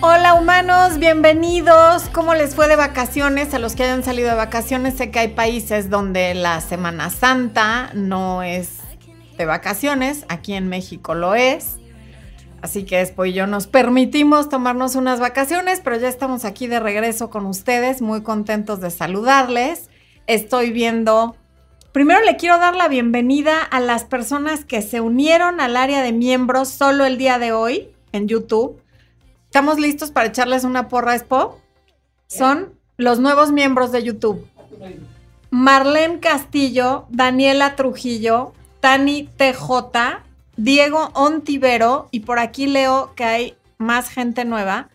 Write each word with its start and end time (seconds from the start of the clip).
Hola 0.00 0.34
humanos, 0.34 0.98
bienvenidos. 0.98 2.04
¿Cómo 2.12 2.34
les 2.34 2.54
fue 2.54 2.68
de 2.68 2.76
vacaciones? 2.76 3.54
A 3.54 3.58
los 3.58 3.74
que 3.74 3.84
hayan 3.84 4.02
salido 4.02 4.28
de 4.28 4.34
vacaciones, 4.34 4.94
sé 4.94 5.10
que 5.10 5.20
hay 5.20 5.28
países 5.28 5.88
donde 5.88 6.34
la 6.34 6.60
Semana 6.60 7.10
Santa 7.10 7.90
no 7.94 8.42
es 8.42 8.80
de 9.38 9.46
vacaciones, 9.46 10.26
aquí 10.28 10.54
en 10.54 10.68
México 10.68 11.14
lo 11.14 11.34
es. 11.34 11.76
Así 12.60 12.84
que 12.84 12.98
después 12.98 13.34
yo 13.34 13.46
nos 13.46 13.66
permitimos 13.66 14.48
tomarnos 14.48 14.94
unas 14.94 15.20
vacaciones, 15.20 15.80
pero 15.82 15.96
ya 15.96 16.08
estamos 16.08 16.44
aquí 16.44 16.66
de 16.66 16.80
regreso 16.80 17.30
con 17.30 17.46
ustedes, 17.46 18.02
muy 18.02 18.22
contentos 18.22 18.80
de 18.80 18.90
saludarles. 18.90 19.90
Estoy 20.26 20.70
viendo, 20.70 21.36
primero 21.92 22.20
le 22.24 22.36
quiero 22.36 22.58
dar 22.58 22.74
la 22.74 22.88
bienvenida 22.88 23.62
a 23.62 23.80
las 23.80 24.04
personas 24.04 24.64
que 24.64 24.82
se 24.82 25.00
unieron 25.00 25.60
al 25.60 25.76
área 25.76 26.02
de 26.02 26.12
miembros 26.12 26.68
solo 26.68 27.04
el 27.04 27.16
día 27.16 27.38
de 27.38 27.52
hoy 27.52 27.90
en 28.12 28.28
YouTube. 28.28 28.83
¿Estamos 29.54 29.78
listos 29.78 30.10
para 30.10 30.26
echarles 30.26 30.64
una 30.64 30.88
porra, 30.88 31.14
Expo? 31.14 31.60
Son 32.26 32.74
los 32.96 33.20
nuevos 33.20 33.52
miembros 33.52 33.92
de 33.92 34.02
YouTube. 34.02 34.44
Marlene 35.50 36.18
Castillo, 36.18 37.06
Daniela 37.10 37.76
Trujillo, 37.76 38.52
Tani 38.80 39.28
TJ, 39.36 40.24
Diego 40.56 41.10
Ontivero 41.14 42.08
y 42.10 42.20
por 42.20 42.40
aquí 42.40 42.66
leo 42.66 43.14
que 43.14 43.22
hay 43.22 43.56
más 43.78 44.08
gente 44.08 44.44
nueva 44.44 44.88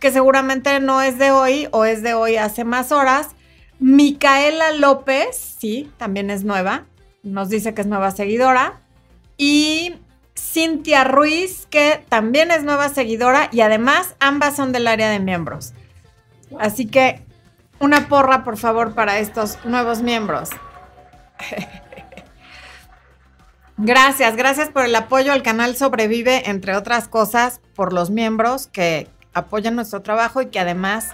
que 0.00 0.10
seguramente 0.10 0.80
no 0.80 1.02
es 1.02 1.16
de 1.16 1.30
hoy 1.30 1.68
o 1.70 1.84
es 1.84 2.02
de 2.02 2.14
hoy 2.14 2.34
hace 2.34 2.64
más 2.64 2.90
horas. 2.90 3.28
Micaela 3.78 4.72
López, 4.72 5.36
sí, 5.60 5.88
también 5.98 6.30
es 6.30 6.42
nueva, 6.42 6.84
nos 7.22 7.48
dice 7.48 7.74
que 7.74 7.82
es 7.82 7.86
nueva 7.86 8.10
seguidora. 8.10 8.80
Y 9.38 9.94
Cintia 10.40 11.04
Ruiz, 11.04 11.66
que 11.70 12.04
también 12.08 12.50
es 12.50 12.64
nueva 12.64 12.88
seguidora 12.88 13.48
y 13.52 13.60
además 13.60 14.16
ambas 14.18 14.56
son 14.56 14.72
del 14.72 14.86
área 14.86 15.10
de 15.10 15.20
miembros. 15.20 15.74
Así 16.58 16.86
que 16.86 17.22
una 17.78 18.08
porra, 18.08 18.42
por 18.42 18.56
favor, 18.56 18.94
para 18.94 19.18
estos 19.18 19.58
nuevos 19.64 20.02
miembros. 20.02 20.50
Gracias, 23.82 24.36
gracias 24.36 24.68
por 24.68 24.84
el 24.84 24.94
apoyo. 24.94 25.32
El 25.32 25.42
canal 25.42 25.74
sobrevive, 25.74 26.50
entre 26.50 26.76
otras 26.76 27.08
cosas, 27.08 27.62
por 27.74 27.94
los 27.94 28.10
miembros 28.10 28.66
que 28.66 29.08
apoyan 29.32 29.74
nuestro 29.74 30.02
trabajo 30.02 30.42
y 30.42 30.48
que 30.48 30.60
además 30.60 31.12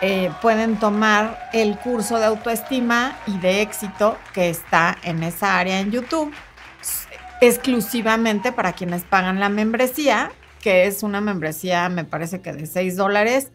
eh, 0.00 0.30
pueden 0.40 0.78
tomar 0.78 1.48
el 1.52 1.76
curso 1.78 2.20
de 2.20 2.26
autoestima 2.26 3.18
y 3.26 3.38
de 3.38 3.60
éxito 3.60 4.16
que 4.34 4.48
está 4.50 4.96
en 5.02 5.24
esa 5.24 5.58
área 5.58 5.80
en 5.80 5.90
YouTube, 5.90 6.32
exclusivamente 7.40 8.52
para 8.52 8.72
quienes 8.72 9.04
pagan 9.04 9.40
la 9.40 9.48
membresía, 9.48 10.32
que 10.60 10.86
es 10.86 11.02
una 11.02 11.20
membresía, 11.20 11.88
me 11.88 12.04
parece 12.04 12.40
que 12.40 12.52
de 12.52 12.66
6 12.66 12.96
dólares. 12.96 13.52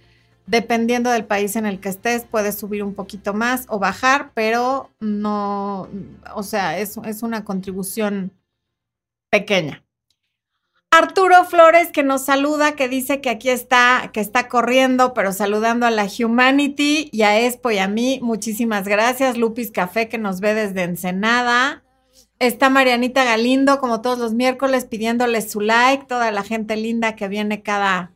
Dependiendo 0.48 1.10
del 1.12 1.26
país 1.26 1.56
en 1.56 1.66
el 1.66 1.80
que 1.80 1.90
estés, 1.90 2.26
puedes 2.26 2.56
subir 2.58 2.84
un 2.84 2.96
poquito 2.96 3.34
más 3.34 3.66
o 3.70 3.80
bajar, 3.80 4.32
pero 4.34 4.90
no, 5.00 5.88
o 6.36 6.44
sea, 6.44 6.80
es, 6.80 6.98
es 7.06 7.23
una 7.23 7.46
contribución 7.46 8.32
pequeña. 9.30 9.84
Arturo 10.94 11.45
Flores 11.45 11.90
que 11.94 12.04
nos 12.04 12.26
saluda, 12.26 12.76
que 12.76 12.90
dice 12.90 13.22
que 13.22 13.30
aquí 13.30 13.50
está, 13.50 14.10
que 14.12 14.20
está 14.20 14.50
corriendo, 14.50 15.14
pero 15.14 15.32
saludando 15.32 15.86
a 15.86 15.92
la 15.92 16.06
Humanity 16.06 17.10
y 17.14 17.22
a 17.22 17.40
Expo 17.40 17.72
y 17.72 17.78
a 17.78 17.88
mí. 17.88 18.20
Muchísimas 18.22 18.86
gracias. 18.86 19.38
Lupis 19.38 19.72
Café 19.72 20.10
que 20.10 20.18
nos 20.18 20.42
ve 20.42 20.54
desde 20.54 20.84
Ensenada. 20.84 21.82
Está 22.42 22.72
Marianita 22.72 23.23
Galindo, 23.23 23.80
como 23.80 24.02
todos 24.02 24.17
los 24.17 24.34
miércoles, 24.34 24.86
pidiéndole 24.86 25.44
su 25.44 25.61
like. 25.61 26.08
Toda 26.08 26.31
la 26.31 26.42
gente 26.42 26.75
linda 26.75 27.16
que 27.16 27.28
viene 27.28 27.61
cada, 27.61 28.14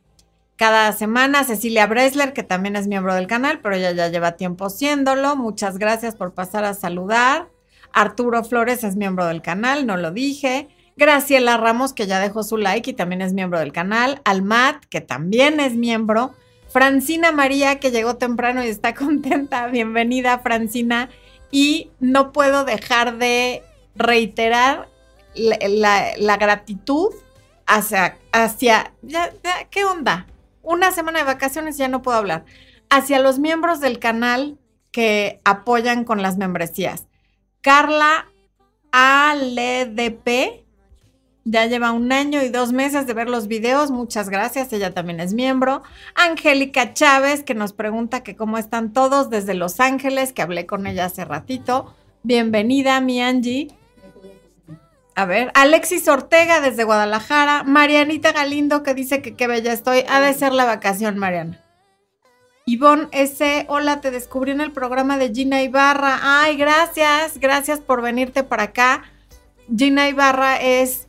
cada 0.56 0.90
semana. 0.90 1.44
Cecilia 1.44 1.86
Bresler, 1.86 2.32
que 2.32 2.42
también 2.42 2.74
es 2.74 2.88
miembro 2.88 3.14
del 3.14 3.28
canal, 3.28 3.60
pero 3.62 3.76
ella 3.76 3.92
ya 3.92 4.08
lleva 4.08 4.32
tiempo 4.32 4.68
siéndolo. 4.68 5.36
Muchas 5.36 5.78
gracias 5.78 6.16
por 6.16 6.34
pasar 6.34 6.64
a 6.64 6.74
saludar. 6.74 7.50
Arturo 7.92 8.42
Flores 8.42 8.82
es 8.82 8.96
miembro 8.96 9.26
del 9.26 9.42
canal, 9.42 9.86
no 9.86 9.96
lo 9.96 10.10
dije. 10.10 10.66
Graciela 10.96 11.56
Ramos, 11.56 11.92
que 11.92 12.08
ya 12.08 12.18
dejó 12.18 12.42
su 12.42 12.56
like 12.56 12.90
y 12.90 12.94
también 12.94 13.22
es 13.22 13.32
miembro 13.32 13.60
del 13.60 13.70
canal. 13.70 14.22
Almat, 14.24 14.86
que 14.86 15.00
también 15.00 15.60
es 15.60 15.76
miembro. 15.76 16.34
Francina 16.68 17.30
María, 17.30 17.78
que 17.78 17.92
llegó 17.92 18.16
temprano 18.16 18.64
y 18.64 18.66
está 18.66 18.92
contenta. 18.96 19.68
Bienvenida, 19.68 20.40
Francina. 20.40 21.10
Y 21.52 21.92
no 22.00 22.32
puedo 22.32 22.64
dejar 22.64 23.18
de 23.18 23.62
reiterar 23.96 24.88
la, 25.34 26.36
gratitud 26.36 27.12
hacia, 27.66 28.18
hacia 28.32 28.92
ya, 29.02 29.32
¿qué 29.70 29.84
onda? 29.84 30.26
Una 30.62 30.92
semana 30.92 31.20
de 31.20 31.24
vacaciones 31.24 31.76
ya 31.76 31.88
no 31.88 32.02
puedo 32.02 32.18
hablar. 32.18 32.44
Hacia 32.90 33.20
los 33.20 33.38
miembros 33.38 33.80
del 33.80 33.98
canal 33.98 34.58
que 34.92 35.40
apoyan 35.44 36.04
con 36.04 36.22
las 36.22 36.36
membresías. 36.36 37.06
Carla 37.60 38.26
ALDP, 38.92 40.64
ya 41.48 41.66
lleva 41.66 41.92
un 41.92 42.10
año 42.10 42.42
y 42.42 42.48
dos 42.48 42.72
meses 42.72 43.06
de 43.06 43.14
ver 43.14 43.28
los 43.28 43.46
videos. 43.46 43.92
Muchas 43.92 44.28
gracias. 44.28 44.72
Ella 44.72 44.92
también 44.92 45.20
es 45.20 45.32
miembro. 45.32 45.82
Angélica 46.16 46.92
Chávez, 46.92 47.44
que 47.44 47.54
nos 47.54 47.72
pregunta 47.72 48.24
que 48.24 48.34
cómo 48.34 48.58
están 48.58 48.92
todos 48.92 49.30
desde 49.30 49.54
Los 49.54 49.78
Ángeles, 49.78 50.32
que 50.32 50.42
hablé 50.42 50.66
con 50.66 50.88
ella 50.88 51.04
hace 51.04 51.24
ratito. 51.24 51.94
Bienvenida, 52.24 53.00
mi 53.00 53.22
Angie. 53.22 53.68
A 55.18 55.24
ver, 55.24 55.50
Alexis 55.54 56.06
Ortega 56.08 56.60
desde 56.60 56.84
Guadalajara. 56.84 57.62
Marianita 57.64 58.32
Galindo, 58.32 58.82
que 58.82 58.92
dice 58.92 59.22
que 59.22 59.34
qué 59.34 59.46
bella 59.46 59.72
estoy. 59.72 60.04
Ha 60.10 60.20
de 60.20 60.34
ser 60.34 60.52
la 60.52 60.66
vacación, 60.66 61.16
Mariana. 61.16 61.58
Ivonne 62.66 63.08
S. 63.12 63.64
Hola, 63.70 64.02
te 64.02 64.10
descubrí 64.10 64.50
en 64.50 64.60
el 64.60 64.72
programa 64.72 65.16
de 65.16 65.32
Gina 65.32 65.62
Ibarra. 65.62 66.18
Ay, 66.22 66.58
gracias. 66.58 67.38
Gracias 67.38 67.80
por 67.80 68.02
venirte 68.02 68.44
para 68.44 68.64
acá. 68.64 69.04
Gina 69.74 70.06
Ibarra 70.06 70.60
es 70.60 71.06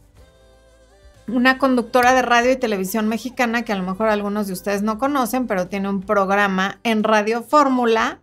una 1.28 1.58
conductora 1.58 2.14
de 2.14 2.22
radio 2.22 2.52
y 2.54 2.56
televisión 2.56 3.10
mexicana 3.10 3.64
que 3.64 3.74
a 3.74 3.78
lo 3.78 3.84
mejor 3.84 4.08
algunos 4.08 4.48
de 4.48 4.54
ustedes 4.54 4.84
no 4.84 5.00
conocen, 5.00 5.48
pero 5.48 5.68
tiene 5.68 5.90
un 5.90 6.02
programa 6.02 6.80
en 6.84 7.04
Radio 7.04 7.44
Fórmula 7.44 8.22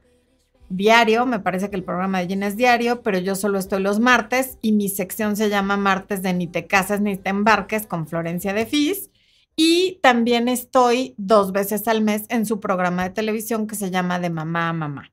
diario, 0.77 1.27
me 1.27 1.41
parece 1.41 1.71
que 1.71 1.77
el 1.77 1.85
programa 1.85 2.21
de 2.21 2.29
Gina 2.29 2.47
es 2.47 2.57
diario, 2.57 3.03
pero 3.03 3.19
yo 3.19 3.35
solo 3.35 3.59
estoy 3.59 3.83
los 3.83 4.01
martes 4.01 4.59
y 4.63 4.73
mi 4.73 4.89
sección 4.89 5.37
se 5.37 5.49
llama 5.49 5.77
Martes 5.77 6.23
de 6.23 6.33
Ni 6.33 6.47
te 6.47 6.67
casas 6.67 7.01
ni 7.01 7.17
te 7.17 7.31
embarques 7.31 7.87
con 7.87 8.07
Florencia 8.07 8.53
de 8.53 8.67
Fis. 8.67 9.11
Y 9.57 10.01
también 10.03 10.49
estoy 10.49 11.15
dos 11.17 11.53
veces 11.53 11.87
al 11.87 12.03
mes 12.03 12.25
en 12.29 12.45
su 12.45 12.59
programa 12.59 13.05
de 13.05 13.11
televisión 13.11 13.67
que 13.67 13.77
se 13.77 13.91
llama 13.91 14.19
De 14.19 14.31
Mamá 14.31 14.71
a 14.71 14.73
Mamá. 14.73 15.13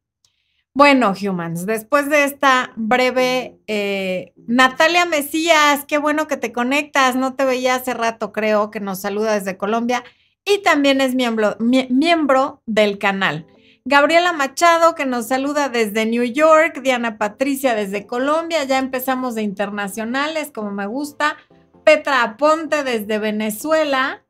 Bueno, 0.73 1.13
humans, 1.21 1.65
después 1.65 2.09
de 2.09 2.23
esta 2.23 2.71
breve, 2.77 3.59
eh, 3.67 4.33
Natalia 4.47 5.05
Mesías, 5.05 5.83
qué 5.85 5.97
bueno 5.97 6.27
que 6.27 6.37
te 6.37 6.53
conectas, 6.53 7.17
no 7.17 7.33
te 7.33 7.43
veía 7.43 7.75
hace 7.75 7.93
rato, 7.93 8.31
creo 8.31 8.71
que 8.71 8.79
nos 8.79 8.99
saluda 8.99 9.33
desde 9.33 9.57
Colombia 9.57 10.03
y 10.45 10.59
también 10.63 11.01
es 11.01 11.13
miembro, 11.13 11.57
miembro 11.59 12.61
del 12.65 12.97
canal. 12.99 13.45
Gabriela 13.83 14.31
Machado, 14.33 14.93
que 14.95 15.05
nos 15.05 15.27
saluda 15.27 15.69
desde 15.69 16.05
New 16.05 16.23
York, 16.23 16.81
Diana 16.83 17.17
Patricia 17.17 17.73
desde 17.73 18.05
Colombia, 18.05 18.63
ya 18.63 18.77
empezamos 18.77 19.33
de 19.33 19.41
internacionales, 19.41 20.51
como 20.53 20.71
me 20.71 20.85
gusta, 20.85 21.37
Petra 21.83 22.23
Aponte 22.23 22.83
desde 22.83 23.17
Venezuela, 23.17 24.23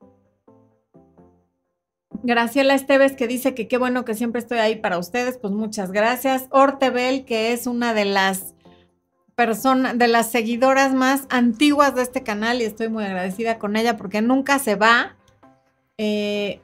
Graciela 2.24 2.76
Esteves 2.76 3.14
que 3.14 3.28
dice 3.28 3.56
que 3.56 3.68
qué 3.68 3.78
bueno 3.78 4.06
que 4.06 4.14
siempre 4.14 4.40
estoy 4.40 4.60
ahí 4.60 4.76
para 4.76 4.98
ustedes, 4.98 5.38
pues 5.38 5.54
muchas 5.54 5.92
gracias. 5.92 6.48
Ortebel, 6.52 7.26
que 7.26 7.52
es 7.52 7.66
una 7.66 7.94
de 7.94 8.06
las 8.06 8.54
personas, 9.36 9.98
de 9.98 10.08
las 10.08 10.30
seguidoras 10.30 10.94
más 10.94 11.26
antiguas 11.30 11.96
de 11.96 12.04
este 12.04 12.22
canal 12.22 12.62
y 12.62 12.66
estoy 12.66 12.90
muy 12.90 13.04
agradecida 13.06 13.58
con 13.58 13.76
ella 13.76 13.98
porque 13.98 14.22
nunca 14.22 14.60
se 14.60 14.76
va. 14.76 15.16
Eh, 15.98 16.62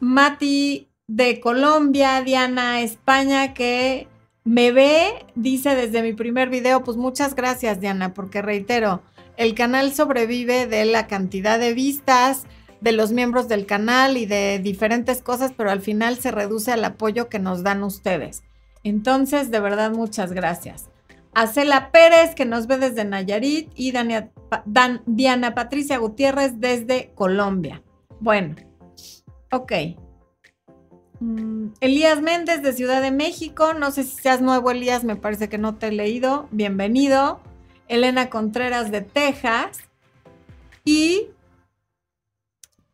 Mati 0.00 0.87
de 1.08 1.40
Colombia, 1.40 2.22
Diana 2.22 2.82
España, 2.82 3.54
que 3.54 4.06
me 4.44 4.72
ve, 4.72 5.26
dice 5.34 5.74
desde 5.74 6.02
mi 6.02 6.12
primer 6.12 6.50
video, 6.50 6.84
pues 6.84 6.96
muchas 6.96 7.34
gracias 7.34 7.80
Diana, 7.80 8.14
porque 8.14 8.42
reitero, 8.42 9.02
el 9.36 9.54
canal 9.54 9.92
sobrevive 9.92 10.66
de 10.66 10.84
la 10.84 11.06
cantidad 11.06 11.58
de 11.58 11.74
vistas, 11.74 12.44
de 12.80 12.92
los 12.92 13.10
miembros 13.10 13.48
del 13.48 13.66
canal 13.66 14.16
y 14.16 14.26
de 14.26 14.60
diferentes 14.62 15.22
cosas, 15.22 15.52
pero 15.56 15.70
al 15.70 15.80
final 15.80 16.18
se 16.18 16.30
reduce 16.30 16.72
al 16.72 16.84
apoyo 16.84 17.28
que 17.28 17.38
nos 17.38 17.62
dan 17.62 17.82
ustedes. 17.82 18.42
Entonces, 18.84 19.50
de 19.50 19.60
verdad, 19.60 19.90
muchas 19.90 20.32
gracias. 20.32 20.88
A 21.34 21.46
Cela 21.46 21.90
Pérez, 21.90 22.34
que 22.34 22.44
nos 22.44 22.66
ve 22.66 22.78
desde 22.78 23.04
Nayarit, 23.04 23.70
y 23.74 23.92
Diana 25.06 25.54
Patricia 25.54 25.98
Gutiérrez 25.98 26.60
desde 26.60 27.12
Colombia. 27.14 27.82
Bueno, 28.20 28.54
ok. 29.50 29.72
Mm, 31.20 31.68
Elías 31.80 32.20
Méndez 32.22 32.62
de 32.62 32.72
Ciudad 32.72 33.02
de 33.02 33.10
México, 33.10 33.74
no 33.74 33.90
sé 33.90 34.04
si 34.04 34.16
seas 34.16 34.40
nuevo 34.40 34.70
Elías, 34.70 35.04
me 35.04 35.16
parece 35.16 35.48
que 35.48 35.58
no 35.58 35.76
te 35.76 35.88
he 35.88 35.92
leído, 35.92 36.48
bienvenido. 36.50 37.40
Elena 37.88 38.28
Contreras 38.28 38.90
de 38.90 39.00
Texas 39.00 39.78
y 40.84 41.28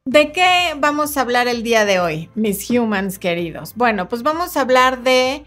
¿De 0.06 0.32
qué 0.32 0.74
vamos 0.76 1.16
a 1.16 1.22
hablar 1.22 1.48
el 1.48 1.62
día 1.62 1.86
de 1.86 1.98
hoy, 1.98 2.28
mis 2.34 2.68
humans 2.68 3.18
queridos? 3.18 3.74
Bueno, 3.74 4.06
pues 4.06 4.22
vamos 4.22 4.54
a 4.54 4.60
hablar 4.60 5.02
de 5.02 5.46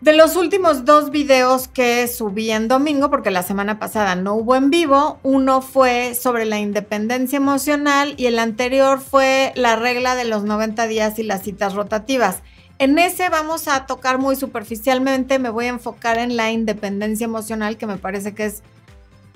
de 0.00 0.14
los 0.14 0.36
últimos 0.36 0.86
dos 0.86 1.10
videos 1.10 1.68
que 1.68 2.08
subí 2.08 2.50
en 2.50 2.68
domingo, 2.68 3.10
porque 3.10 3.30
la 3.30 3.42
semana 3.42 3.78
pasada 3.78 4.14
no 4.14 4.34
hubo 4.34 4.56
en 4.56 4.70
vivo, 4.70 5.18
uno 5.22 5.60
fue 5.60 6.14
sobre 6.14 6.46
la 6.46 6.58
independencia 6.58 7.36
emocional 7.36 8.14
y 8.16 8.26
el 8.26 8.38
anterior 8.38 9.00
fue 9.00 9.52
la 9.56 9.76
regla 9.76 10.14
de 10.14 10.24
los 10.24 10.44
90 10.44 10.86
días 10.86 11.18
y 11.18 11.22
las 11.22 11.42
citas 11.42 11.74
rotativas. 11.74 12.42
En 12.78 12.98
ese 12.98 13.28
vamos 13.28 13.68
a 13.68 13.84
tocar 13.84 14.16
muy 14.16 14.36
superficialmente, 14.36 15.38
me 15.38 15.50
voy 15.50 15.66
a 15.66 15.70
enfocar 15.70 16.16
en 16.16 16.34
la 16.34 16.50
independencia 16.50 17.26
emocional, 17.26 17.76
que 17.76 17.86
me 17.86 17.98
parece 17.98 18.34
que 18.34 18.46
es 18.46 18.62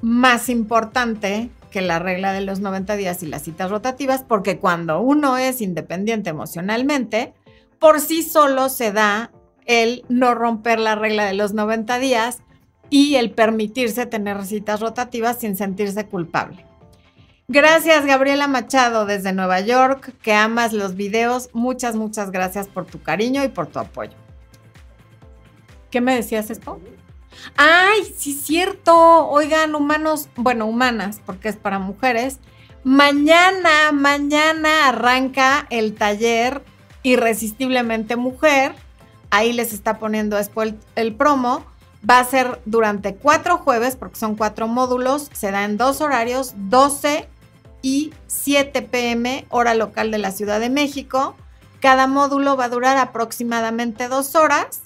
más 0.01 0.49
importante 0.49 1.51
que 1.71 1.83
la 1.83 1.99
regla 1.99 2.33
de 2.33 2.41
los 2.41 2.61
90 2.61 2.97
días 2.97 3.23
y 3.23 3.27
las 3.27 3.43
citas 3.43 3.71
rotativas, 3.71 4.23
porque 4.27 4.59
cuando 4.59 5.03
uno 5.03 5.37
es 5.37 5.61
independiente 5.61 6.31
emocionalmente, 6.31 7.35
por 7.79 8.01
sí 8.01 8.23
solo 8.23 8.71
se 8.71 8.93
da 8.93 9.31
el 9.67 10.05
no 10.09 10.35
romper 10.35 10.79
la 10.79 10.95
regla 10.95 11.25
de 11.25 11.35
los 11.35 11.55
90 11.55 11.99
días 11.99 12.39
y 12.91 13.17
el 13.17 13.31
permitirse 13.31 14.07
tener 14.07 14.45
citas 14.45 14.81
rotativas 14.81 15.39
sin 15.39 15.57
sentirse 15.57 16.07
culpable. 16.07 16.65
Gracias 17.47 18.07
Gabriela 18.07 18.49
Machado 18.49 19.05
desde 19.05 19.33
Nueva 19.33 19.61
York, 19.61 20.15
que 20.23 20.33
amas 20.33 20.73
los 20.73 20.95
videos. 20.95 21.51
Muchas, 21.53 21.95
muchas 21.95 22.31
gracias 22.31 22.69
por 22.69 22.87
tu 22.87 23.03
cariño 23.03 23.45
y 23.45 23.49
por 23.49 23.67
tu 23.67 23.79
apoyo. 23.79 24.15
¿Qué 25.91 26.01
me 26.01 26.15
decías, 26.15 26.51
esto? 26.51 26.81
Ay, 27.57 28.05
sí, 28.17 28.33
cierto. 28.33 29.29
Oigan, 29.29 29.75
humanos, 29.75 30.29
bueno, 30.37 30.67
humanas, 30.67 31.21
porque 31.25 31.49
es 31.49 31.57
para 31.57 31.79
mujeres. 31.79 32.39
Mañana, 32.83 33.93
mañana 33.93 34.89
arranca 34.89 35.67
el 35.71 35.95
taller 35.95 36.63
Irresistiblemente 37.03 38.17
Mujer 38.17 38.75
ahí 39.35 39.53
les 39.53 39.73
está 39.73 39.99
poniendo 39.99 40.37
después 40.37 40.75
el, 40.95 41.15
promo. 41.15 41.65
Va 42.09 42.21
a 42.21 42.25
ser 42.25 42.61
durante 42.67 43.17
cuatro 43.17 43.59
jueves, 43.59 43.97
porque 43.97 44.19
son 44.19 44.37
cuatro 44.37 44.69
módulos, 44.69 45.31
se 45.33 45.51
da 45.51 45.65
en 45.65 45.77
dos 45.77 46.01
horarios, 46.01 46.53
12 46.57 47.29
y 47.83 48.13
7 48.27 48.83
pm, 48.83 49.47
hora 49.49 49.75
local 49.75 50.11
de 50.11 50.19
la 50.19 50.31
Ciudad 50.31 50.61
de 50.61 50.71
México. 50.71 51.35
Cada 51.81 52.07
módulo 52.07 52.57
va 52.57 52.67
a 52.67 52.69
durar 52.69 52.97
aproximadamente 52.99 54.09
dos 54.09 54.35
horas 54.35 54.83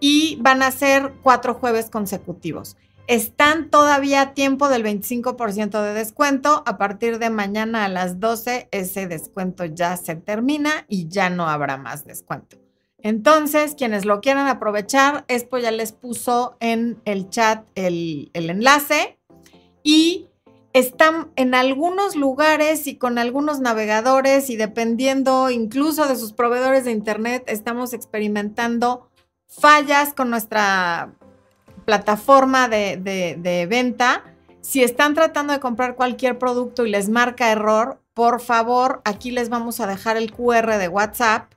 y 0.00 0.36
van 0.40 0.62
a 0.62 0.70
ser 0.70 1.12
cuatro 1.22 1.54
jueves 1.54 1.90
consecutivos. 1.90 2.76
Están 3.08 3.68
todavía 3.70 4.20
a 4.20 4.34
tiempo 4.34 4.68
del 4.68 4.84
25% 4.84 5.82
de 5.82 5.94
descuento. 5.94 6.62
A 6.66 6.78
partir 6.78 7.18
de 7.18 7.30
mañana 7.30 7.84
a 7.84 7.88
las 7.88 8.20
12 8.20 8.68
ese 8.70 9.08
descuento 9.08 9.64
ya 9.64 9.96
se 9.96 10.14
termina 10.14 10.84
y 10.88 11.08
ya 11.08 11.30
no 11.30 11.48
habrá 11.48 11.78
más 11.78 12.04
descuento. 12.04 12.67
Entonces, 13.02 13.74
quienes 13.76 14.04
lo 14.04 14.20
quieran 14.20 14.48
aprovechar, 14.48 15.24
Expo 15.28 15.58
ya 15.58 15.70
les 15.70 15.92
puso 15.92 16.56
en 16.60 17.00
el 17.04 17.30
chat 17.30 17.64
el, 17.76 18.30
enlace 18.34 19.18
y 19.84 20.26
están 20.72 21.30
en 21.36 21.54
algunos 21.54 22.16
lugares 22.16 22.86
y 22.86 22.96
con 22.96 23.18
algunos 23.18 23.60
navegadores 23.60 24.50
y 24.50 24.56
dependiendo 24.56 25.48
incluso 25.50 26.06
de 26.08 26.16
sus 26.16 26.32
proveedores 26.32 26.84
de 26.84 26.90
Internet, 26.90 27.44
estamos 27.46 27.92
experimentando 27.92 29.08
fallas 29.46 30.12
con 30.12 30.28
nuestra 30.28 31.14
plataforma 31.84 32.68
de, 32.68 32.96
de 32.96 33.66
venta. 33.66 34.24
Si 34.60 34.82
están 34.82 35.14
tratando 35.14 35.52
de 35.52 35.60
comprar 35.60 35.94
cualquier 35.94 36.38
producto 36.38 36.84
y 36.84 36.90
les 36.90 37.08
marca 37.08 37.50
error, 37.50 38.02
por 38.12 38.40
favor, 38.40 39.00
aquí 39.04 39.30
les 39.30 39.48
vamos 39.48 39.80
a 39.80 39.86
dejar 39.86 40.16
el 40.16 40.32
QR 40.32 40.76
de 40.76 40.88
WhatsApp 40.88 41.52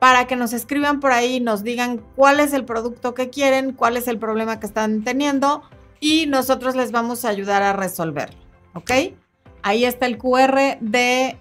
para 0.00 0.26
que 0.26 0.34
nos 0.34 0.52
escriban 0.54 0.98
por 0.98 1.12
ahí 1.12 1.38
nos 1.38 1.62
digan 1.62 2.02
cuál 2.16 2.40
es 2.40 2.52
el 2.52 2.64
producto 2.64 3.14
que 3.14 3.30
quieren, 3.30 3.72
cuál 3.72 3.96
es 3.96 4.08
el 4.08 4.18
problema 4.18 4.58
que 4.58 4.66
están 4.66 5.04
teniendo 5.04 5.62
y 6.00 6.26
nosotros 6.26 6.74
les 6.74 6.90
vamos 6.90 7.24
a 7.24 7.28
ayudar 7.28 7.62
a 7.62 7.74
resolverlo. 7.74 8.40
¿Ok? 8.74 8.90
Ahí 9.62 9.84
está 9.84 10.06
el 10.06 10.16
QR 10.16 10.78
de, 10.80 11.38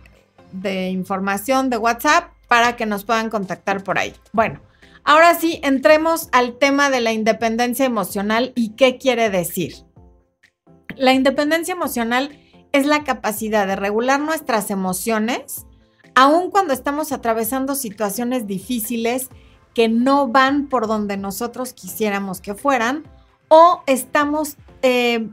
de 0.51 0.89
información 0.89 1.69
de 1.69 1.77
WhatsApp 1.77 2.33
para 2.49 2.75
que 2.75 2.85
nos 2.85 3.05
puedan 3.05 3.29
contactar 3.29 3.81
por 3.83 3.97
ahí. 3.97 4.13
Bueno, 4.33 4.59
ahora 5.05 5.35
sí, 5.35 5.61
entremos 5.63 6.27
al 6.33 6.57
tema 6.57 6.89
de 6.89 6.99
la 6.99 7.13
independencia 7.13 7.85
emocional 7.85 8.51
y 8.55 8.75
qué 8.75 8.97
quiere 8.97 9.29
decir. 9.29 9.73
La 10.97 11.13
independencia 11.13 11.73
emocional 11.73 12.37
es 12.73 12.85
la 12.85 13.05
capacidad 13.05 13.65
de 13.65 13.77
regular 13.77 14.19
nuestras 14.19 14.69
emociones 14.69 15.65
aun 16.19 16.51
cuando 16.51 16.73
estamos 16.73 17.13
atravesando 17.13 17.75
situaciones 17.75 18.45
difíciles 18.45 19.29
que 19.73 19.87
no 19.87 20.27
van 20.27 20.67
por 20.67 20.85
donde 20.85 21.15
nosotros 21.15 21.71
quisiéramos 21.71 22.41
que 22.41 22.55
fueran, 22.55 23.05
o 23.47 23.83
estamos 23.85 24.57
eh, 24.81 25.29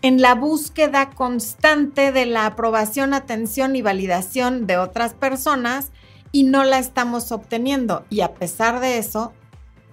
en 0.00 0.22
la 0.22 0.34
búsqueda 0.34 1.10
constante 1.10 2.10
de 2.10 2.24
la 2.24 2.46
aprobación, 2.46 3.12
atención 3.12 3.76
y 3.76 3.82
validación 3.82 4.66
de 4.66 4.78
otras 4.78 5.12
personas 5.12 5.92
y 6.32 6.44
no 6.44 6.64
la 6.64 6.78
estamos 6.78 7.32
obteniendo. 7.32 8.06
Y 8.08 8.22
a 8.22 8.32
pesar 8.32 8.80
de 8.80 8.96
eso, 8.96 9.34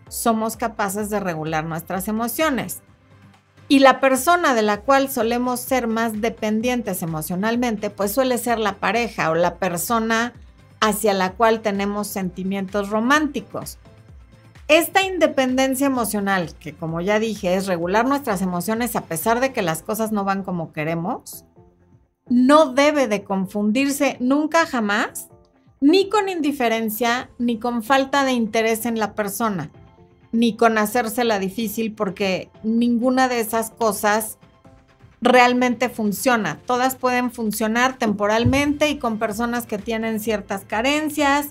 somos 0.07 0.55
capaces 0.55 1.09
de 1.09 1.19
regular 1.19 1.65
nuestras 1.65 2.07
emociones. 2.07 2.83
Y 3.71 3.79
la 3.79 3.99
persona 3.99 4.55
de 4.55 4.63
la 4.63 4.81
cual 4.81 5.11
solemos 5.11 5.59
ser 5.59 5.85
más 5.85 6.21
dependientes 6.21 7.03
emocionalmente, 7.03 7.91
pues 7.91 8.11
suele 8.11 8.39
ser 8.39 8.57
la 8.57 8.77
pareja 8.77 9.29
o 9.29 9.35
la 9.35 9.57
persona 9.57 10.33
hacia 10.81 11.13
la 11.13 11.33
cual 11.33 11.61
tenemos 11.61 12.07
sentimientos 12.07 12.89
románticos. 12.89 13.77
Esta 14.67 15.03
independencia 15.03 15.85
emocional, 15.85 16.55
que 16.59 16.73
como 16.73 16.99
ya 16.99 17.19
dije 17.19 17.53
es 17.53 17.67
regular 17.67 18.07
nuestras 18.07 18.41
emociones 18.41 18.95
a 18.95 19.01
pesar 19.01 19.39
de 19.39 19.53
que 19.53 19.61
las 19.61 19.83
cosas 19.83 20.11
no 20.11 20.23
van 20.23 20.43
como 20.43 20.73
queremos, 20.73 21.45
no 22.27 22.73
debe 22.73 23.07
de 23.07 23.23
confundirse 23.23 24.17
nunca 24.19 24.65
jamás 24.65 25.27
ni 25.79 26.09
con 26.09 26.27
indiferencia 26.27 27.29
ni 27.37 27.59
con 27.59 27.83
falta 27.83 28.25
de 28.25 28.31
interés 28.31 28.87
en 28.87 28.97
la 28.97 29.13
persona 29.13 29.71
ni 30.31 30.55
con 30.55 30.77
hacérsela 30.77 31.39
difícil 31.39 31.93
porque 31.93 32.49
ninguna 32.63 33.27
de 33.27 33.39
esas 33.39 33.71
cosas 33.71 34.37
realmente 35.21 35.89
funciona. 35.89 36.59
Todas 36.65 36.95
pueden 36.95 37.31
funcionar 37.31 37.97
temporalmente 37.97 38.89
y 38.89 38.97
con 38.97 39.19
personas 39.19 39.65
que 39.65 39.77
tienen 39.77 40.19
ciertas 40.19 40.63
carencias 40.65 41.47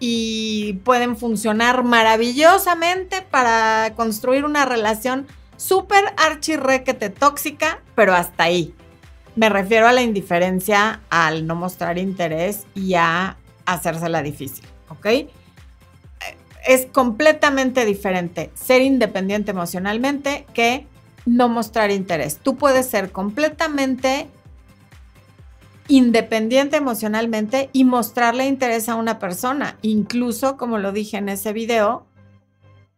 y 0.00 0.80
pueden 0.84 1.16
funcionar 1.16 1.84
maravillosamente 1.84 3.22
para 3.22 3.92
construir 3.94 4.44
una 4.44 4.64
relación 4.64 5.26
súper 5.56 6.04
archirrequete 6.16 7.10
tóxica, 7.10 7.80
pero 7.94 8.14
hasta 8.14 8.44
ahí. 8.44 8.74
Me 9.36 9.48
refiero 9.48 9.86
a 9.86 9.92
la 9.92 10.02
indiferencia, 10.02 11.00
al 11.08 11.46
no 11.46 11.54
mostrar 11.54 11.98
interés 11.98 12.66
y 12.74 12.94
a 12.94 13.36
hacérsela 13.64 14.22
difícil, 14.22 14.66
¿ok? 14.88 15.06
Es 16.66 16.86
completamente 16.86 17.84
diferente 17.84 18.50
ser 18.54 18.82
independiente 18.82 19.50
emocionalmente 19.50 20.46
que 20.54 20.86
no 21.26 21.48
mostrar 21.48 21.90
interés. 21.90 22.38
Tú 22.38 22.56
puedes 22.56 22.86
ser 22.86 23.12
completamente 23.12 24.28
independiente 25.88 26.76
emocionalmente 26.76 27.68
y 27.72 27.84
mostrarle 27.84 28.46
interés 28.46 28.88
a 28.88 28.94
una 28.94 29.18
persona. 29.18 29.78
Incluso, 29.82 30.56
como 30.56 30.78
lo 30.78 30.92
dije 30.92 31.18
en 31.18 31.28
ese 31.28 31.52
video, 31.52 32.06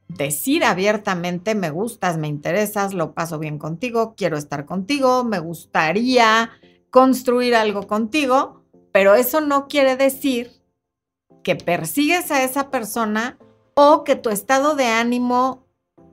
decir 0.09 0.65
abiertamente, 0.65 1.55
me 1.55 1.71
gustas, 1.71 2.19
me 2.19 2.29
interesas, 2.29 2.95
lo 2.95 3.13
paso 3.13 3.39
bien 3.39 3.59
contigo, 3.59 4.15
quiero 4.17 4.37
estar 4.37 4.65
contigo, 4.65 5.25
me 5.25 5.39
gustaría 5.39 6.51
construir 6.91 7.57
algo 7.57 7.87
contigo, 7.87 8.63
pero 8.93 9.15
eso 9.15 9.41
no 9.41 9.67
quiere 9.67 9.97
decir 9.97 10.53
que 11.43 11.57
persigues 11.57 12.31
a 12.31 12.45
esa 12.45 12.71
persona 12.71 13.39
o 13.75 14.05
que 14.05 14.17
tu 14.17 14.31
estado 14.31 14.75
de 14.75 14.87
ánimo, 14.87 15.65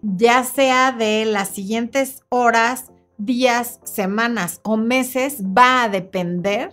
ya 0.01 0.43
sea 0.43 0.91
de 0.91 1.25
las 1.25 1.49
siguientes 1.49 2.23
horas, 2.29 2.91
días, 3.17 3.79
semanas 3.83 4.59
o 4.63 4.77
meses, 4.77 5.43
va 5.43 5.83
a 5.83 5.89
depender 5.89 6.71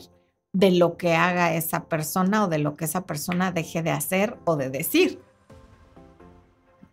de 0.52 0.70
lo 0.72 0.96
que 0.96 1.14
haga 1.14 1.54
esa 1.54 1.84
persona 1.84 2.44
o 2.44 2.48
de 2.48 2.58
lo 2.58 2.76
que 2.76 2.86
esa 2.86 3.06
persona 3.06 3.52
deje 3.52 3.82
de 3.82 3.90
hacer 3.90 4.36
o 4.44 4.56
de 4.56 4.70
decir. 4.70 5.20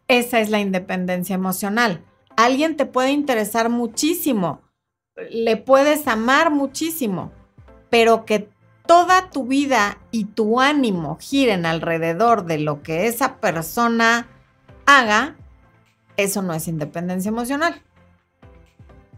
Esa 0.07 0.39
es 0.39 0.49
la 0.49 0.59
independencia 0.59 1.33
emocional. 1.33 2.03
Alguien 2.35 2.75
te 2.75 2.85
puede 2.85 3.11
interesar 3.11 3.69
muchísimo, 3.69 4.61
le 5.31 5.57
puedes 5.57 6.07
amar 6.07 6.51
muchísimo, 6.51 7.31
pero 7.89 8.25
que 8.25 8.49
toda 8.85 9.29
tu 9.29 9.45
vida 9.45 9.97
y 10.11 10.25
tu 10.25 10.61
ánimo 10.61 11.17
giren 11.19 11.65
alrededor 11.65 12.45
de 12.45 12.59
lo 12.59 12.81
que 12.83 13.07
esa 13.07 13.37
persona 13.37 14.27
haga, 14.85 15.35
eso 16.17 16.41
no 16.41 16.53
es 16.53 16.67
independencia 16.67 17.29
emocional. 17.29 17.81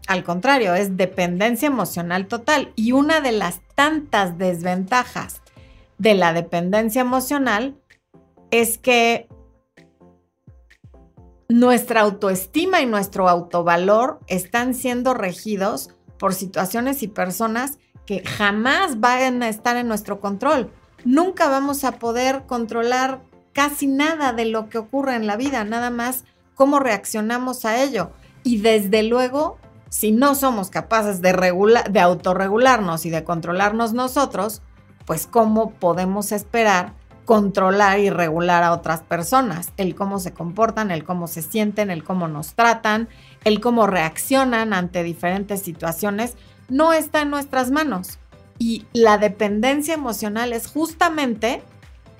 Al 0.06 0.24
contrario, 0.24 0.74
es 0.74 0.96
dependencia 0.96 1.66
emocional 1.66 2.26
total. 2.28 2.72
Y 2.76 2.92
una 2.92 3.20
de 3.20 3.32
las 3.32 3.60
tantas 3.74 4.38
desventajas 4.38 5.42
de 5.98 6.14
la 6.14 6.32
dependencia 6.32 7.02
emocional 7.02 7.76
es 8.50 8.78
que 8.78 9.28
nuestra 11.48 12.00
autoestima 12.00 12.80
y 12.80 12.86
nuestro 12.86 13.28
autovalor 13.28 14.20
están 14.26 14.74
siendo 14.74 15.14
regidos 15.14 15.90
por 16.18 16.34
situaciones 16.34 17.02
y 17.02 17.08
personas 17.08 17.78
que 18.08 18.24
jamás 18.26 19.00
van 19.00 19.42
a 19.42 19.50
estar 19.50 19.76
en 19.76 19.86
nuestro 19.86 20.18
control. 20.18 20.72
Nunca 21.04 21.46
vamos 21.50 21.84
a 21.84 21.98
poder 21.98 22.44
controlar 22.46 23.20
casi 23.52 23.86
nada 23.86 24.32
de 24.32 24.46
lo 24.46 24.70
que 24.70 24.78
ocurre 24.78 25.14
en 25.14 25.26
la 25.26 25.36
vida, 25.36 25.62
nada 25.64 25.90
más 25.90 26.24
cómo 26.54 26.80
reaccionamos 26.80 27.66
a 27.66 27.82
ello. 27.82 28.12
Y 28.44 28.62
desde 28.62 29.02
luego, 29.02 29.58
si 29.90 30.10
no 30.10 30.34
somos 30.34 30.70
capaces 30.70 31.20
de, 31.20 31.34
de 31.90 32.00
autorregularnos 32.00 33.04
y 33.04 33.10
de 33.10 33.24
controlarnos 33.24 33.92
nosotros, 33.92 34.62
pues 35.04 35.26
cómo 35.26 35.72
podemos 35.72 36.32
esperar 36.32 36.94
controlar 37.28 37.98
y 37.98 38.08
regular 38.08 38.62
a 38.62 38.72
otras 38.72 39.02
personas, 39.02 39.74
el 39.76 39.94
cómo 39.94 40.18
se 40.18 40.32
comportan, 40.32 40.90
el 40.90 41.04
cómo 41.04 41.26
se 41.26 41.42
sienten, 41.42 41.90
el 41.90 42.02
cómo 42.02 42.26
nos 42.26 42.54
tratan, 42.54 43.10
el 43.44 43.60
cómo 43.60 43.86
reaccionan 43.86 44.72
ante 44.72 45.02
diferentes 45.02 45.60
situaciones, 45.60 46.38
no 46.68 46.92
está 46.92 47.22
en 47.22 47.30
nuestras 47.30 47.70
manos. 47.70 48.18
Y 48.58 48.86
la 48.92 49.18
dependencia 49.18 49.94
emocional 49.94 50.52
es 50.52 50.66
justamente 50.66 51.62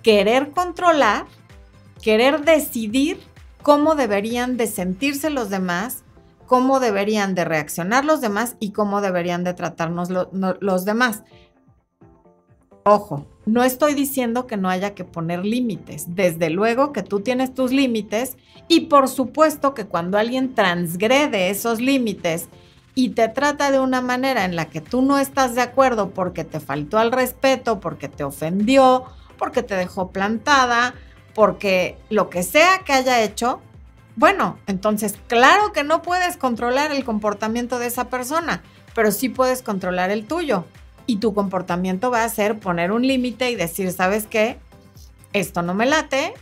querer 0.02 0.50
controlar, 0.50 1.26
querer 2.02 2.44
decidir 2.44 3.20
cómo 3.62 3.94
deberían 3.94 4.56
de 4.56 4.66
sentirse 4.66 5.30
los 5.30 5.50
demás, 5.50 6.04
cómo 6.46 6.80
deberían 6.80 7.34
de 7.34 7.44
reaccionar 7.44 8.04
los 8.04 8.20
demás 8.20 8.56
y 8.60 8.70
cómo 8.70 9.00
deberían 9.00 9.44
de 9.44 9.54
tratarnos 9.54 10.08
los 10.10 10.84
demás. 10.84 11.22
Ojo, 12.84 13.26
no 13.44 13.64
estoy 13.64 13.92
diciendo 13.92 14.46
que 14.46 14.56
no 14.56 14.70
haya 14.70 14.94
que 14.94 15.04
poner 15.04 15.44
límites. 15.44 16.14
Desde 16.14 16.48
luego 16.48 16.92
que 16.92 17.02
tú 17.02 17.20
tienes 17.20 17.52
tus 17.52 17.70
límites 17.70 18.38
y 18.66 18.82
por 18.86 19.08
supuesto 19.08 19.74
que 19.74 19.86
cuando 19.86 20.16
alguien 20.16 20.54
transgrede 20.54 21.50
esos 21.50 21.82
límites 21.82 22.48
y 22.98 23.10
te 23.10 23.28
trata 23.28 23.70
de 23.70 23.78
una 23.78 24.00
manera 24.00 24.44
en 24.44 24.56
la 24.56 24.64
que 24.64 24.80
tú 24.80 25.02
no 25.02 25.20
estás 25.20 25.54
de 25.54 25.60
acuerdo 25.60 26.10
porque 26.10 26.42
te 26.42 26.58
faltó 26.58 26.98
al 26.98 27.12
respeto, 27.12 27.78
porque 27.78 28.08
te 28.08 28.24
ofendió, 28.24 29.04
porque 29.38 29.62
te 29.62 29.76
dejó 29.76 30.10
plantada, 30.10 30.96
porque 31.32 31.96
lo 32.10 32.28
que 32.28 32.42
sea 32.42 32.80
que 32.84 32.92
haya 32.92 33.22
hecho, 33.22 33.60
bueno, 34.16 34.58
entonces 34.66 35.14
claro 35.28 35.72
que 35.72 35.84
no 35.84 36.02
puedes 36.02 36.36
controlar 36.36 36.90
el 36.90 37.04
comportamiento 37.04 37.78
de 37.78 37.86
esa 37.86 38.08
persona, 38.08 38.64
pero 38.96 39.12
sí 39.12 39.28
puedes 39.28 39.62
controlar 39.62 40.10
el 40.10 40.26
tuyo 40.26 40.64
y 41.06 41.18
tu 41.18 41.34
comportamiento 41.34 42.10
va 42.10 42.24
a 42.24 42.28
ser 42.28 42.58
poner 42.58 42.90
un 42.90 43.06
límite 43.06 43.52
y 43.52 43.54
decir, 43.54 43.92
¿sabes 43.92 44.26
qué? 44.26 44.58
Esto 45.32 45.62
no 45.62 45.72
me 45.72 45.86
late, 45.86 46.34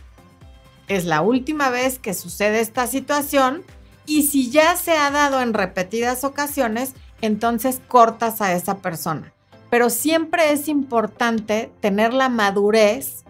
es 0.87 1.05
la 1.05 1.21
última 1.21 1.69
vez 1.69 1.99
que 1.99 2.15
sucede 2.15 2.61
esta 2.61 2.87
situación 2.87 3.63
y 4.07 4.23
si 4.23 4.49
ya 4.49 4.75
se 4.75 4.93
ha 4.93 5.11
dado 5.11 5.41
en 5.41 5.53
repetidas 5.53 6.23
ocasiones, 6.23 6.95
entonces 7.21 7.81
cortas 7.87 8.41
a 8.41 8.53
esa 8.53 8.77
persona. 8.77 9.33
Pero 9.69 9.89
siempre 9.89 10.53
es 10.53 10.69
importante 10.69 11.71
tener 11.81 12.13
la 12.13 12.29
madurez 12.29 13.25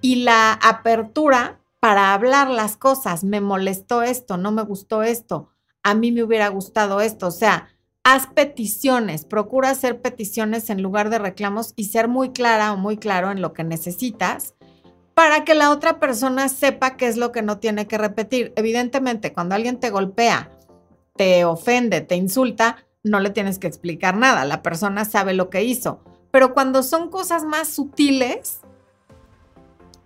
y 0.00 0.16
la 0.16 0.52
apertura 0.54 1.60
para 1.78 2.12
hablar 2.12 2.50
las 2.50 2.76
cosas. 2.76 3.22
Me 3.22 3.40
molestó 3.40 4.02
esto, 4.02 4.36
no 4.36 4.50
me 4.50 4.62
gustó 4.62 5.04
esto, 5.04 5.50
a 5.84 5.94
mí 5.94 6.10
me 6.10 6.24
hubiera 6.24 6.48
gustado 6.48 7.00
esto. 7.00 7.28
O 7.28 7.30
sea, 7.30 7.68
haz 8.02 8.26
peticiones, 8.26 9.24
procura 9.24 9.70
hacer 9.70 10.02
peticiones 10.02 10.70
en 10.70 10.82
lugar 10.82 11.08
de 11.08 11.20
reclamos 11.20 11.72
y 11.76 11.84
ser 11.84 12.08
muy 12.08 12.30
clara 12.30 12.72
o 12.72 12.76
muy 12.76 12.96
claro 12.96 13.30
en 13.30 13.40
lo 13.40 13.52
que 13.52 13.62
necesitas 13.62 14.54
para 15.16 15.44
que 15.44 15.54
la 15.54 15.70
otra 15.70 15.98
persona 15.98 16.50
sepa 16.50 16.98
qué 16.98 17.06
es 17.06 17.16
lo 17.16 17.32
que 17.32 17.40
no 17.40 17.58
tiene 17.58 17.86
que 17.86 17.96
repetir. 17.96 18.52
Evidentemente, 18.54 19.32
cuando 19.32 19.54
alguien 19.54 19.80
te 19.80 19.88
golpea, 19.88 20.50
te 21.16 21.46
ofende, 21.46 22.02
te 22.02 22.16
insulta, 22.16 22.84
no 23.02 23.20
le 23.20 23.30
tienes 23.30 23.58
que 23.58 23.66
explicar 23.66 24.14
nada, 24.14 24.44
la 24.44 24.60
persona 24.60 25.06
sabe 25.06 25.32
lo 25.32 25.48
que 25.48 25.64
hizo. 25.64 26.00
Pero 26.30 26.52
cuando 26.52 26.82
son 26.82 27.08
cosas 27.08 27.44
más 27.44 27.68
sutiles, 27.68 28.60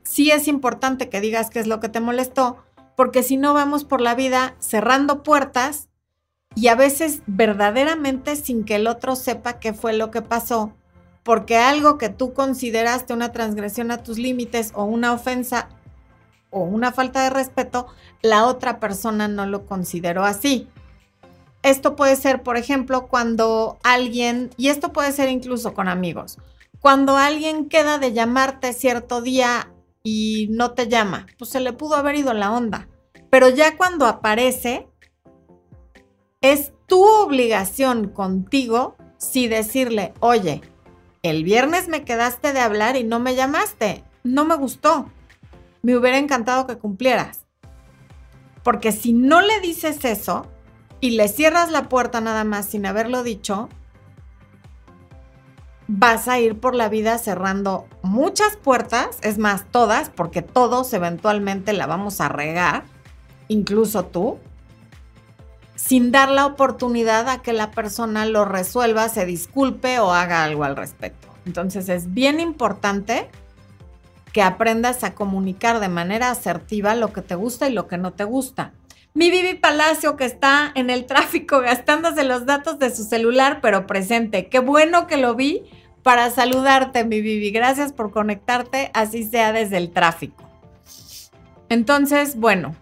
sí 0.04 0.30
es 0.30 0.46
importante 0.46 1.08
que 1.08 1.20
digas 1.20 1.50
qué 1.50 1.58
es 1.58 1.66
lo 1.66 1.80
que 1.80 1.88
te 1.88 1.98
molestó, 1.98 2.58
porque 2.94 3.24
si 3.24 3.36
no 3.36 3.52
vamos 3.52 3.82
por 3.82 4.00
la 4.00 4.14
vida 4.14 4.54
cerrando 4.60 5.24
puertas 5.24 5.88
y 6.54 6.68
a 6.68 6.76
veces 6.76 7.22
verdaderamente 7.26 8.36
sin 8.36 8.64
que 8.64 8.76
el 8.76 8.86
otro 8.86 9.16
sepa 9.16 9.58
qué 9.58 9.72
fue 9.72 9.92
lo 9.92 10.12
que 10.12 10.22
pasó, 10.22 10.72
porque 11.22 11.56
algo 11.56 11.98
que 11.98 12.08
tú 12.08 12.32
consideraste 12.32 13.12
una 13.12 13.32
transgresión 13.32 13.90
a 13.90 14.02
tus 14.02 14.18
límites 14.18 14.72
o 14.74 14.84
una 14.84 15.12
ofensa 15.12 15.68
o 16.50 16.62
una 16.62 16.92
falta 16.92 17.22
de 17.22 17.30
respeto, 17.30 17.86
la 18.22 18.46
otra 18.46 18.80
persona 18.80 19.28
no 19.28 19.46
lo 19.46 19.66
consideró 19.66 20.24
así. 20.24 20.68
Esto 21.62 21.94
puede 21.94 22.16
ser, 22.16 22.42
por 22.42 22.56
ejemplo, 22.56 23.06
cuando 23.06 23.78
alguien, 23.82 24.50
y 24.56 24.68
esto 24.68 24.92
puede 24.92 25.12
ser 25.12 25.28
incluso 25.28 25.74
con 25.74 25.88
amigos, 25.88 26.38
cuando 26.80 27.16
alguien 27.16 27.68
queda 27.68 27.98
de 27.98 28.12
llamarte 28.12 28.72
cierto 28.72 29.20
día 29.20 29.70
y 30.02 30.48
no 30.50 30.72
te 30.72 30.88
llama, 30.88 31.26
pues 31.38 31.50
se 31.50 31.60
le 31.60 31.74
pudo 31.74 31.96
haber 31.96 32.16
ido 32.16 32.32
la 32.32 32.50
onda. 32.50 32.88
Pero 33.28 33.50
ya 33.50 33.76
cuando 33.76 34.06
aparece, 34.06 34.88
es 36.40 36.72
tu 36.86 37.04
obligación 37.04 38.08
contigo 38.08 38.96
si 39.18 39.46
decirle, 39.46 40.14
oye, 40.20 40.62
el 41.22 41.44
viernes 41.44 41.88
me 41.88 42.04
quedaste 42.04 42.52
de 42.52 42.60
hablar 42.60 42.96
y 42.96 43.04
no 43.04 43.20
me 43.20 43.34
llamaste, 43.34 44.04
no 44.24 44.44
me 44.44 44.56
gustó, 44.56 45.10
me 45.82 45.96
hubiera 45.96 46.18
encantado 46.18 46.66
que 46.66 46.78
cumplieras. 46.78 47.46
Porque 48.62 48.92
si 48.92 49.12
no 49.12 49.40
le 49.40 49.60
dices 49.60 50.04
eso 50.04 50.46
y 51.00 51.10
le 51.10 51.28
cierras 51.28 51.70
la 51.70 51.88
puerta 51.88 52.20
nada 52.20 52.44
más 52.44 52.66
sin 52.66 52.86
haberlo 52.86 53.22
dicho, 53.22 53.68
vas 55.88 56.28
a 56.28 56.38
ir 56.38 56.58
por 56.60 56.74
la 56.74 56.88
vida 56.88 57.18
cerrando 57.18 57.86
muchas 58.02 58.56
puertas, 58.56 59.18
es 59.22 59.38
más, 59.38 59.64
todas, 59.70 60.08
porque 60.08 60.40
todos 60.40 60.92
eventualmente 60.92 61.72
la 61.72 61.86
vamos 61.86 62.20
a 62.20 62.28
regar, 62.28 62.84
incluso 63.48 64.04
tú, 64.04 64.38
sin 65.90 66.12
dar 66.12 66.30
la 66.30 66.46
oportunidad 66.46 67.28
a 67.28 67.42
que 67.42 67.52
la 67.52 67.72
persona 67.72 68.24
lo 68.24 68.44
resuelva, 68.44 69.08
se 69.08 69.26
disculpe 69.26 69.98
o 69.98 70.12
haga 70.12 70.44
algo 70.44 70.62
al 70.62 70.76
respecto. 70.76 71.26
Entonces 71.46 71.88
es 71.88 72.14
bien 72.14 72.38
importante 72.38 73.28
que 74.32 74.40
aprendas 74.40 75.02
a 75.02 75.16
comunicar 75.16 75.80
de 75.80 75.88
manera 75.88 76.30
asertiva 76.30 76.94
lo 76.94 77.12
que 77.12 77.22
te 77.22 77.34
gusta 77.34 77.68
y 77.68 77.72
lo 77.72 77.88
que 77.88 77.98
no 77.98 78.12
te 78.12 78.22
gusta. 78.22 78.72
Mi 79.14 79.32
Vivi 79.32 79.54
Palacio 79.54 80.16
que 80.16 80.26
está 80.26 80.70
en 80.76 80.90
el 80.90 81.06
tráfico 81.06 81.58
gastándose 81.58 82.22
los 82.22 82.46
datos 82.46 82.78
de 82.78 82.94
su 82.94 83.02
celular, 83.02 83.58
pero 83.60 83.88
presente. 83.88 84.46
Qué 84.46 84.60
bueno 84.60 85.08
que 85.08 85.16
lo 85.16 85.34
vi 85.34 85.64
para 86.04 86.30
saludarte, 86.30 87.04
mi 87.04 87.20
Vivi. 87.20 87.50
Gracias 87.50 87.92
por 87.92 88.12
conectarte, 88.12 88.92
así 88.94 89.24
sea 89.24 89.52
desde 89.52 89.78
el 89.78 89.90
tráfico. 89.90 90.48
Entonces, 91.68 92.36
bueno, 92.36 92.76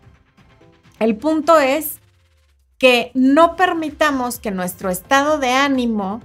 el 1.00 1.16
punto 1.16 1.58
es 1.58 1.97
que 2.78 3.10
no 3.14 3.56
permitamos 3.56 4.38
que 4.38 4.50
nuestro 4.50 4.88
estado 4.88 5.38
de 5.38 5.50
ánimo, 5.50 6.22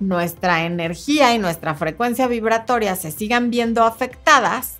nuestra 0.00 0.64
energía 0.64 1.34
y 1.34 1.38
nuestra 1.38 1.74
frecuencia 1.74 2.26
vibratoria 2.26 2.96
se 2.96 3.10
sigan 3.10 3.50
viendo 3.50 3.84
afectadas 3.84 4.78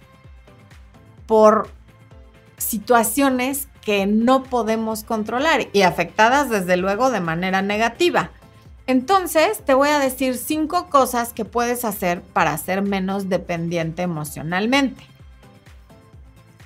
por 1.26 1.68
situaciones 2.56 3.68
que 3.82 4.06
no 4.06 4.42
podemos 4.44 5.04
controlar 5.04 5.68
y 5.72 5.82
afectadas 5.82 6.48
desde 6.50 6.76
luego 6.76 7.10
de 7.10 7.20
manera 7.20 7.62
negativa. 7.62 8.30
Entonces, 8.86 9.64
te 9.64 9.74
voy 9.74 9.90
a 9.90 9.98
decir 9.98 10.36
cinco 10.36 10.88
cosas 10.88 11.32
que 11.32 11.44
puedes 11.44 11.84
hacer 11.84 12.22
para 12.22 12.56
ser 12.58 12.82
menos 12.82 13.28
dependiente 13.28 14.02
emocionalmente. 14.02 15.04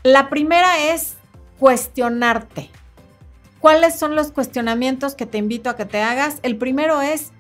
La 0.03 0.31
primera 0.31 0.95
es 0.95 1.15
cuestionarte. 1.59 2.71
¿Cuáles 3.65 3.99
son 3.99 4.15
los 4.15 4.31
cuestionamientos 4.31 5.15
que 5.15 5.25
te 5.25 5.39
invito 5.39 5.71
a 5.71 5.75
que 5.75 5.87
te 5.87 6.03
hagas? 6.03 6.39
El 6.43 6.59
primero 6.59 7.01
es, 7.01 7.33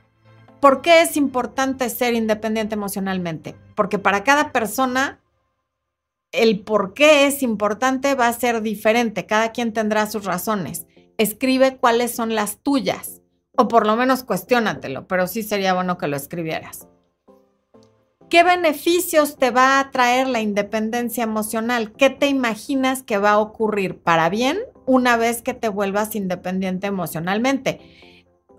¿por 0.59 0.81
qué 0.81 1.03
es 1.03 1.19
importante 1.19 1.91
ser 1.91 2.15
independiente 2.15 2.77
emocionalmente? 2.77 3.55
Porque 3.75 3.99
para 3.99 4.25
cada 4.25 4.51
persona 4.51 5.21
el 6.33 6.61
por 6.61 6.95
qué 6.95 7.27
es 7.27 7.43
importante 7.43 8.15
va 8.15 8.29
a 8.29 8.33
ser 8.33 8.63
diferente. 8.63 9.27
Cada 9.27 9.53
quien 9.53 9.75
tendrá 9.75 10.11
sus 10.11 10.25
razones. 10.25 10.87
Escribe 11.19 11.77
cuáles 11.77 12.13
son 12.13 12.35
las 12.35 12.57
tuyas. 12.57 13.21
O 13.59 13.69
por 13.69 13.87
lo 13.87 13.95
menos 13.95 14.25
cuestiónatelo, 14.25 15.07
pero 15.07 15.27
sí 15.27 15.43
sería 15.43 15.75
bueno 15.75 15.99
que 15.99 16.09
lo 16.09 16.17
escribieras. 16.17 16.89
¿Qué 18.31 18.43
beneficios 18.43 19.37
te 19.37 19.51
va 19.51 19.79
a 19.79 19.91
traer 19.91 20.27
la 20.29 20.41
independencia 20.41 21.23
emocional? 21.23 21.93
¿Qué 21.93 22.09
te 22.09 22.29
imaginas 22.29 23.03
que 23.03 23.19
va 23.19 23.33
a 23.33 23.41
ocurrir 23.41 23.99
para 23.99 24.31
bien 24.31 24.57
una 24.87 25.17
vez 25.17 25.43
que 25.43 25.55
te 25.55 25.69
vuelvas 25.69 26.15
independiente 26.15 26.87
emocionalmente? 26.87 27.81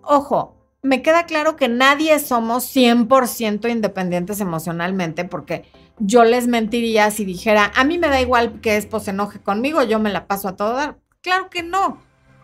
ojo, 0.06 0.56
me 0.82 1.02
queda 1.02 1.26
claro 1.26 1.56
que 1.56 1.68
nadie 1.68 2.20
somos 2.20 2.64
100% 2.76 3.70
independientes 3.70 4.40
emocionalmente 4.40 5.26
porque 5.26 5.66
yo 5.98 6.24
les 6.24 6.48
mentiría 6.48 7.10
si 7.12 7.26
dijera, 7.26 7.72
a 7.76 7.84
mí 7.84 7.98
me 7.98 8.10
da 8.10 8.22
igual 8.22 8.62
que 8.62 8.78
Espo 8.78 9.00
se 9.00 9.12
enoje 9.12 9.40
conmigo, 9.40 9.82
yo 9.84 10.00
me 10.00 10.12
la 10.12 10.28
paso 10.28 10.48
a 10.48 10.56
todo 10.56 10.74
dar. 10.74 10.98
Claro 11.22 11.50
que 11.50 11.64
no. 11.64 12.02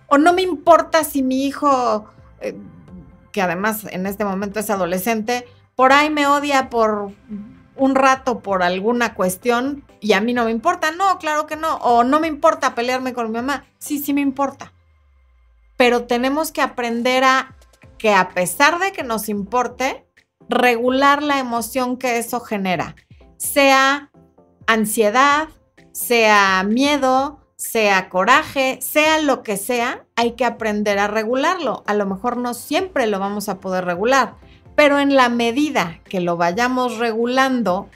O 0.07 0.17
no 0.17 0.33
me 0.33 0.41
importa 0.41 1.03
si 1.03 1.21
mi 1.21 1.45
hijo, 1.45 2.05
eh, 2.39 2.55
que 3.31 3.41
además 3.41 3.85
en 3.91 4.07
este 4.07 4.25
momento 4.25 4.59
es 4.59 4.69
adolescente, 4.69 5.45
por 5.75 5.93
ahí 5.93 6.09
me 6.09 6.27
odia 6.27 6.69
por 6.69 7.11
un 7.81 7.95
rato 7.95 8.41
por 8.41 8.61
alguna 8.61 9.15
cuestión 9.15 9.83
y 9.99 10.13
a 10.13 10.21
mí 10.21 10.33
no 10.33 10.45
me 10.45 10.51
importa. 10.51 10.91
No, 10.91 11.17
claro 11.17 11.47
que 11.47 11.55
no. 11.55 11.77
O 11.77 12.03
no 12.03 12.19
me 12.19 12.27
importa 12.27 12.75
pelearme 12.75 13.13
con 13.13 13.25
mi 13.25 13.33
mamá. 13.33 13.65
Sí, 13.79 13.97
sí 13.97 14.13
me 14.13 14.21
importa. 14.21 14.71
Pero 15.77 16.05
tenemos 16.05 16.51
que 16.51 16.61
aprender 16.61 17.23
a 17.23 17.55
que 17.97 18.13
a 18.13 18.29
pesar 18.29 18.77
de 18.77 18.91
que 18.91 19.01
nos 19.01 19.29
importe, 19.29 20.05
regular 20.47 21.23
la 21.23 21.39
emoción 21.39 21.97
que 21.97 22.19
eso 22.19 22.39
genera. 22.39 22.95
Sea 23.37 24.11
ansiedad, 24.67 25.47
sea 25.91 26.61
miedo, 26.61 27.39
sea 27.55 28.09
coraje, 28.09 28.77
sea 28.83 29.19
lo 29.21 29.41
que 29.41 29.57
sea, 29.57 30.05
hay 30.15 30.33
que 30.33 30.45
aprender 30.45 30.99
a 30.99 31.07
regularlo. 31.07 31.81
A 31.87 31.95
lo 31.95 32.05
mejor 32.05 32.37
no 32.37 32.53
siempre 32.53 33.07
lo 33.07 33.17
vamos 33.17 33.49
a 33.49 33.59
poder 33.59 33.85
regular 33.85 34.35
pero 34.75 34.99
en 34.99 35.15
la 35.15 35.29
medida 35.29 35.99
que 36.05 36.19
lo 36.19 36.37
vayamos 36.37 36.97
regulando 36.97 37.89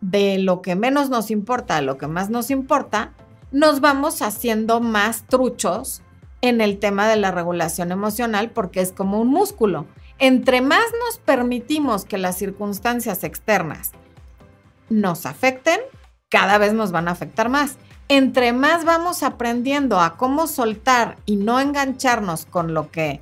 de 0.00 0.38
lo 0.38 0.62
que 0.62 0.76
menos 0.76 1.10
nos 1.10 1.30
importa 1.30 1.76
a 1.76 1.82
lo 1.82 1.98
que 1.98 2.06
más 2.06 2.30
nos 2.30 2.50
importa, 2.50 3.12
nos 3.52 3.80
vamos 3.80 4.22
haciendo 4.22 4.80
más 4.80 5.24
truchos 5.26 6.02
en 6.40 6.60
el 6.60 6.78
tema 6.78 7.08
de 7.08 7.16
la 7.16 7.30
regulación 7.30 7.92
emocional 7.92 8.50
porque 8.50 8.80
es 8.80 8.92
como 8.92 9.20
un 9.20 9.28
músculo. 9.28 9.86
Entre 10.18 10.60
más 10.60 10.84
nos 11.06 11.18
permitimos 11.18 12.04
que 12.04 12.18
las 12.18 12.36
circunstancias 12.36 13.24
externas 13.24 13.92
nos 14.88 15.26
afecten, 15.26 15.80
cada 16.28 16.58
vez 16.58 16.72
nos 16.72 16.92
van 16.92 17.08
a 17.08 17.12
afectar 17.12 17.48
más. 17.48 17.76
Entre 18.08 18.52
más 18.52 18.84
vamos 18.84 19.22
aprendiendo 19.22 20.00
a 20.00 20.16
cómo 20.16 20.46
soltar 20.46 21.16
y 21.26 21.36
no 21.36 21.60
engancharnos 21.60 22.44
con 22.46 22.74
lo 22.74 22.90
que 22.90 23.20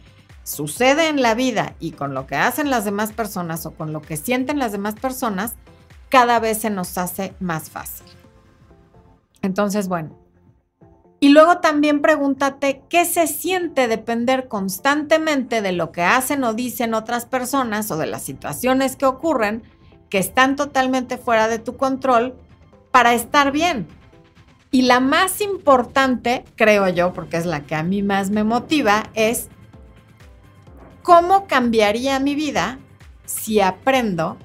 sucede 0.48 1.08
en 1.08 1.20
la 1.20 1.34
vida 1.34 1.74
y 1.78 1.92
con 1.92 2.14
lo 2.14 2.26
que 2.26 2.36
hacen 2.36 2.70
las 2.70 2.84
demás 2.84 3.12
personas 3.12 3.66
o 3.66 3.72
con 3.72 3.92
lo 3.92 4.00
que 4.00 4.16
sienten 4.16 4.58
las 4.58 4.72
demás 4.72 4.94
personas, 4.94 5.54
cada 6.08 6.40
vez 6.40 6.58
se 6.58 6.70
nos 6.70 6.96
hace 6.96 7.34
más 7.38 7.68
fácil. 7.68 8.06
Entonces, 9.42 9.88
bueno. 9.88 10.16
Y 11.20 11.30
luego 11.30 11.58
también 11.58 12.00
pregúntate 12.00 12.82
qué 12.88 13.04
se 13.04 13.26
siente 13.26 13.88
depender 13.88 14.48
constantemente 14.48 15.60
de 15.60 15.72
lo 15.72 15.92
que 15.92 16.02
hacen 16.02 16.44
o 16.44 16.54
dicen 16.54 16.94
otras 16.94 17.26
personas 17.26 17.90
o 17.90 17.98
de 17.98 18.06
las 18.06 18.22
situaciones 18.22 18.96
que 18.96 19.04
ocurren 19.04 19.62
que 20.08 20.18
están 20.18 20.56
totalmente 20.56 21.18
fuera 21.18 21.48
de 21.48 21.58
tu 21.58 21.76
control 21.76 22.36
para 22.90 23.12
estar 23.14 23.52
bien. 23.52 23.86
Y 24.70 24.82
la 24.82 25.00
más 25.00 25.40
importante, 25.40 26.44
creo 26.56 26.88
yo, 26.88 27.12
porque 27.12 27.36
es 27.36 27.44
la 27.44 27.66
que 27.66 27.74
a 27.74 27.82
mí 27.82 28.02
más 28.02 28.30
me 28.30 28.44
motiva, 28.44 29.10
es 29.14 29.48
¿Cómo 31.08 31.46
cambiaría 31.46 32.20
mi 32.20 32.34
vida 32.34 32.78
si 33.24 33.62
aprendo 33.62 34.36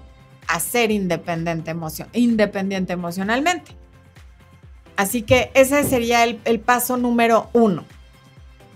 a 0.48 0.62
ser 0.62 0.92
independiente, 0.92 1.72
emocionalmente? 2.94 3.76
Así 4.96 5.24
que 5.24 5.52
ese 5.56 5.84
sería 5.84 6.24
el 6.24 6.60
paso 6.62 6.96
número 6.96 7.50
uno. 7.52 7.84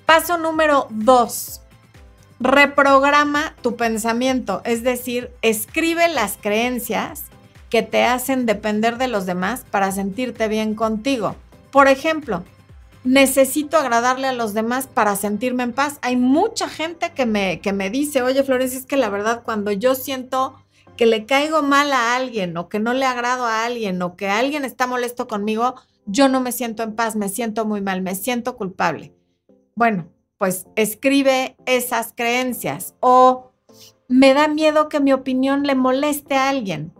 Paso 0.05 0.37
número 0.37 0.87
dos. 0.89 1.61
Reprograma 2.41 3.55
tu 3.61 3.77
pensamiento, 3.77 4.61
es 4.65 4.83
decir, 4.83 5.31
escribe 5.41 6.09
las 6.09 6.35
creencias 6.35 7.23
que 7.69 7.83
te 7.83 8.03
hacen 8.03 8.45
depender 8.45 8.97
de 8.97 9.07
los 9.07 9.25
demás 9.25 9.63
para 9.71 9.93
sentirte 9.93 10.49
bien 10.49 10.75
contigo. 10.75 11.37
Por 11.71 11.87
ejemplo, 11.87 12.43
necesito 13.07 13.77
agradarle 13.77 14.27
a 14.27 14.33
los 14.33 14.53
demás 14.53 14.87
para 14.87 15.15
sentirme 15.15 15.63
en 15.63 15.73
paz. 15.73 15.97
Hay 16.01 16.17
mucha 16.17 16.67
gente 16.67 17.13
que 17.13 17.25
me, 17.25 17.61
que 17.61 17.71
me 17.71 17.89
dice, 17.89 18.21
oye 18.21 18.43
Florencia, 18.43 18.77
es 18.77 18.85
que 18.85 18.97
la 18.97 19.09
verdad 19.09 19.43
cuando 19.43 19.71
yo 19.71 19.95
siento 19.95 20.55
que 20.97 21.05
le 21.05 21.25
caigo 21.25 21.61
mal 21.61 21.93
a 21.93 22.15
alguien 22.15 22.57
o 22.57 22.67
que 22.67 22.79
no 22.79 22.93
le 22.93 23.05
agrado 23.05 23.45
a 23.45 23.65
alguien 23.65 24.01
o 24.01 24.15
que 24.17 24.27
alguien 24.27 24.65
está 24.65 24.87
molesto 24.87 25.27
conmigo, 25.27 25.75
yo 26.05 26.27
no 26.27 26.41
me 26.41 26.51
siento 26.51 26.83
en 26.83 26.95
paz, 26.95 27.15
me 27.15 27.29
siento 27.29 27.65
muy 27.65 27.81
mal, 27.81 28.01
me 28.01 28.13
siento 28.13 28.57
culpable. 28.57 29.13
Bueno, 29.75 30.09
pues 30.37 30.67
escribe 30.75 31.55
esas 31.65 32.13
creencias 32.13 32.93
o 32.99 33.51
me 34.09 34.33
da 34.33 34.47
miedo 34.47 34.89
que 34.89 34.99
mi 34.99 35.13
opinión 35.13 35.63
le 35.63 35.75
moleste 35.75 36.35
a 36.35 36.49
alguien. 36.49 36.93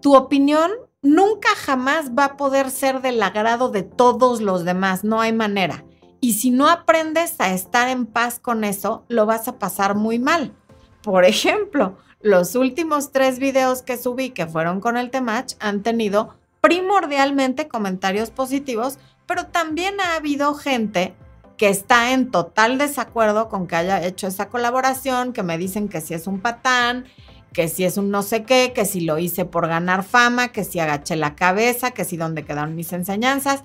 Tu 0.00 0.16
opinión 0.16 0.70
nunca 1.02 1.48
jamás 1.56 2.12
va 2.16 2.24
a 2.24 2.36
poder 2.36 2.70
ser 2.70 3.02
del 3.02 3.22
agrado 3.22 3.68
de 3.68 3.82
todos 3.82 4.40
los 4.40 4.64
demás, 4.64 5.04
no 5.04 5.20
hay 5.20 5.32
manera. 5.32 5.84
Y 6.20 6.34
si 6.34 6.50
no 6.50 6.68
aprendes 6.68 7.40
a 7.40 7.52
estar 7.52 7.88
en 7.88 8.06
paz 8.06 8.38
con 8.38 8.64
eso, 8.64 9.04
lo 9.08 9.26
vas 9.26 9.48
a 9.48 9.58
pasar 9.58 9.96
muy 9.96 10.18
mal. 10.18 10.54
Por 11.02 11.24
ejemplo, 11.24 11.98
los 12.20 12.54
últimos 12.54 13.10
tres 13.10 13.40
videos 13.40 13.82
que 13.82 13.96
subí 13.96 14.30
que 14.30 14.46
fueron 14.46 14.80
con 14.80 14.96
el 14.96 15.10
Temach 15.10 15.54
han 15.58 15.82
tenido 15.82 16.36
primordialmente 16.60 17.66
comentarios 17.66 18.30
positivos, 18.30 18.98
pero 19.26 19.46
también 19.46 20.00
ha 20.00 20.14
habido 20.14 20.54
gente 20.54 21.16
que 21.56 21.68
está 21.68 22.12
en 22.12 22.30
total 22.30 22.78
desacuerdo 22.78 23.48
con 23.48 23.66
que 23.66 23.76
haya 23.76 24.04
hecho 24.04 24.28
esa 24.28 24.48
colaboración, 24.48 25.32
que 25.32 25.42
me 25.42 25.58
dicen 25.58 25.88
que 25.88 26.00
si 26.00 26.14
es 26.14 26.28
un 26.28 26.40
patán, 26.40 27.06
que 27.52 27.68
si 27.68 27.84
es 27.84 27.96
un 27.96 28.10
no 28.10 28.22
sé 28.22 28.44
qué, 28.44 28.72
que 28.74 28.84
si 28.84 29.00
lo 29.00 29.18
hice 29.18 29.44
por 29.44 29.68
ganar 29.68 30.02
fama, 30.04 30.48
que 30.48 30.64
si 30.64 30.80
agaché 30.80 31.16
la 31.16 31.34
cabeza, 31.34 31.92
que 31.92 32.04
si 32.04 32.16
dónde 32.16 32.44
quedaron 32.44 32.74
mis 32.74 32.92
enseñanzas. 32.92 33.64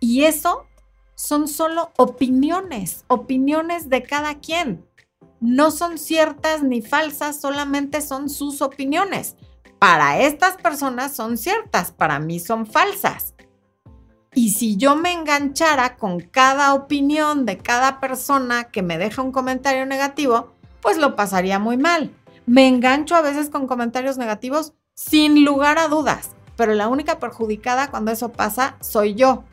Y 0.00 0.24
eso 0.24 0.66
son 1.14 1.48
solo 1.48 1.92
opiniones, 1.96 3.04
opiniones 3.08 3.88
de 3.88 4.02
cada 4.02 4.40
quien. 4.40 4.86
No 5.40 5.70
son 5.70 5.98
ciertas 5.98 6.62
ni 6.62 6.82
falsas, 6.82 7.40
solamente 7.40 8.00
son 8.00 8.28
sus 8.28 8.62
opiniones. 8.62 9.36
Para 9.78 10.20
estas 10.20 10.56
personas 10.56 11.14
son 11.14 11.38
ciertas, 11.38 11.92
para 11.92 12.18
mí 12.18 12.40
son 12.40 12.66
falsas. 12.66 13.34
Y 14.34 14.50
si 14.50 14.76
yo 14.76 14.94
me 14.96 15.12
enganchara 15.12 15.96
con 15.96 16.20
cada 16.20 16.74
opinión 16.74 17.46
de 17.46 17.58
cada 17.58 18.00
persona 18.00 18.64
que 18.64 18.82
me 18.82 18.98
deja 18.98 19.22
un 19.22 19.32
comentario 19.32 19.86
negativo, 19.86 20.52
pues 20.80 20.98
lo 20.98 21.16
pasaría 21.16 21.58
muy 21.58 21.76
mal. 21.76 22.14
Me 22.50 22.66
engancho 22.66 23.14
a 23.14 23.20
veces 23.20 23.48
con 23.48 23.68
comentarios 23.68 24.18
negativos 24.18 24.72
sin 24.94 25.44
lugar 25.44 25.78
a 25.78 25.86
dudas, 25.86 26.30
pero 26.56 26.74
la 26.74 26.88
única 26.88 27.20
perjudicada 27.20 27.92
cuando 27.92 28.10
eso 28.10 28.32
pasa 28.32 28.74
soy 28.80 29.14
yo. 29.14 29.44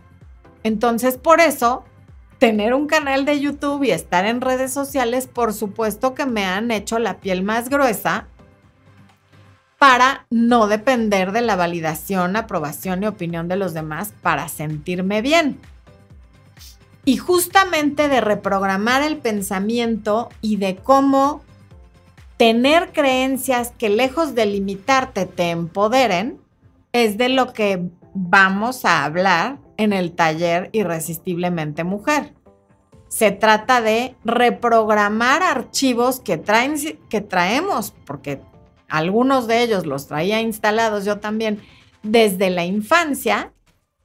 Entonces, 0.63 1.15
por 1.15 1.39
eso, 1.39 1.83
tener 2.39 2.73
un 2.73 2.88
canal 2.88 3.23
de 3.23 3.39
YouTube 3.39 3.83
y 3.83 3.91
estar 3.91 4.25
en 4.25 4.41
redes 4.41 4.73
sociales, 4.73 5.27
por 5.27 5.53
supuesto 5.53 6.15
que 6.15 6.25
me 6.25 6.45
han 6.45 6.71
hecho 6.71 6.97
la 6.97 7.19
piel 7.19 7.43
más 7.43 7.69
gruesa 7.69 8.25
para 9.77 10.25
no 10.31 10.65
depender 10.65 11.33
de 11.33 11.41
la 11.41 11.55
validación, 11.55 12.36
aprobación 12.36 13.03
y 13.03 13.05
opinión 13.05 13.47
de 13.47 13.57
los 13.57 13.75
demás 13.75 14.12
para 14.23 14.49
sentirme 14.49 15.21
bien. 15.21 15.60
Y 17.05 17.17
justamente 17.17 18.07
de 18.07 18.21
reprogramar 18.21 19.03
el 19.03 19.17
pensamiento 19.17 20.29
y 20.41 20.55
de 20.55 20.77
cómo 20.77 21.43
tener 22.38 22.93
creencias 22.93 23.73
que 23.78 23.89
lejos 23.89 24.36
de 24.36 24.45
limitarte 24.45 25.26
te 25.26 25.50
empoderen, 25.50 26.39
es 26.93 27.17
de 27.17 27.30
lo 27.30 27.54
que 27.54 27.89
vamos 28.13 28.86
a 28.86 29.04
hablar 29.04 29.60
en 29.78 29.93
el 29.93 30.13
taller 30.13 30.69
Irresistiblemente 30.71 31.84
Mujer. 31.84 32.34
Se 33.10 33.32
trata 33.32 33.82
de 33.82 34.15
reprogramar 34.23 35.41
archivos 35.43 36.19
que, 36.19 36.38
traen, 36.38 36.76
que 37.10 37.21
traemos, 37.21 37.93
porque 38.06 38.41
algunos 38.88 39.47
de 39.47 39.63
ellos 39.63 39.86
los 39.86 40.08
traía 40.08 40.41
instalados 40.41 41.06
yo 41.06 41.19
también 41.19 41.62
desde 42.04 42.50
la 42.50 42.65
infancia 42.65 43.54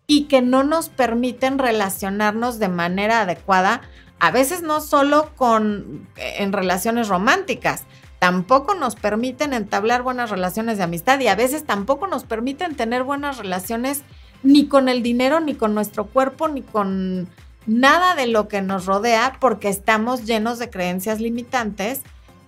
y 0.07 0.25
que 0.25 0.42
no 0.42 0.62
nos 0.62 0.88
permiten 0.88 1.59
relacionarnos 1.59 2.59
de 2.59 2.68
manera 2.68 3.23
adecuada, 3.23 3.83
a 4.18 4.31
veces 4.31 4.62
no 4.62 4.81
solo 4.81 5.33
con 5.37 6.09
en 6.16 6.53
relaciones 6.53 7.09
románticas, 7.09 7.85
tampoco 8.23 8.77
nos 8.77 8.95
permiten 8.95 9.53
entablar 9.53 10.05
buenas 10.05 10.31
relaciones 10.31 10.79
de 10.79 10.85
amistad 10.85 11.19
y 11.19 11.27
a 11.27 11.35
veces 11.35 11.65
tampoco 11.65 12.07
nos 12.07 12.23
permiten 12.23 12.77
tener 12.77 13.03
buenas 13.03 13.37
relaciones 13.37 14.03
ni 14.45 14.69
con 14.69 14.89
el 14.89 15.03
dinero, 15.03 15.41
ni 15.41 15.57
con 15.57 15.75
nuestro 15.75 16.07
cuerpo, 16.07 16.47
ni 16.47 16.63
con 16.63 17.29
nada 17.67 18.15
de 18.15 18.29
lo 18.29 18.47
que 18.47 18.63
nos 18.63 18.87
rodea 18.87 19.39
porque 19.41 19.69
estamos 19.69 20.25
llenos 20.25 20.61
de 20.61 20.71
creencias 20.71 21.21
limitantes 21.21 22.03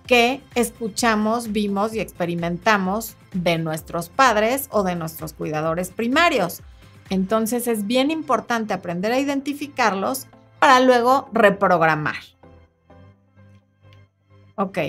que 0.07 0.41
escuchamos, 0.55 1.51
vimos 1.51 1.93
y 1.93 1.99
experimentamos 1.99 3.17
de 3.33 3.57
nuestros 3.57 4.07
padres 4.07 4.69
o 4.71 4.83
de 4.83 4.95
nuestros 4.95 5.33
cuidadores 5.33 5.89
primarios. 5.89 6.61
Entonces 7.09 7.67
es 7.67 7.85
bien 7.85 8.11
importante 8.11 8.73
aprender 8.73 9.11
a 9.11 9.19
identificarlos 9.19 10.27
para 10.57 10.79
luego 10.79 11.27
reprogramar. 11.33 12.15
Ok. 14.55 14.79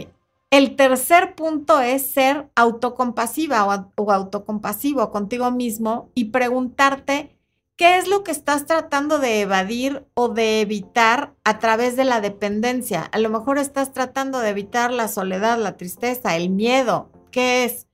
El 0.57 0.75
tercer 0.75 1.35
punto 1.35 1.81
es 1.83 2.07
ser 2.07 2.49
autocompasiva 2.55 3.67
o, 3.95 4.11
autocompasivo 4.11 5.11
contigo 5.11 5.51
mismo 5.51 6.11
y 6.15 6.31
preguntarte 6.31 7.37
qué 7.77 7.99
es 7.99 8.09
lo 8.09 8.25
que 8.25 8.31
estás 8.31 8.65
tratando 8.65 9.19
de 9.19 9.43
evadir 9.43 10.07
o 10.15 10.31
de 10.31 10.63
evitar 10.63 11.35
a 11.45 11.59
través 11.59 11.95
de 11.95 12.05
la 12.05 12.23
dependencia. 12.23 13.03
A 13.03 13.19
lo 13.19 13.29
mejor 13.29 13.59
estás 13.59 13.93
tratando 13.93 14.39
de 14.39 14.49
evitar 14.49 14.95
la 14.95 15.09
soledad, 15.09 15.59
la 15.59 15.77
tristeza, 15.77 16.37
el 16.37 16.49
miedo. 16.49 17.11
¿Qué 17.31 17.67
es? 17.67 17.87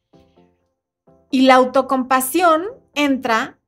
Y 1.32 1.40
la 1.40 1.56
autocompasión 1.56 2.62
entra 2.94 3.58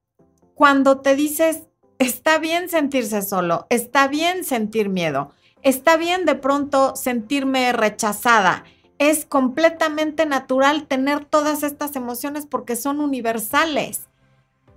cuando 0.54 1.00
te 1.00 1.16
dices, 1.16 1.64
está 1.98 2.38
bien 2.38 2.68
sentirse 2.68 3.22
solo, 3.22 3.66
está 3.70 4.06
bien 4.06 4.44
sentir 4.44 4.88
miedo, 4.88 5.32
está 5.62 5.96
bien 5.96 6.26
de 6.26 6.36
pronto 6.36 6.94
sentirme 6.94 7.72
rechazada. 7.72 8.62
Es 8.98 9.24
completamente 9.26 10.26
natural 10.26 10.86
tener 10.86 11.24
todas 11.24 11.62
estas 11.62 11.96
emociones 11.96 12.46
porque 12.46 12.76
son 12.76 13.00
universales. 13.00 14.08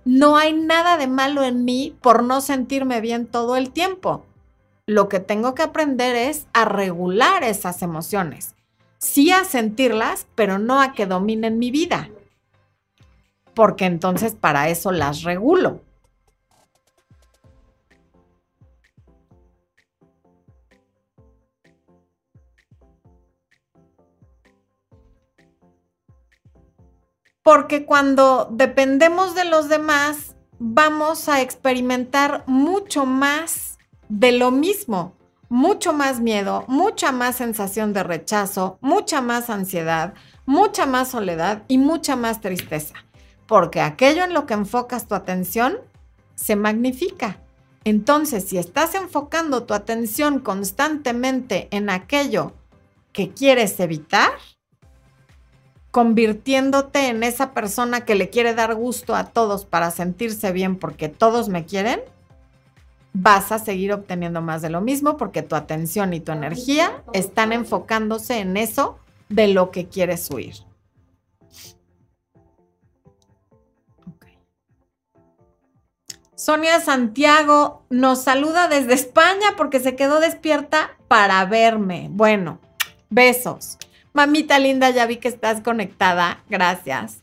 No 0.04 0.36
hay 0.36 0.52
nada 0.52 0.96
de 0.96 1.06
malo 1.06 1.44
en 1.44 1.64
mí 1.64 1.96
por 2.00 2.22
no 2.22 2.40
sentirme 2.40 3.00
bien 3.00 3.26
todo 3.26 3.56
el 3.56 3.70
tiempo. 3.70 4.24
Lo 4.86 5.08
que 5.08 5.20
tengo 5.20 5.54
que 5.54 5.62
aprender 5.62 6.16
es 6.16 6.46
a 6.54 6.64
regular 6.64 7.44
esas 7.44 7.82
emociones. 7.82 8.54
Sí 8.96 9.30
a 9.30 9.44
sentirlas, 9.44 10.26
pero 10.34 10.58
no 10.58 10.80
a 10.80 10.92
que 10.92 11.06
dominen 11.06 11.58
mi 11.58 11.70
vida. 11.70 12.08
Porque 13.54 13.84
entonces 13.84 14.34
para 14.34 14.70
eso 14.70 14.90
las 14.90 15.22
regulo. 15.24 15.82
Porque 27.42 27.84
cuando 27.84 28.48
dependemos 28.50 29.34
de 29.34 29.44
los 29.44 29.68
demás, 29.68 30.36
vamos 30.58 31.28
a 31.28 31.40
experimentar 31.40 32.44
mucho 32.46 33.06
más 33.06 33.78
de 34.08 34.32
lo 34.32 34.50
mismo, 34.50 35.14
mucho 35.48 35.92
más 35.92 36.20
miedo, 36.20 36.64
mucha 36.68 37.12
más 37.12 37.36
sensación 37.36 37.92
de 37.92 38.02
rechazo, 38.02 38.78
mucha 38.80 39.20
más 39.20 39.50
ansiedad, 39.50 40.14
mucha 40.46 40.86
más 40.86 41.08
soledad 41.08 41.62
y 41.68 41.78
mucha 41.78 42.16
más 42.16 42.40
tristeza, 42.40 42.94
porque 43.46 43.80
aquello 43.80 44.24
en 44.24 44.34
lo 44.34 44.46
que 44.46 44.54
enfocas 44.54 45.06
tu 45.06 45.14
atención 45.14 45.78
se 46.34 46.56
magnifica. 46.56 47.40
Entonces, 47.84 48.44
si 48.44 48.58
estás 48.58 48.94
enfocando 48.94 49.64
tu 49.64 49.74
atención 49.74 50.40
constantemente 50.40 51.68
en 51.70 51.88
aquello 51.88 52.52
que 53.12 53.30
quieres 53.30 53.80
evitar, 53.80 54.30
convirtiéndote 55.90 57.08
en 57.08 57.22
esa 57.22 57.52
persona 57.52 58.04
que 58.04 58.14
le 58.14 58.28
quiere 58.28 58.54
dar 58.54 58.74
gusto 58.74 59.14
a 59.14 59.24
todos 59.24 59.64
para 59.64 59.90
sentirse 59.90 60.52
bien 60.52 60.76
porque 60.76 61.08
todos 61.08 61.48
me 61.48 61.64
quieren, 61.64 62.00
vas 63.12 63.52
a 63.52 63.58
seguir 63.58 63.92
obteniendo 63.92 64.42
más 64.42 64.62
de 64.62 64.70
lo 64.70 64.80
mismo 64.80 65.16
porque 65.16 65.42
tu 65.42 65.56
atención 65.56 66.12
y 66.12 66.20
tu 66.20 66.32
energía 66.32 67.02
están 67.12 67.52
enfocándose 67.52 68.38
en 68.38 68.56
eso 68.56 68.98
de 69.28 69.48
lo 69.48 69.70
que 69.70 69.88
quieres 69.88 70.30
huir. 70.30 70.54
Sonia 76.34 76.80
Santiago 76.80 77.82
nos 77.90 78.22
saluda 78.22 78.68
desde 78.68 78.94
España 78.94 79.48
porque 79.56 79.80
se 79.80 79.96
quedó 79.96 80.20
despierta 80.20 80.96
para 81.08 81.44
verme. 81.46 82.08
Bueno, 82.12 82.60
besos. 83.10 83.76
Mamita 84.18 84.58
linda, 84.58 84.90
ya 84.90 85.06
vi 85.06 85.18
que 85.18 85.28
estás 85.28 85.60
conectada. 85.60 86.42
Gracias. 86.48 87.22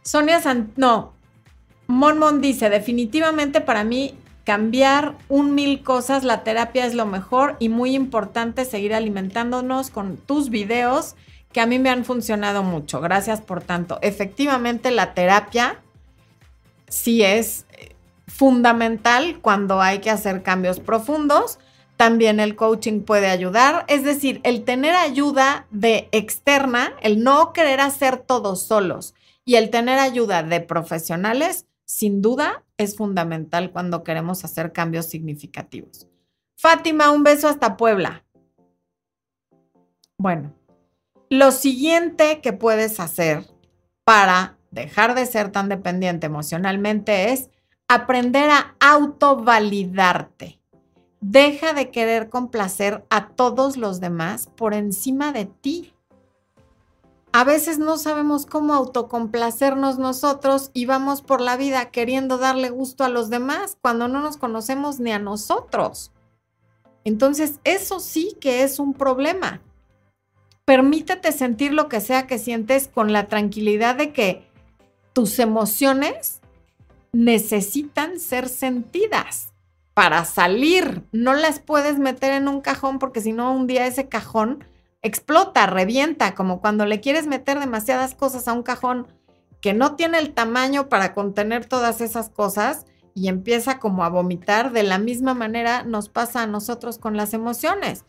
Sonia 0.00 0.40
Sant... 0.40 0.74
No. 0.78 1.12
Mon 1.88 2.40
dice, 2.40 2.70
definitivamente 2.70 3.60
para 3.60 3.84
mí 3.84 4.14
cambiar 4.44 5.14
un 5.28 5.54
mil 5.54 5.82
cosas, 5.82 6.24
la 6.24 6.42
terapia 6.42 6.86
es 6.86 6.94
lo 6.94 7.04
mejor 7.04 7.56
y 7.58 7.68
muy 7.68 7.94
importante 7.94 8.64
seguir 8.64 8.94
alimentándonos 8.94 9.90
con 9.90 10.16
tus 10.16 10.48
videos 10.48 11.16
que 11.52 11.60
a 11.60 11.66
mí 11.66 11.78
me 11.78 11.90
han 11.90 12.06
funcionado 12.06 12.62
mucho. 12.62 13.02
Gracias 13.02 13.42
por 13.42 13.62
tanto. 13.62 13.98
Efectivamente, 14.00 14.90
la 14.90 15.12
terapia 15.12 15.82
sí 16.88 17.22
es 17.22 17.66
eh, 17.70 17.94
fundamental 18.26 19.40
cuando 19.40 19.80
hay 19.80 19.98
que 19.98 20.10
hacer 20.10 20.42
cambios 20.42 20.80
profundos. 20.80 21.58
También 21.96 22.40
el 22.40 22.56
coaching 22.56 23.02
puede 23.02 23.28
ayudar, 23.28 23.86
es 23.88 24.04
decir, 24.04 24.40
el 24.44 24.64
tener 24.64 24.94
ayuda 24.94 25.66
de 25.70 26.08
externa, 26.12 26.92
el 27.00 27.22
no 27.22 27.54
querer 27.54 27.80
hacer 27.80 28.18
todos 28.18 28.62
solos 28.66 29.14
y 29.46 29.54
el 29.54 29.70
tener 29.70 29.98
ayuda 29.98 30.42
de 30.42 30.60
profesionales, 30.60 31.66
sin 31.86 32.20
duda, 32.20 32.64
es 32.76 32.96
fundamental 32.96 33.70
cuando 33.70 34.04
queremos 34.04 34.44
hacer 34.44 34.72
cambios 34.72 35.06
significativos. 35.06 36.06
Fátima, 36.56 37.10
un 37.10 37.22
beso 37.22 37.48
hasta 37.48 37.76
Puebla. 37.76 38.24
Bueno, 40.18 40.52
lo 41.30 41.52
siguiente 41.52 42.40
que 42.40 42.52
puedes 42.52 43.00
hacer 43.00 43.46
para 44.04 44.55
dejar 44.76 45.14
de 45.16 45.26
ser 45.26 45.50
tan 45.50 45.68
dependiente 45.68 46.26
emocionalmente 46.26 47.32
es 47.32 47.50
aprender 47.88 48.50
a 48.50 48.76
autovalidarte. 48.78 50.60
Deja 51.20 51.72
de 51.72 51.90
querer 51.90 52.28
complacer 52.28 53.04
a 53.10 53.28
todos 53.30 53.76
los 53.76 54.00
demás 54.00 54.46
por 54.54 54.74
encima 54.74 55.32
de 55.32 55.46
ti. 55.46 55.94
A 57.32 57.42
veces 57.42 57.78
no 57.78 57.98
sabemos 57.98 58.46
cómo 58.46 58.74
autocomplacernos 58.74 59.98
nosotros 59.98 60.70
y 60.72 60.86
vamos 60.86 61.22
por 61.22 61.40
la 61.40 61.56
vida 61.56 61.90
queriendo 61.90 62.38
darle 62.38 62.70
gusto 62.70 63.02
a 63.02 63.08
los 63.08 63.30
demás 63.30 63.76
cuando 63.80 64.08
no 64.08 64.20
nos 64.20 64.36
conocemos 64.36 65.00
ni 65.00 65.10
a 65.12 65.18
nosotros. 65.18 66.12
Entonces, 67.04 67.60
eso 67.64 67.98
sí 67.98 68.36
que 68.40 68.62
es 68.62 68.78
un 68.78 68.92
problema. 68.94 69.62
Permítete 70.64 71.30
sentir 71.32 71.72
lo 71.72 71.88
que 71.88 72.00
sea 72.00 72.26
que 72.26 72.38
sientes 72.38 72.88
con 72.88 73.12
la 73.12 73.26
tranquilidad 73.28 73.96
de 73.96 74.12
que 74.12 74.46
tus 75.16 75.38
emociones 75.38 76.42
necesitan 77.10 78.20
ser 78.20 78.50
sentidas 78.50 79.54
para 79.94 80.26
salir. 80.26 81.04
No 81.10 81.32
las 81.32 81.58
puedes 81.58 81.98
meter 81.98 82.34
en 82.34 82.48
un 82.48 82.60
cajón 82.60 82.98
porque 82.98 83.22
si 83.22 83.32
no 83.32 83.54
un 83.54 83.66
día 83.66 83.86
ese 83.86 84.10
cajón 84.10 84.62
explota, 85.00 85.66
revienta, 85.68 86.34
como 86.34 86.60
cuando 86.60 86.84
le 86.84 87.00
quieres 87.00 87.26
meter 87.26 87.58
demasiadas 87.58 88.14
cosas 88.14 88.46
a 88.46 88.52
un 88.52 88.62
cajón 88.62 89.06
que 89.62 89.72
no 89.72 89.96
tiene 89.96 90.18
el 90.18 90.34
tamaño 90.34 90.90
para 90.90 91.14
contener 91.14 91.64
todas 91.64 92.02
esas 92.02 92.28
cosas 92.28 92.84
y 93.14 93.28
empieza 93.28 93.78
como 93.78 94.04
a 94.04 94.10
vomitar. 94.10 94.70
De 94.70 94.82
la 94.82 94.98
misma 94.98 95.32
manera 95.32 95.82
nos 95.82 96.10
pasa 96.10 96.42
a 96.42 96.46
nosotros 96.46 96.98
con 96.98 97.16
las 97.16 97.32
emociones. 97.32 98.04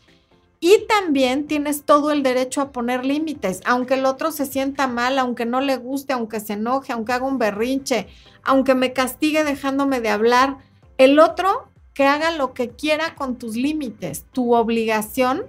Y 0.60 0.86
también 0.88 1.46
tienes 1.46 1.84
todo 1.84 2.10
el 2.10 2.22
derecho 2.22 2.60
a 2.60 2.72
poner 2.72 3.04
límites, 3.04 3.60
aunque 3.64 3.94
el 3.94 4.06
otro 4.06 4.32
se 4.32 4.44
sienta 4.44 4.88
mal, 4.88 5.18
aunque 5.18 5.46
no 5.46 5.60
le 5.60 5.76
guste, 5.76 6.12
aunque 6.12 6.40
se 6.40 6.54
enoje, 6.54 6.92
aunque 6.92 7.12
haga 7.12 7.26
un 7.26 7.38
berrinche, 7.38 8.08
aunque 8.42 8.74
me 8.74 8.92
castigue 8.92 9.44
dejándome 9.44 10.00
de 10.00 10.08
hablar. 10.08 10.58
El 10.96 11.20
otro 11.20 11.68
que 11.94 12.06
haga 12.06 12.30
lo 12.30 12.54
que 12.54 12.70
quiera 12.70 13.14
con 13.14 13.38
tus 13.38 13.56
límites. 13.56 14.24
Tu 14.32 14.54
obligación 14.54 15.44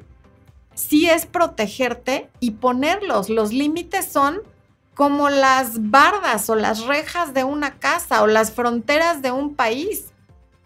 sí 0.73 1.07
es 1.07 1.25
protegerte 1.25 2.29
y 2.39 2.51
ponerlos. 2.51 3.29
Los 3.29 3.53
límites 3.53 4.05
son 4.11 4.41
como 4.95 5.29
las 5.29 5.91
bardas 5.91 6.49
o 6.49 6.55
las 6.55 6.85
rejas 6.85 7.33
de 7.33 7.43
una 7.43 7.77
casa 7.79 8.23
o 8.23 8.27
las 8.27 8.51
fronteras 8.51 9.21
de 9.21 9.31
un 9.31 9.55
país. 9.55 10.11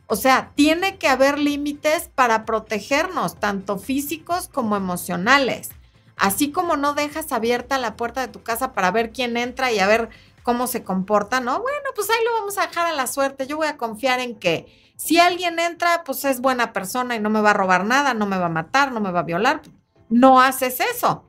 O 0.07 0.15
sea, 0.15 0.51
tiene 0.55 0.97
que 0.97 1.07
haber 1.07 1.39
límites 1.39 2.09
para 2.13 2.45
protegernos, 2.45 3.39
tanto 3.39 3.77
físicos 3.77 4.47
como 4.47 4.75
emocionales. 4.75 5.69
Así 6.17 6.51
como 6.51 6.75
no 6.75 6.93
dejas 6.93 7.31
abierta 7.31 7.77
la 7.77 7.95
puerta 7.95 8.21
de 8.21 8.27
tu 8.27 8.43
casa 8.43 8.73
para 8.73 8.91
ver 8.91 9.11
quién 9.11 9.37
entra 9.37 9.71
y 9.71 9.79
a 9.79 9.87
ver 9.87 10.09
cómo 10.43 10.67
se 10.67 10.83
comporta, 10.83 11.39
¿no? 11.39 11.61
Bueno, 11.61 11.89
pues 11.95 12.09
ahí 12.09 12.23
lo 12.25 12.33
vamos 12.33 12.57
a 12.57 12.67
dejar 12.67 12.85
a 12.85 12.93
la 12.93 13.07
suerte. 13.07 13.47
Yo 13.47 13.57
voy 13.57 13.67
a 13.67 13.77
confiar 13.77 14.19
en 14.19 14.35
que 14.35 14.93
si 14.97 15.19
alguien 15.19 15.59
entra, 15.59 16.03
pues 16.03 16.23
es 16.25 16.41
buena 16.41 16.73
persona 16.73 17.15
y 17.15 17.19
no 17.19 17.29
me 17.29 17.41
va 17.41 17.51
a 17.51 17.55
robar 17.55 17.85
nada, 17.85 18.13
no 18.13 18.25
me 18.25 18.37
va 18.37 18.45
a 18.45 18.49
matar, 18.49 18.91
no 18.91 18.99
me 18.99 19.11
va 19.11 19.21
a 19.21 19.23
violar. 19.23 19.61
No 20.09 20.39
haces 20.39 20.79
eso. 20.79 21.23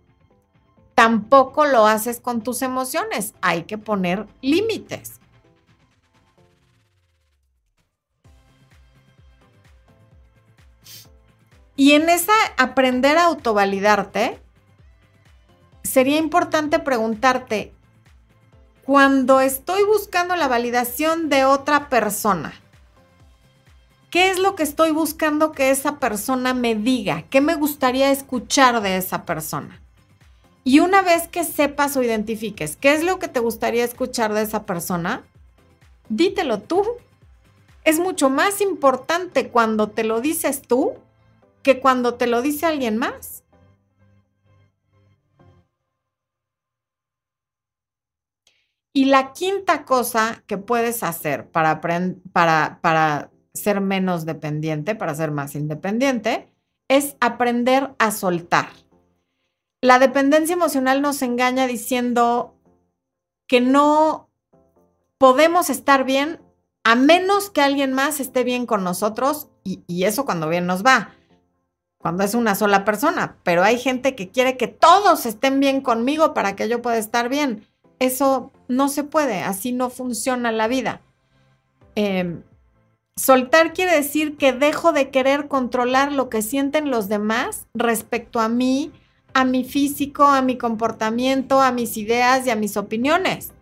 Tampoco 0.95 1.65
lo 1.65 1.87
haces 1.87 2.21
con 2.21 2.43
tus 2.43 2.63
emociones. 2.63 3.35
Hay 3.41 3.65
que 3.65 3.79
poner 3.79 4.27
límites. 4.43 5.21
Y 11.77 11.93
en 11.93 12.09
esa 12.09 12.33
aprender 12.57 13.19
a 13.19 13.25
autovalidarte, 13.25 14.41
sería 15.83 16.19
importante 16.19 16.79
preguntarte, 16.79 17.73
cuando 18.85 19.41
estoy 19.41 19.83
buscando 19.85 20.37
la 20.37 20.47
validación 20.47 21.29
de 21.29 21.45
otra 21.45 21.89
persona, 21.89 22.53
¿qué 24.11 24.31
es 24.31 24.39
lo 24.39 24.55
que 24.55 24.63
estoy 24.63 24.91
buscando 24.91 25.53
que 25.53 25.71
esa 25.71 25.99
persona 25.99 26.55
me 26.55 26.75
diga? 26.75 27.23
¿Qué 27.31 27.41
me 27.41 27.55
gustaría 27.55 28.11
escuchar 28.11 28.83
de 28.83 28.97
esa 28.97 29.25
persona? 29.25 29.81
Y 30.65 30.81
una 30.81 31.03
vez 31.03 31.29
que 31.29 31.45
sepas 31.45 31.97
o 31.97 32.03
identifiques 32.03 32.77
qué 32.77 32.95
es 32.95 33.03
lo 33.03 33.19
que 33.19 33.29
te 33.29 33.41
gustaría 33.41 33.85
escuchar 33.85 34.33
de 34.33 34.43
esa 34.43 34.65
persona, 34.65 35.25
dítelo 36.09 36.61
tú. 36.61 36.85
Es 37.85 37.99
mucho 37.99 38.31
más 38.31 38.61
importante 38.61 39.49
cuando 39.49 39.91
te 39.91 40.05
lo 40.05 40.21
dices 40.21 40.63
tú 40.63 40.95
que 41.65 41.81
cuando 41.81 42.15
te 42.15 42.29
lo 42.29 42.43
dice 42.43 42.67
alguien 42.67 42.99
más. 42.99 43.43
Y 48.93 49.07
la 49.07 49.33
quinta 49.33 49.85
cosa 49.85 50.45
que 50.47 50.57
puedes 50.57 51.03
hacer 51.03 51.51
para, 51.51 51.81
para, 51.81 52.79
para 52.81 53.33
ser 53.53 53.81
menos 53.81 54.25
dependiente, 54.25 54.95
para 54.95 55.17
ser 55.17 55.33
más 55.33 55.57
independiente, 55.57 56.49
es 56.87 57.17
aprender 57.21 57.97
a 57.99 58.13
soltar. 58.13 58.69
La 59.81 59.99
dependencia 59.99 60.53
emocional 60.53 61.03
nos 61.03 61.23
engaña 61.23 61.67
diciendo 61.67 62.55
que 63.49 63.61
no 63.61 64.31
podemos 65.19 65.71
estar 65.71 66.05
bien 66.05 66.41
a 66.85 66.95
menos 66.95 67.51
que 67.51 67.63
alguien 67.63 67.93
más 67.95 68.21
esté 68.21 68.45
bien 68.45 68.67
con 68.67 68.85
nosotros 68.85 69.49
y, 69.65 69.83
y, 69.87 70.05
eso 70.05 70.25
cuando 70.27 70.49
bien 70.49 70.67
nos 70.67 70.85
va, 70.85 71.15
cuando 72.05 72.23
es 72.23 72.35
una 72.35 72.55
sola 72.55 72.85
persona, 72.85 73.39
pero 73.45 73.63
hay 73.63 73.79
gente 73.79 74.15
que 74.15 74.29
quiere 74.29 74.59
que 74.59 74.69
todos 74.69 75.25
estén 75.25 75.59
bien 75.59 75.81
conmigo 75.81 76.35
para 76.35 76.55
que 76.55 76.69
yo 76.69 76.83
pueda 76.83 76.99
estar 76.99 77.31
bien. 77.31 77.67
Eso 77.99 78.53
no 78.69 78.91
se 78.91 79.05
puede, 79.05 79.41
así 79.41 79.73
no 79.73 79.89
funciona 79.89 80.53
la 80.53 80.69
vida. 80.69 81.01
Em, 81.95 82.43
soltar 83.17 83.73
quiere 83.73 83.97
decir 83.97 84.37
que 84.37 84.53
dejo 84.53 84.93
de 84.93 85.09
querer 85.09 85.49
controlar 85.49 86.13
lo 86.13 86.29
que 86.29 86.43
sienten 86.43 86.91
los 86.91 87.09
demás 87.09 87.69
respecto 87.73 88.39
a 88.39 88.51
mí, 88.51 88.93
a 89.33 89.47
mi 89.47 89.65
físico, 89.65 90.25
a 90.25 90.43
mi 90.43 90.59
comportamiento, 90.59 91.63
a 91.63 91.73
mis 91.73 91.97
ideas 91.97 92.47
y 92.47 92.51
a 92.51 92.57
mis 92.57 92.77
opiniones. 92.77 93.53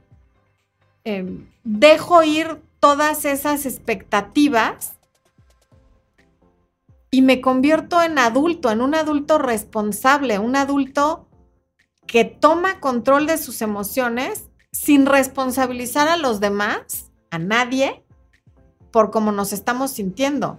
Em, 1.05 1.46
dejo 1.62 2.24
ir 2.24 2.61
todas 2.81 3.24
esas 3.24 3.66
expectativas 3.66 4.91
y 7.14 7.20
me 7.20 7.42
convierto 7.42 8.03
en 8.03 8.18
adulto, 8.18 8.70
en 8.70 8.81
un 8.81 8.94
adulto 8.94 9.37
responsable, 9.37 10.38
un 10.38 10.57
adulto 10.57 11.29
que 12.07 12.25
toma 12.25 12.81
control 12.81 13.27
de 13.27 13.37
sus 13.37 13.61
emociones 13.61 14.48
sin 14.72 15.05
responsabilizar 15.05 16.09
a 16.09 16.16
los 16.16 16.40
demás, 16.40 17.12
a 17.31 17.38
nadie, 17.38 18.03
por 18.90 19.11
cómo 19.11 19.31
nos 19.31 19.53
estamos 19.53 19.90
sintiendo. 19.90 20.59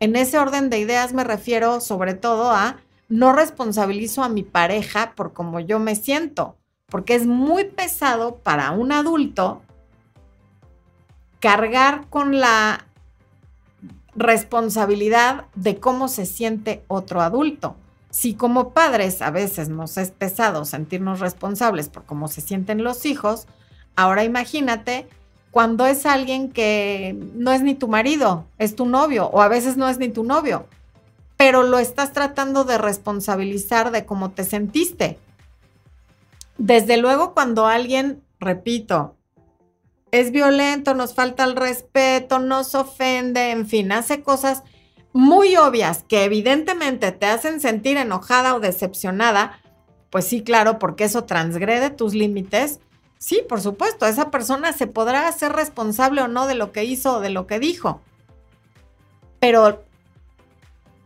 En 0.00 0.16
ese 0.16 0.38
orden 0.38 0.70
de 0.70 0.80
ideas 0.80 1.12
me 1.12 1.22
refiero 1.22 1.80
sobre 1.80 2.14
todo 2.14 2.50
a 2.50 2.78
no 3.08 3.32
responsabilizo 3.32 4.24
a 4.24 4.28
mi 4.28 4.42
pareja 4.42 5.12
por 5.14 5.32
cómo 5.32 5.60
yo 5.60 5.78
me 5.78 5.94
siento, 5.94 6.56
porque 6.86 7.14
es 7.14 7.28
muy 7.28 7.64
pesado 7.64 8.38
para 8.38 8.72
un 8.72 8.90
adulto 8.90 9.62
cargar 11.38 12.08
con 12.10 12.40
la 12.40 12.85
responsabilidad 14.16 15.44
de 15.54 15.78
cómo 15.78 16.08
se 16.08 16.26
siente 16.26 16.82
otro 16.88 17.20
adulto. 17.20 17.76
Si 18.10 18.34
como 18.34 18.70
padres 18.70 19.20
a 19.20 19.30
veces 19.30 19.68
nos 19.68 19.98
es 19.98 20.10
pesado 20.10 20.64
sentirnos 20.64 21.20
responsables 21.20 21.88
por 21.88 22.04
cómo 22.04 22.28
se 22.28 22.40
sienten 22.40 22.82
los 22.82 23.04
hijos, 23.04 23.46
ahora 23.94 24.24
imagínate 24.24 25.06
cuando 25.50 25.86
es 25.86 26.06
alguien 26.06 26.50
que 26.50 27.16
no 27.34 27.52
es 27.52 27.62
ni 27.62 27.74
tu 27.74 27.88
marido, 27.88 28.46
es 28.58 28.76
tu 28.76 28.86
novio, 28.86 29.26
o 29.28 29.40
a 29.40 29.48
veces 29.48 29.76
no 29.76 29.88
es 29.88 29.98
ni 29.98 30.08
tu 30.08 30.22
novio, 30.22 30.66
pero 31.36 31.62
lo 31.62 31.78
estás 31.78 32.12
tratando 32.12 32.64
de 32.64 32.78
responsabilizar 32.78 33.90
de 33.90 34.04
cómo 34.04 34.30
te 34.30 34.44
sentiste. 34.44 35.18
Desde 36.58 36.96
luego 36.96 37.34
cuando 37.34 37.66
alguien, 37.66 38.22
repito, 38.38 39.15
es 40.10 40.30
violento, 40.30 40.94
nos 40.94 41.14
falta 41.14 41.44
el 41.44 41.56
respeto, 41.56 42.38
nos 42.38 42.74
ofende, 42.74 43.50
en 43.50 43.66
fin, 43.66 43.92
hace 43.92 44.22
cosas 44.22 44.62
muy 45.12 45.56
obvias 45.56 46.04
que 46.06 46.24
evidentemente 46.24 47.10
te 47.12 47.26
hacen 47.26 47.60
sentir 47.60 47.96
enojada 47.96 48.54
o 48.54 48.60
decepcionada, 48.60 49.60
pues 50.10 50.26
sí, 50.26 50.42
claro, 50.42 50.78
porque 50.78 51.04
eso 51.04 51.24
transgrede 51.24 51.90
tus 51.90 52.14
límites. 52.14 52.80
Sí, 53.18 53.42
por 53.48 53.60
supuesto, 53.60 54.06
esa 54.06 54.30
persona 54.30 54.72
se 54.72 54.86
podrá 54.86 55.26
hacer 55.26 55.52
responsable 55.52 56.22
o 56.22 56.28
no 56.28 56.46
de 56.46 56.54
lo 56.54 56.70
que 56.70 56.84
hizo 56.84 57.16
o 57.16 57.20
de 57.20 57.30
lo 57.30 57.46
que 57.46 57.58
dijo. 57.58 58.02
Pero 59.40 59.84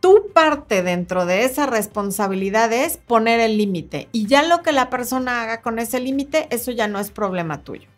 tu 0.01 0.31
parte 0.33 0.83
dentro 0.83 1.25
de 1.25 1.45
esa 1.45 1.65
responsabilidad 1.65 2.71
es 2.73 2.97
poner 2.97 3.39
el 3.39 3.57
límite. 3.57 4.09
Y 4.11 4.27
ya 4.27 4.43
lo 4.43 4.61
que 4.61 4.71
la 4.71 4.89
persona 4.89 5.41
haga 5.41 5.61
con 5.61 5.79
ese 5.79 5.99
límite, 5.99 6.47
eso 6.49 6.71
ya 6.71 6.87
no 6.87 6.99
es 6.99 7.11
problema 7.11 7.63
tuyo. 7.63 7.90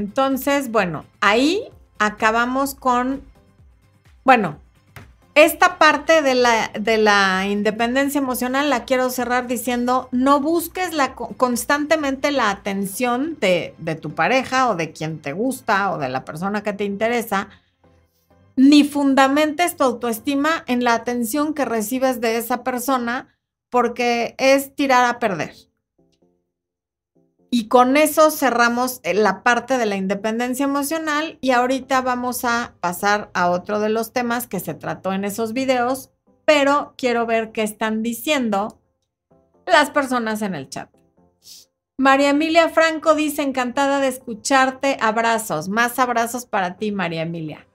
Entonces, 0.00 0.70
bueno, 0.70 1.04
ahí 1.20 1.68
acabamos 1.98 2.74
con, 2.74 3.22
bueno, 4.24 4.58
esta 5.34 5.76
parte 5.76 6.22
de 6.22 6.34
la, 6.34 6.70
de 6.72 6.96
la, 6.96 7.46
independencia 7.46 8.18
emocional 8.18 8.70
la 8.70 8.86
quiero 8.86 9.10
cerrar 9.10 9.46
diciendo, 9.46 10.08
no 10.10 10.40
busques 10.40 10.94
la, 10.94 11.14
constantemente 11.14 12.30
la 12.30 12.48
atención 12.48 13.36
de, 13.40 13.74
de, 13.76 13.94
tu 13.94 14.14
pareja 14.14 14.70
o 14.70 14.74
de 14.74 14.90
quien 14.90 15.18
te 15.18 15.34
gusta 15.34 15.92
o 15.92 15.98
de 15.98 16.08
la 16.08 16.24
persona 16.24 16.62
que 16.62 16.72
te 16.72 16.84
interesa, 16.84 17.50
ni 18.56 18.84
fundamentes 18.84 19.76
tu 19.76 19.84
autoestima 19.84 20.64
en 20.66 20.82
la 20.82 20.94
atención 20.94 21.52
que 21.52 21.66
recibes 21.66 22.22
de 22.22 22.38
esa 22.38 22.64
persona 22.64 23.36
porque 23.68 24.34
es 24.38 24.74
tirar 24.74 25.04
a 25.04 25.18
perder. 25.18 25.69
Y 27.50 27.66
con 27.66 27.96
eso 27.96 28.30
cerramos 28.30 29.00
eh, 29.02 29.12
la 29.12 29.42
parte 29.42 29.76
de 29.76 29.86
la 29.86 29.96
independencia 29.96 30.64
emocional 30.64 31.36
y 31.40 31.50
ahorita 31.50 32.00
vamos 32.00 32.44
a 32.44 32.74
pasar 32.80 33.30
a 33.34 33.50
otro 33.50 33.80
de 33.80 33.88
los 33.88 34.12
temas 34.12 34.46
que 34.46 34.60
se 34.60 34.74
trató 34.74 35.12
en 35.12 35.24
esos 35.24 35.52
videos, 35.52 36.10
pero 36.44 36.94
quiero 36.96 37.26
ver 37.26 37.50
qué 37.50 37.62
están 37.62 38.02
diciendo 38.02 38.80
las 39.66 39.90
personas 39.90 40.42
en 40.42 40.54
el 40.54 40.68
chat. 40.68 40.90
María 41.98 42.30
Emilia 42.30 42.70
Franco 42.70 43.14
dice, 43.14 43.42
encantada 43.42 44.00
de 44.00 44.08
escucharte, 44.08 44.96
abrazos, 45.00 45.68
más 45.68 45.98
abrazos 45.98 46.46
para 46.46 46.76
ti, 46.76 46.92
María 46.92 47.22
Emilia. 47.22 47.66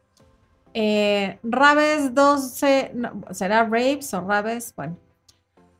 Eh, 0.74 1.38
Rabes 1.44 2.16
12, 2.16 2.92
¿será 3.32 3.64
Rapes 3.66 4.14
o 4.14 4.22
Rabes? 4.22 4.74
Bueno, 4.76 4.98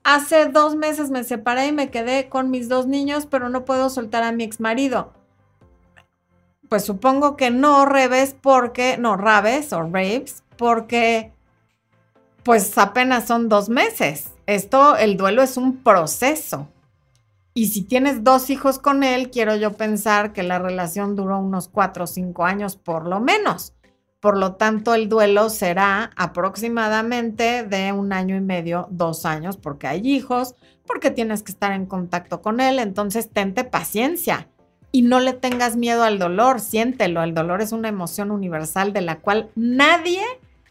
Hace 0.06 0.46
dos 0.46 0.76
meses 0.76 1.10
me 1.10 1.24
separé 1.24 1.66
y 1.66 1.72
me 1.72 1.90
quedé 1.90 2.30
con 2.30 2.52
mis 2.52 2.70
dos 2.70 2.86
niños, 2.86 3.26
pero 3.26 3.50
no 3.50 3.66
puedo 3.66 3.90
soltar 3.90 4.22
a 4.22 4.32
mi 4.32 4.44
ex 4.44 4.60
marido. 4.60 5.12
Pues 6.70 6.86
supongo 6.86 7.36
que 7.36 7.50
no, 7.50 7.88
Reves, 7.88 8.36
porque, 8.40 8.98
no, 9.00 9.18
Rabes 9.18 9.74
o 9.74 9.82
Raves, 9.82 10.44
porque 10.58 11.34
pues 12.44 12.78
apenas 12.78 13.26
son 13.26 13.50
dos 13.50 13.68
meses. 13.68 14.30
Esto, 14.46 14.96
el 14.96 15.18
duelo 15.18 15.42
es 15.42 15.58
un 15.58 15.78
proceso. 15.78 16.68
Y 17.56 17.70
si 17.70 17.82
tienes 17.82 18.24
dos 18.24 18.52
hijos 18.52 18.78
con 18.78 19.04
él, 19.04 19.32
quiero 19.32 19.56
yo 19.56 19.74
pensar 19.74 20.34
que 20.34 20.44
la 20.44 20.60
relación 20.60 21.16
duró 21.16 21.40
unos 21.40 21.68
cuatro 21.68 22.04
o 22.04 22.08
cinco 22.08 22.46
años 22.46 22.76
por 22.76 23.08
lo 23.08 23.20
menos. 23.22 23.74
Por 24.20 24.38
lo 24.38 24.54
tanto, 24.54 24.96
el 24.96 25.08
duelo 25.10 25.50
será 25.50 26.12
aproximadamente 26.16 27.64
de 27.64 27.92
un 27.92 28.12
año 28.14 28.36
y 28.36 28.42
medio, 28.42 28.88
dos 28.90 29.26
años, 29.26 29.58
porque 29.58 29.88
hay 29.88 30.08
hijos, 30.08 30.56
porque 30.86 31.12
tienes 31.12 31.44
que 31.44 31.52
estar 31.52 31.72
en 31.72 31.86
contacto 31.86 32.42
con 32.42 32.60
él. 32.60 32.80
Entonces, 32.80 33.30
tente 33.30 33.64
paciencia 33.64 34.48
y 34.92 35.02
no 35.02 35.20
le 35.20 35.34
tengas 35.34 35.76
miedo 35.76 36.04
al 36.04 36.20
dolor, 36.20 36.60
siéntelo. 36.60 37.22
El 37.22 37.34
dolor 37.34 37.62
es 37.62 37.72
una 37.72 37.90
emoción 37.90 38.32
universal 38.32 38.94
de 38.94 39.02
la 39.02 39.20
cual 39.20 39.50
nadie 39.56 40.22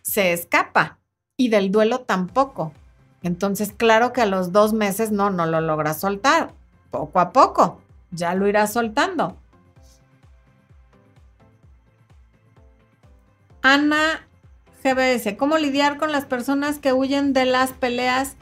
se 0.02 0.32
escapa 0.32 0.98
y 1.36 1.48
del 1.48 1.70
duelo 1.70 2.00
tampoco. 2.00 2.72
Entonces, 3.22 3.72
claro 3.72 4.12
que 4.12 4.20
a 4.20 4.26
los 4.26 4.52
dos 4.52 4.72
meses 4.72 5.10
no, 5.10 5.30
no 5.30 5.46
lo 5.46 5.60
logras 5.60 6.00
soltar. 6.00 6.52
Poco 6.90 7.20
a 7.20 7.32
poco, 7.32 7.80
ya 8.10 8.34
lo 8.34 8.46
irás 8.46 8.72
soltando. 8.72 9.36
Ana 13.64 14.28
GBS, 14.84 15.38
¿cómo 15.38 15.56
lidiar 15.56 15.96
con 15.96 16.12
las 16.12 16.26
personas 16.26 16.78
que 16.78 16.92
huyen 16.92 17.32
de 17.32 17.46
las 17.46 17.72
peleas 17.72 18.36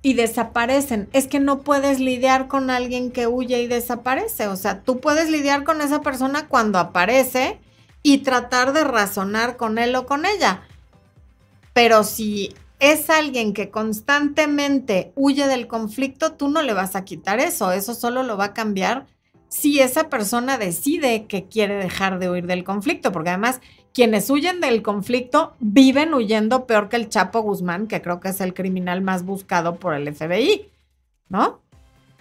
y 0.00 0.14
desaparecen? 0.14 1.06
Es 1.12 1.26
que 1.26 1.38
no 1.38 1.60
puedes 1.60 2.00
lidiar 2.00 2.48
con 2.48 2.70
alguien 2.70 3.10
que 3.10 3.26
huye 3.26 3.60
y 3.60 3.66
desaparece. 3.66 4.46
O 4.46 4.56
sea, 4.56 4.80
tú 4.84 5.00
puedes 5.00 5.28
lidiar 5.28 5.64
con 5.64 5.82
esa 5.82 6.00
persona 6.00 6.48
cuando 6.48 6.78
aparece 6.78 7.60
y 8.02 8.18
tratar 8.18 8.72
de 8.72 8.84
razonar 8.84 9.58
con 9.58 9.76
él 9.76 9.94
o 9.96 10.06
con 10.06 10.24
ella. 10.24 10.62
Pero 11.74 12.02
si 12.02 12.54
es 12.80 13.10
alguien 13.10 13.52
que 13.52 13.70
constantemente 13.70 15.12
huye 15.14 15.46
del 15.46 15.66
conflicto, 15.66 16.32
tú 16.32 16.48
no 16.48 16.62
le 16.62 16.72
vas 16.72 16.96
a 16.96 17.04
quitar 17.04 17.38
eso, 17.38 17.70
eso 17.72 17.94
solo 17.94 18.22
lo 18.22 18.38
va 18.38 18.46
a 18.46 18.54
cambiar 18.54 19.04
si 19.48 19.80
esa 19.80 20.08
persona 20.08 20.58
decide 20.58 21.26
que 21.26 21.48
quiere 21.48 21.74
dejar 21.74 22.18
de 22.18 22.30
huir 22.30 22.46
del 22.46 22.64
conflicto, 22.64 23.12
porque 23.12 23.30
además 23.30 23.60
quienes 23.98 24.30
huyen 24.30 24.60
del 24.60 24.82
conflicto 24.82 25.56
viven 25.58 26.14
huyendo 26.14 26.66
peor 26.66 26.88
que 26.88 26.94
el 26.94 27.08
Chapo 27.08 27.40
Guzmán, 27.40 27.88
que 27.88 28.00
creo 28.00 28.20
que 28.20 28.28
es 28.28 28.40
el 28.40 28.54
criminal 28.54 29.00
más 29.00 29.24
buscado 29.24 29.80
por 29.80 29.92
el 29.92 30.14
FBI, 30.14 30.70
¿no? 31.28 31.58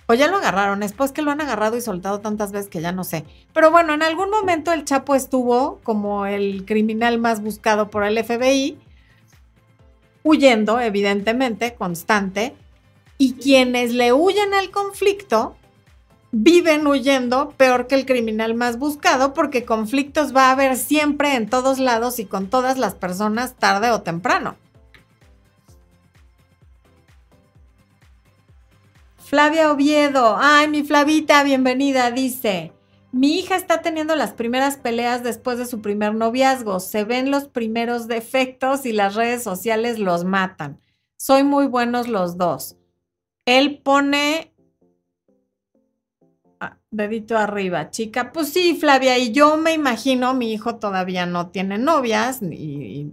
O 0.07 0.15
ya 0.15 0.27
lo 0.27 0.37
agarraron, 0.37 0.81
es 0.81 0.93
pues 0.93 1.11
que 1.11 1.21
lo 1.21 1.29
han 1.29 1.39
agarrado 1.39 1.77
y 1.77 1.81
soltado 1.81 2.19
tantas 2.19 2.51
veces 2.51 2.67
que 2.67 2.81
ya 2.81 2.93
no 2.93 3.03
sé. 3.03 3.25
Pero 3.53 3.69
bueno, 3.69 3.93
en 3.93 4.01
algún 4.01 4.31
momento 4.31 4.73
el 4.73 4.85
Chapo 4.85 5.13
estuvo 5.13 5.79
como 5.83 6.25
el 6.25 6.65
criminal 6.65 7.19
más 7.19 7.43
buscado 7.43 7.91
por 7.91 8.03
el 8.03 8.17
FBI, 8.23 8.79
huyendo, 10.23 10.79
evidentemente, 10.79 11.75
constante, 11.75 12.55
y 13.19 13.33
quienes 13.33 13.93
le 13.93 14.13
huyen 14.13 14.55
al 14.55 14.71
conflicto 14.71 15.55
viven 16.31 16.85
huyendo 16.87 17.51
peor 17.51 17.87
que 17.87 17.95
el 17.95 18.05
criminal 18.05 18.53
más 18.53 18.77
buscado 18.77 19.33
porque 19.33 19.65
conflictos 19.65 20.35
va 20.35 20.49
a 20.49 20.51
haber 20.51 20.75
siempre 20.75 21.35
en 21.35 21.49
todos 21.49 21.79
lados 21.79 22.19
y 22.19 22.25
con 22.25 22.49
todas 22.49 22.77
las 22.77 22.95
personas 22.95 23.55
tarde 23.55 23.91
o 23.91 24.01
temprano. 24.01 24.55
Flavia 29.17 29.71
Oviedo, 29.71 30.37
ay, 30.39 30.69
mi 30.69 30.83
Flavita, 30.83 31.43
bienvenida, 31.43 32.11
dice, 32.11 32.71
mi 33.11 33.39
hija 33.39 33.57
está 33.57 33.81
teniendo 33.81 34.15
las 34.15 34.31
primeras 34.31 34.77
peleas 34.77 35.21
después 35.21 35.57
de 35.57 35.65
su 35.65 35.81
primer 35.81 36.15
noviazgo, 36.15 36.79
se 36.79 37.03
ven 37.03 37.29
los 37.29 37.47
primeros 37.47 38.07
defectos 38.07 38.85
y 38.85 38.93
las 38.93 39.15
redes 39.15 39.43
sociales 39.43 39.99
los 39.99 40.23
matan. 40.23 40.79
Soy 41.17 41.43
muy 41.43 41.67
buenos 41.67 42.07
los 42.07 42.37
dos. 42.37 42.77
Él 43.45 43.81
pone 43.83 44.53
dedito 46.91 47.37
arriba, 47.37 47.89
chica. 47.89 48.31
Pues 48.31 48.49
sí, 48.49 48.77
Flavia, 48.79 49.17
y 49.17 49.31
yo 49.31 49.57
me 49.57 49.73
imagino, 49.73 50.33
mi 50.33 50.53
hijo 50.53 50.77
todavía 50.77 51.25
no 51.25 51.49
tiene 51.49 51.77
novias, 51.77 52.39
y 52.41 53.11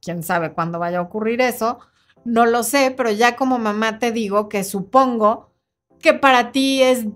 quién 0.00 0.22
sabe 0.22 0.52
cuándo 0.52 0.78
vaya 0.78 0.98
a 0.98 1.02
ocurrir 1.02 1.40
eso, 1.40 1.78
no 2.24 2.46
lo 2.46 2.62
sé, 2.62 2.92
pero 2.96 3.10
ya 3.10 3.36
como 3.36 3.58
mamá 3.58 3.98
te 3.98 4.12
digo 4.12 4.48
que 4.48 4.64
supongo 4.64 5.50
que 6.00 6.14
para 6.14 6.52
ti 6.52 6.82
es, 6.82 7.06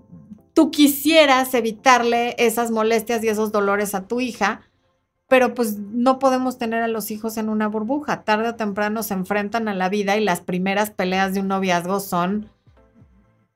tú 0.53 0.71
quisieras 0.71 1.53
evitarle 1.53 2.35
esas 2.37 2.71
molestias 2.71 3.23
y 3.23 3.27
esos 3.27 3.51
dolores 3.51 3.95
a 3.95 4.07
tu 4.07 4.19
hija, 4.19 4.61
pero 5.27 5.53
pues 5.53 5.77
no 5.77 6.17
podemos 6.17 6.57
tener 6.57 6.81
a 6.81 6.87
los 6.87 7.11
hijos 7.11 7.37
en 7.37 7.49
una 7.49 7.67
burbuja. 7.67 8.23
Tarde 8.23 8.49
o 8.49 8.55
temprano 8.55 9.03
se 9.03 9.13
enfrentan 9.13 9.67
a 9.67 9.75
la 9.75 9.87
vida 9.89 10.17
y 10.17 10.23
las 10.23 10.41
primeras 10.41 10.89
peleas 10.89 11.35
de 11.35 11.41
un 11.41 11.49
noviazgo 11.49 11.99
son 11.99 12.49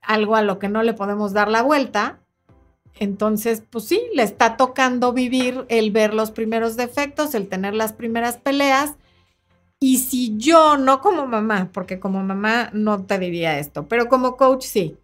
algo 0.06 0.36
a 0.36 0.42
lo 0.42 0.58
que 0.58 0.68
no 0.68 0.82
le 0.82 0.94
podemos 0.94 1.32
dar 1.32 1.48
la 1.48 1.62
vuelta. 1.62 2.20
Entonces, 2.94 3.62
pues 3.68 3.86
sí, 3.86 4.00
le 4.14 4.22
está 4.22 4.56
tocando 4.56 5.12
vivir 5.12 5.66
el 5.68 5.90
ver 5.90 6.14
los 6.14 6.30
primeros 6.30 6.76
defectos, 6.76 7.34
el 7.34 7.48
tener 7.48 7.74
las 7.74 7.92
primeras 7.92 8.36
peleas. 8.36 8.94
Y 9.80 9.98
si 9.98 10.36
yo, 10.38 10.76
no 10.76 11.00
como 11.00 11.26
mamá, 11.26 11.70
porque 11.72 11.98
como 11.98 12.22
mamá 12.22 12.70
no 12.72 13.04
te 13.04 13.18
diría 13.18 13.58
esto, 13.58 13.86
pero 13.86 14.08
como 14.08 14.36
coach 14.36 14.64
sí, 14.64 14.96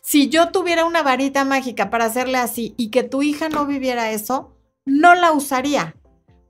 si 0.00 0.28
yo 0.28 0.50
tuviera 0.50 0.84
una 0.84 1.02
varita 1.02 1.44
mágica 1.44 1.90
para 1.90 2.04
hacerle 2.04 2.38
así 2.38 2.74
y 2.76 2.90
que 2.90 3.02
tu 3.02 3.22
hija 3.22 3.48
no 3.48 3.66
viviera 3.66 4.12
eso, 4.12 4.54
no 4.84 5.14
la 5.14 5.32
usaría, 5.32 5.96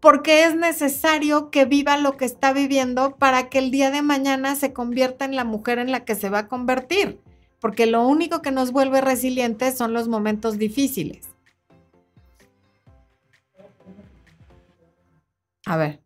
porque 0.00 0.44
es 0.44 0.56
necesario 0.56 1.50
que 1.50 1.64
viva 1.64 1.96
lo 1.96 2.16
que 2.16 2.24
está 2.24 2.52
viviendo 2.52 3.16
para 3.16 3.48
que 3.48 3.58
el 3.58 3.70
día 3.70 3.90
de 3.90 4.02
mañana 4.02 4.56
se 4.56 4.72
convierta 4.72 5.24
en 5.24 5.36
la 5.36 5.44
mujer 5.44 5.78
en 5.78 5.92
la 5.92 6.04
que 6.04 6.16
se 6.16 6.30
va 6.30 6.40
a 6.40 6.48
convertir, 6.48 7.20
porque 7.64 7.86
lo 7.86 8.06
único 8.06 8.42
que 8.42 8.50
nos 8.50 8.72
vuelve 8.72 9.00
resilientes 9.00 9.74
son 9.74 9.94
los 9.94 10.06
momentos 10.06 10.58
difíciles. 10.58 11.30
A 15.64 15.78
ver. 15.78 16.02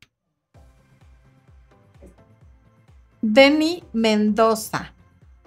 Denny 3.23 3.83
Mendoza. 3.93 4.95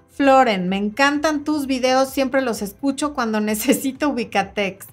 Floren, 0.10 0.67
me 0.67 0.76
encantan 0.76 1.45
tus 1.45 1.65
videos, 1.65 2.10
siempre 2.10 2.41
los 2.41 2.62
escucho 2.62 3.13
cuando 3.13 3.39
necesito 3.39 4.10
Ubicatex. 4.10 4.88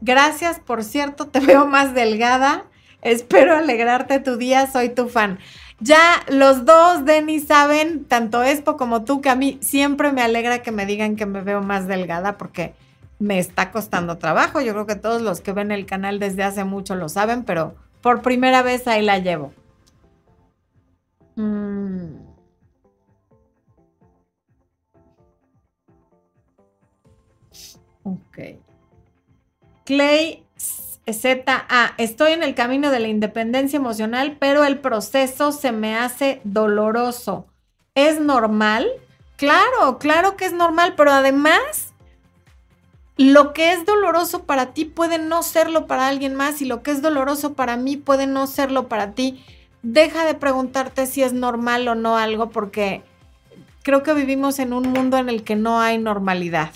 Gracias, 0.00 0.60
por 0.60 0.84
cierto, 0.84 1.26
te 1.26 1.40
veo 1.40 1.66
más 1.66 1.94
delgada. 1.94 2.66
Espero 3.02 3.56
alegrarte 3.56 4.20
tu 4.20 4.36
día, 4.36 4.70
soy 4.70 4.90
tu 4.90 5.08
fan. 5.08 5.40
Ya 5.80 6.22
los 6.28 6.66
dos, 6.66 7.06
Denis, 7.06 7.46
saben, 7.46 8.04
tanto 8.04 8.42
Expo 8.42 8.76
como 8.76 9.04
tú, 9.04 9.22
que 9.22 9.30
a 9.30 9.34
mí 9.34 9.58
siempre 9.62 10.12
me 10.12 10.22
alegra 10.22 10.62
que 10.62 10.72
me 10.72 10.84
digan 10.84 11.16
que 11.16 11.24
me 11.24 11.40
veo 11.40 11.62
más 11.62 11.88
delgada 11.88 12.36
porque 12.36 12.74
me 13.18 13.38
está 13.38 13.70
costando 13.70 14.18
trabajo. 14.18 14.60
Yo 14.60 14.72
creo 14.72 14.86
que 14.86 14.96
todos 14.96 15.22
los 15.22 15.40
que 15.40 15.52
ven 15.52 15.70
el 15.70 15.86
canal 15.86 16.18
desde 16.18 16.42
hace 16.42 16.64
mucho 16.64 16.96
lo 16.96 17.08
saben, 17.08 17.44
pero 17.44 17.74
por 18.02 18.20
primera 18.20 18.62
vez 18.62 18.86
ahí 18.86 19.02
la 19.02 19.18
llevo. 19.18 19.52
Mmm... 21.36 22.30
Ok. 28.02 28.38
Clay 29.84 30.44
ZA, 31.12 31.94
estoy 31.98 32.32
en 32.32 32.42
el 32.42 32.54
camino 32.54 32.90
de 32.90 33.00
la 33.00 33.08
independencia 33.08 33.76
emocional, 33.76 34.36
pero 34.38 34.64
el 34.64 34.78
proceso 34.78 35.52
se 35.52 35.72
me 35.72 35.96
hace 35.96 36.40
doloroso. 36.44 37.46
¿Es 37.94 38.20
normal? 38.20 38.88
Claro, 39.36 39.98
claro 39.98 40.36
que 40.36 40.44
es 40.44 40.52
normal, 40.52 40.94
pero 40.96 41.12
además, 41.12 41.94
lo 43.16 43.52
que 43.52 43.72
es 43.72 43.84
doloroso 43.84 44.44
para 44.44 44.72
ti 44.72 44.84
puede 44.84 45.18
no 45.18 45.42
serlo 45.42 45.86
para 45.86 46.08
alguien 46.08 46.34
más 46.34 46.62
y 46.62 46.64
lo 46.64 46.82
que 46.82 46.90
es 46.90 47.02
doloroso 47.02 47.54
para 47.54 47.76
mí 47.76 47.96
puede 47.96 48.26
no 48.26 48.46
serlo 48.46 48.88
para 48.88 49.12
ti. 49.12 49.44
Deja 49.82 50.24
de 50.24 50.34
preguntarte 50.34 51.06
si 51.06 51.22
es 51.22 51.32
normal 51.32 51.86
o 51.88 51.94
no 51.94 52.16
algo 52.16 52.50
porque 52.50 53.02
creo 53.82 54.02
que 54.02 54.14
vivimos 54.14 54.58
en 54.58 54.72
un 54.72 54.90
mundo 54.90 55.16
en 55.16 55.28
el 55.28 55.42
que 55.42 55.56
no 55.56 55.80
hay 55.80 55.98
normalidad 55.98 56.70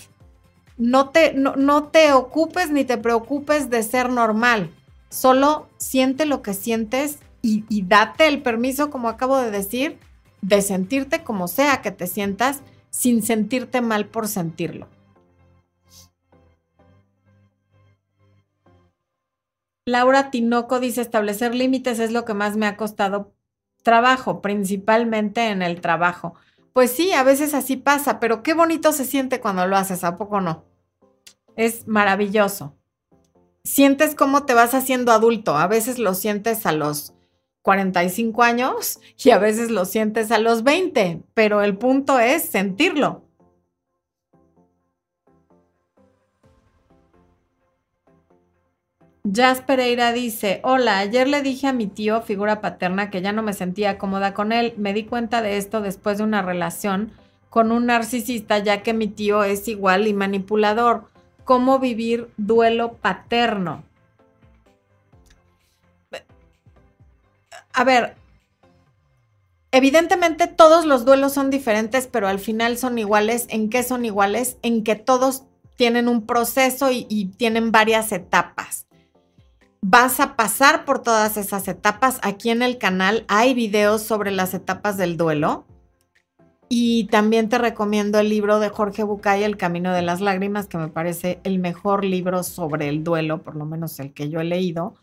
no 0.77 1.09
te, 1.09 1.33
no, 1.33 1.83
te 1.85 2.13
ocupes 2.13 2.71
ni 2.71 2.83
te 2.85 2.97
preocupes 2.97 3.69
de 3.69 3.83
ser 3.83 4.09
normal. 4.09 4.71
Solo 5.09 5.69
siente 5.77 6.25
lo 6.25 6.41
que 6.41 6.53
sientes 6.53 7.19
y, 7.41 7.63
y 7.69 7.83
date 7.83 8.27
el 8.27 8.41
permiso, 8.41 8.89
como 8.89 9.07
acabo 9.07 9.37
de 9.37 9.51
decir, 9.51 9.97
de 10.41 10.61
sentirte 10.61 11.23
como 11.23 11.47
sea 11.47 11.81
que 11.81 11.91
te 11.91 12.07
sientas 12.07 12.61
sin 12.89 13.23
sentirte 13.23 13.81
mal 13.81 14.05
por 14.05 14.27
sentirlo. 14.27 14.87
Laura 19.87 20.31
Tinoco 20.31 20.79
dice, 20.79 21.01
establecer 21.01 21.53
límites 21.53 21.99
es 21.99 22.11
lo 22.11 22.25
que 22.25 22.33
más 22.33 22.57
me 22.57 22.65
ha 22.65 22.75
costado 22.75 23.35
trabajo, 23.83 24.41
principalmente 24.41 25.49
en 25.49 25.61
el 25.61 25.79
trabajo. 25.79 26.33
Pues 26.75 26.91
sí, 26.91 27.13
a 27.13 27.23
veces 27.23 27.53
así 27.53 27.77
pasa, 27.77 28.19
pero 28.19 28.43
qué 28.43 28.53
bonito 28.53 28.91
se 28.91 29.05
siente 29.05 29.39
cuando 29.39 29.65
lo 29.65 29.77
haces, 29.77 30.03
¿a 30.03 30.17
poco 30.17 30.41
no? 30.41 30.65
Es 31.55 31.87
maravilloso. 31.87 32.75
Sientes 33.63 34.13
cómo 34.13 34.43
te 34.43 34.53
vas 34.53 34.73
haciendo 34.73 35.13
adulto. 35.13 35.55
A 35.55 35.67
veces 35.67 35.99
lo 35.99 36.13
sientes 36.13 36.65
a 36.65 36.73
los 36.73 37.13
45 37.61 38.43
años 38.43 38.99
y 39.23 39.29
a 39.29 39.37
veces 39.37 39.71
lo 39.71 39.85
sientes 39.85 40.31
a 40.31 40.37
los 40.37 40.63
20, 40.63 41.23
pero 41.33 41.61
el 41.61 41.77
punto 41.77 42.19
es 42.19 42.43
sentirlo. 42.43 43.24
Jazz 49.27 49.61
Pereira 49.61 50.13
dice, 50.13 50.59
hola, 50.63 50.99
ayer 50.99 51.27
le 51.27 51.41
dije 51.41 51.65
a 51.65 51.73
mi 51.73 51.87
tío, 51.87 52.21
figura 52.21 52.61
paterna, 52.61 53.09
que 53.09 53.23
ya 53.23 53.31
no 53.31 53.41
me 53.41 53.53
sentía 53.53 53.97
cómoda 53.97 54.35
con 54.35 54.51
él. 54.51 54.75
Me 54.77 54.93
di 54.93 55.05
cuenta 55.05 55.41
de 55.41 55.57
esto 55.57 55.81
después 55.81 56.19
de 56.19 56.23
una 56.23 56.43
relación 56.43 57.11
con 57.49 57.71
un 57.71 57.87
narcisista, 57.87 58.59
ya 58.59 58.83
que 58.83 58.93
mi 58.93 59.07
tío 59.07 59.43
es 59.43 59.67
igual 59.67 60.05
y 60.05 60.13
manipulador. 60.13 61.09
¿Cómo 61.43 61.79
vivir 61.79 62.29
duelo 62.37 62.93
paterno? 62.93 63.83
A 67.73 67.83
ver, 67.83 68.13
evidentemente 69.71 70.45
todos 70.45 70.85
los 70.85 71.03
duelos 71.03 71.33
son 71.33 71.49
diferentes, 71.49 72.05
pero 72.05 72.27
al 72.27 72.37
final 72.37 72.77
son 72.77 72.99
iguales. 72.99 73.47
¿En 73.49 73.71
qué 73.71 73.81
son 73.81 74.05
iguales? 74.05 74.57
En 74.61 74.83
que 74.83 74.93
todos 74.93 75.45
tienen 75.77 76.09
un 76.09 76.27
proceso 76.27 76.91
y, 76.91 77.07
y 77.09 77.25
tienen 77.25 77.71
varias 77.71 78.11
etapas 78.11 78.85
vas 79.87 80.19
a 80.19 80.35
pasar 80.35 80.83
por 80.83 81.03
todas 81.03 81.37
esas 81.37 81.67
etapas. 81.67 82.19
Aquí 82.23 82.49
en 82.49 82.63
el 82.63 82.79
canal 82.79 83.23
hay 83.27 83.53
videos 83.53 84.01
sobre 84.01 84.31
las 84.31 84.55
etapas 84.55 84.97
del 84.97 85.15
duelo. 85.15 85.65
Y 86.69 87.03
también 87.05 87.49
te 87.49 87.59
recomiendo 87.59 88.17
el 88.17 88.29
libro 88.29 88.59
de 88.59 88.69
Jorge 88.69 89.03
Bucay, 89.03 89.43
El 89.43 89.57
Camino 89.57 89.93
de 89.93 90.01
las 90.01 90.21
Lágrimas, 90.21 90.65
que 90.65 90.79
me 90.79 90.87
parece 90.87 91.39
el 91.43 91.59
mejor 91.59 92.03
libro 92.03 92.41
sobre 92.41 92.89
el 92.89 93.03
duelo, 93.03 93.43
por 93.43 93.55
lo 93.55 93.65
menos 93.65 93.99
el 93.99 94.11
que 94.13 94.29
yo 94.29 94.39
he 94.39 94.45
leído. 94.45 94.95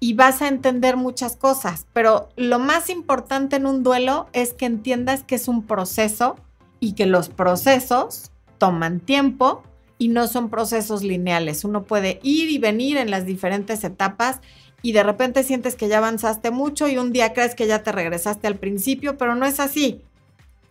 y 0.00 0.14
vas 0.14 0.42
a 0.42 0.46
entender 0.48 0.96
muchas 0.96 1.34
cosas, 1.34 1.88
pero 1.92 2.28
lo 2.36 2.60
más 2.60 2.88
importante 2.88 3.56
en 3.56 3.66
un 3.66 3.82
duelo 3.82 4.28
es 4.32 4.54
que 4.54 4.64
entiendas 4.64 5.24
que 5.24 5.34
es 5.34 5.48
un 5.48 5.66
proceso 5.66 6.36
y 6.78 6.92
que 6.92 7.04
los 7.04 7.30
procesos 7.30 8.30
toman 8.58 9.00
tiempo 9.00 9.64
y 9.98 10.08
no 10.08 10.26
son 10.28 10.48
procesos 10.48 11.02
lineales. 11.02 11.64
Uno 11.64 11.84
puede 11.84 12.20
ir 12.22 12.50
y 12.50 12.58
venir 12.58 12.96
en 12.96 13.10
las 13.10 13.26
diferentes 13.26 13.84
etapas 13.84 14.40
y 14.80 14.92
de 14.92 15.02
repente 15.02 15.42
sientes 15.42 15.74
que 15.74 15.88
ya 15.88 15.98
avanzaste 15.98 16.52
mucho 16.52 16.88
y 16.88 16.96
un 16.98 17.12
día 17.12 17.34
crees 17.34 17.54
que 17.54 17.66
ya 17.66 17.82
te 17.82 17.92
regresaste 17.92 18.46
al 18.46 18.56
principio, 18.56 19.18
pero 19.18 19.34
no 19.34 19.44
es 19.44 19.60
así. 19.60 20.00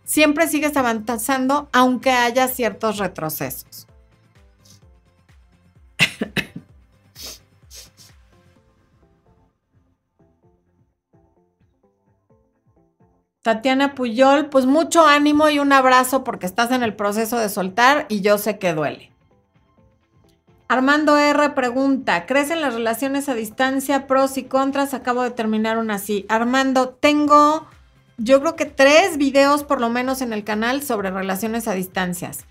Siempre 0.06 0.48
sigues 0.48 0.78
avanzando 0.78 1.68
aunque 1.74 2.12
haya 2.12 2.48
ciertos 2.48 2.98
retrocesos. 2.98 3.86
Tatiana 13.42 13.94
Puyol, 13.96 14.48
pues 14.48 14.66
mucho 14.66 15.06
ánimo 15.06 15.50
y 15.50 15.60
un 15.60 15.74
abrazo 15.74 16.24
porque 16.24 16.46
estás 16.46 16.72
en 16.72 16.84
el 16.84 16.96
proceso 16.96 17.38
de 17.38 17.50
soltar 17.50 18.06
y 18.08 18.22
yo 18.22 18.38
sé 18.38 18.58
que 18.60 18.74
duele. 18.74 19.17
Armando 20.70 21.18
R 21.18 21.52
pregunta, 21.52 22.26
¿crees 22.26 22.50
en 22.52 22.62
las 22.62 22.74
relaciones 22.74 23.30
a 23.30 23.36
distancia, 23.36 24.06
pros 24.06 24.38
y 24.38 24.44
contras? 24.44 24.94
Acabo 24.94 25.24
de 25.24 25.32
terminar 25.32 25.78
una 25.78 25.96
así. 25.96 26.26
Armando, 26.28 26.90
tengo 26.90 27.66
yo 28.18 28.42
creo 28.42 28.56
que 28.56 28.66
tres 28.66 29.18
videos 29.18 29.64
por 29.64 29.80
lo 29.80 29.90
menos 29.90 30.22
en 30.22 30.34
el 30.34 30.44
canal 30.44 30.82
sobre 30.82 31.12
relaciones 31.12 31.68
a 31.68 31.74
distancias. 31.74 32.46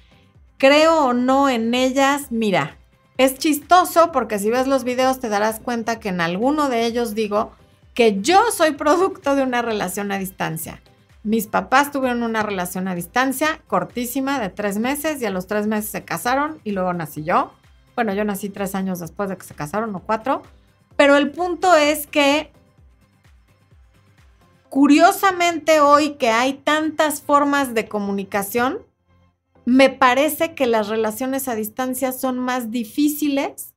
Creo 0.58 1.06
o 1.06 1.12
no 1.12 1.48
en 1.48 1.74
ellas, 1.74 2.28
mira, 2.30 2.78
es 3.18 3.36
chistoso 3.36 4.12
porque 4.12 4.38
si 4.38 4.48
ves 4.48 4.68
los 4.68 4.84
videos 4.84 5.18
te 5.18 5.28
darás 5.28 5.58
cuenta 5.58 5.98
que 5.98 6.08
en 6.08 6.20
alguno 6.20 6.68
de 6.68 6.86
ellos 6.86 7.14
digo 7.14 7.52
que 7.94 8.20
yo 8.20 8.40
soy 8.52 8.72
producto 8.72 9.34
de 9.34 9.42
una 9.42 9.60
relación 9.60 10.12
a 10.12 10.18
distancia. 10.18 10.80
Mis 11.24 11.48
papás 11.48 11.90
tuvieron 11.90 12.22
una 12.22 12.44
relación 12.44 12.86
a 12.86 12.94
distancia 12.94 13.60
cortísima 13.66 14.38
de 14.38 14.50
tres 14.50 14.78
meses 14.78 15.20
y 15.20 15.26
a 15.26 15.30
los 15.30 15.48
tres 15.48 15.66
meses 15.66 15.90
se 15.90 16.04
casaron 16.04 16.60
y 16.62 16.70
luego 16.70 16.92
nací 16.92 17.24
yo. 17.24 17.52
Bueno, 17.96 18.14
yo 18.14 18.24
nací 18.24 18.50
tres 18.50 18.76
años 18.76 19.00
después 19.00 19.28
de 19.28 19.36
que 19.36 19.44
se 19.44 19.54
casaron 19.54 19.94
o 19.96 20.00
cuatro. 20.00 20.42
Pero 20.96 21.16
el 21.16 21.32
punto 21.32 21.74
es 21.74 22.06
que 22.06 22.52
curiosamente 24.68 25.80
hoy 25.80 26.10
que 26.10 26.28
hay 26.28 26.54
tantas 26.54 27.22
formas 27.22 27.72
de 27.72 27.88
comunicación, 27.88 28.78
me 29.64 29.88
parece 29.88 30.54
que 30.54 30.66
las 30.66 30.88
relaciones 30.88 31.48
a 31.48 31.54
distancia 31.54 32.12
son 32.12 32.38
más 32.38 32.70
difíciles 32.70 33.74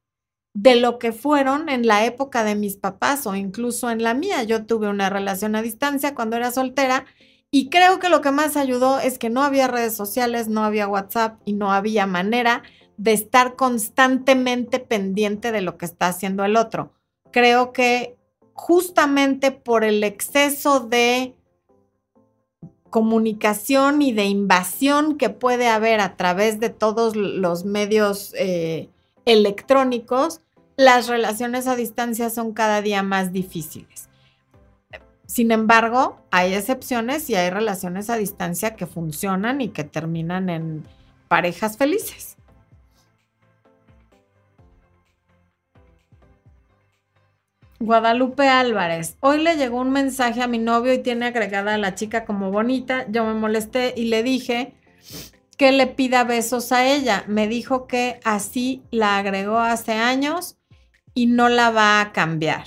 de 0.53 0.75
lo 0.75 0.99
que 0.99 1.13
fueron 1.13 1.69
en 1.69 1.87
la 1.87 2.05
época 2.05 2.43
de 2.43 2.55
mis 2.55 2.75
papás 2.75 3.25
o 3.25 3.35
incluso 3.35 3.89
en 3.89 4.03
la 4.03 4.13
mía. 4.13 4.43
Yo 4.43 4.65
tuve 4.65 4.89
una 4.89 5.09
relación 5.09 5.55
a 5.55 5.61
distancia 5.61 6.13
cuando 6.13 6.35
era 6.35 6.51
soltera 6.51 7.05
y 7.51 7.69
creo 7.69 7.99
que 7.99 8.09
lo 8.09 8.21
que 8.21 8.31
más 8.31 8.57
ayudó 8.57 8.99
es 8.99 9.17
que 9.17 9.29
no 9.29 9.43
había 9.43 9.67
redes 9.67 9.95
sociales, 9.95 10.49
no 10.49 10.63
había 10.63 10.87
WhatsApp 10.87 11.39
y 11.45 11.53
no 11.53 11.71
había 11.71 12.05
manera 12.05 12.63
de 12.99 13.13
estar 13.13 13.55
constantemente 13.55 14.77
pendiente 14.79 15.53
de 15.53 15.61
lo 15.61 15.77
que 15.77 15.85
está 15.85 16.07
haciendo 16.07 16.43
el 16.43 16.57
otro. 16.57 16.91
Creo 17.31 17.71
que 17.71 18.17
justamente 18.53 19.51
por 19.51 19.85
el 19.85 20.03
exceso 20.03 20.81
de 20.81 21.33
comunicación 22.89 24.01
y 24.01 24.11
de 24.11 24.25
invasión 24.25 25.17
que 25.17 25.29
puede 25.29 25.69
haber 25.69 26.01
a 26.01 26.17
través 26.17 26.59
de 26.59 26.69
todos 26.69 27.15
los 27.15 27.63
medios 27.63 28.33
eh, 28.37 28.89
electrónicos, 29.23 30.41
las 30.75 31.07
relaciones 31.07 31.67
a 31.67 31.77
distancia 31.77 32.29
son 32.29 32.51
cada 32.51 32.81
día 32.81 33.01
más 33.01 33.31
difíciles. 33.31 34.09
Sin 35.25 35.51
embargo, 35.51 36.19
hay 36.31 36.53
excepciones 36.53 37.29
y 37.29 37.35
hay 37.35 37.49
relaciones 37.49 38.09
a 38.09 38.17
distancia 38.17 38.75
que 38.75 38.87
funcionan 38.87 39.61
y 39.61 39.69
que 39.69 39.85
terminan 39.85 40.49
en 40.49 40.83
parejas 41.29 41.77
felices. 41.77 42.28
Guadalupe 47.81 48.45
Álvarez, 48.45 49.15
hoy 49.21 49.41
le 49.41 49.55
llegó 49.55 49.79
un 49.79 49.91
mensaje 49.91 50.41
a 50.41 50.47
mi 50.47 50.57
novio 50.57 50.93
y 50.93 50.97
tiene 50.97 51.27
agregada 51.27 51.75
a 51.75 51.77
la 51.77 51.95
chica 51.95 52.25
como 52.25 52.51
bonita. 52.51 53.05
Yo 53.09 53.23
me 53.23 53.33
molesté 53.33 53.93
y 53.95 54.05
le 54.05 54.21
dije 54.21 54.73
que 55.57 55.71
le 55.71 55.87
pida 55.87 56.25
besos 56.25 56.73
a 56.73 56.85
ella. 56.85 57.23
Me 57.27 57.47
dijo 57.47 57.87
que 57.87 58.19
así 58.25 58.83
la 58.91 59.17
agregó 59.17 59.59
hace 59.59 59.93
años 59.93 60.57
y 61.13 61.27
no 61.27 61.47
la 61.47 61.71
va 61.71 62.01
a 62.01 62.11
cambiar. 62.11 62.65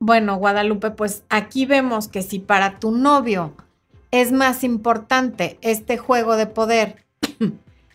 Bueno, 0.00 0.36
Guadalupe, 0.36 0.90
pues 0.90 1.22
aquí 1.28 1.64
vemos 1.64 2.08
que 2.08 2.22
si 2.22 2.40
para 2.40 2.80
tu 2.80 2.90
novio 2.90 3.54
es 4.10 4.32
más 4.32 4.64
importante 4.64 5.58
este 5.60 5.96
juego 5.96 6.36
de 6.36 6.48
poder 6.48 7.03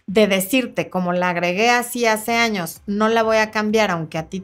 de 0.10 0.26
decirte, 0.26 0.90
como 0.90 1.14
la 1.14 1.30
agregué 1.30 1.70
así 1.70 2.08
hace 2.08 2.34
años, 2.34 2.82
no 2.88 3.10
la 3.10 3.22
voy 3.22 3.38
a 3.38 3.52
cambiar 3.52 3.92
aunque 3.92 4.18
a 4.18 4.26
ti 4.26 4.44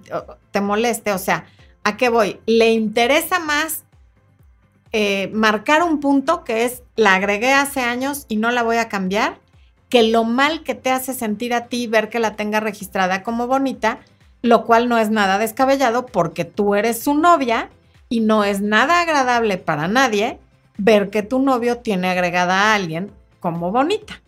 te 0.52 0.62
moleste, 0.62 1.12
o 1.12 1.18
sea, 1.18 1.46
¿a 1.84 1.98
qué 1.98 2.10
voy? 2.10 2.40
Le 2.46 2.72
interesa 2.72 3.40
más 3.40 3.84
eh, 4.92 5.32
marcar 5.34 5.82
un 5.82 6.00
punto 6.00 6.44
que 6.44 6.66
es, 6.66 6.84
la 6.96 7.16
agregué 7.16 7.52
hace 7.52 7.80
años 7.80 8.28
y 8.30 8.36
no 8.36 8.52
la 8.52 8.62
voy 8.62 8.78
a 8.78 8.90
cambiar, 8.90 9.40
que 9.90 10.04
lo 10.04 10.24
mal 10.24 10.62
que 10.62 10.76
te 10.76 10.92
hace 10.92 11.16
sentir 11.16 11.52
a 11.52 11.66
ti 11.66 11.88
ver 11.88 12.10
que 12.10 12.20
la 12.20 12.36
tenga 12.36 12.60
registrada 12.60 13.24
como 13.24 13.48
bonita, 13.48 14.02
lo 14.44 14.66
cual 14.66 14.88
no 14.88 15.00
es 15.00 15.10
nada 15.10 15.40
descabellado 15.40 16.06
porque 16.06 16.46
tú 16.46 16.76
eres 16.76 17.00
su 17.02 17.16
novia 17.16 17.72
y 18.08 18.20
no 18.20 18.44
es 18.44 18.62
nada 18.62 19.02
agradable 19.02 19.58
para 19.58 19.88
nadie 19.88 20.38
ver 20.78 21.10
que 21.10 21.24
tu 21.24 21.40
novio 21.40 21.80
tiene 21.80 22.10
agregada 22.10 22.54
a 22.56 22.76
alguien 22.76 23.12
como 23.40 23.72
bonita. 23.72 24.22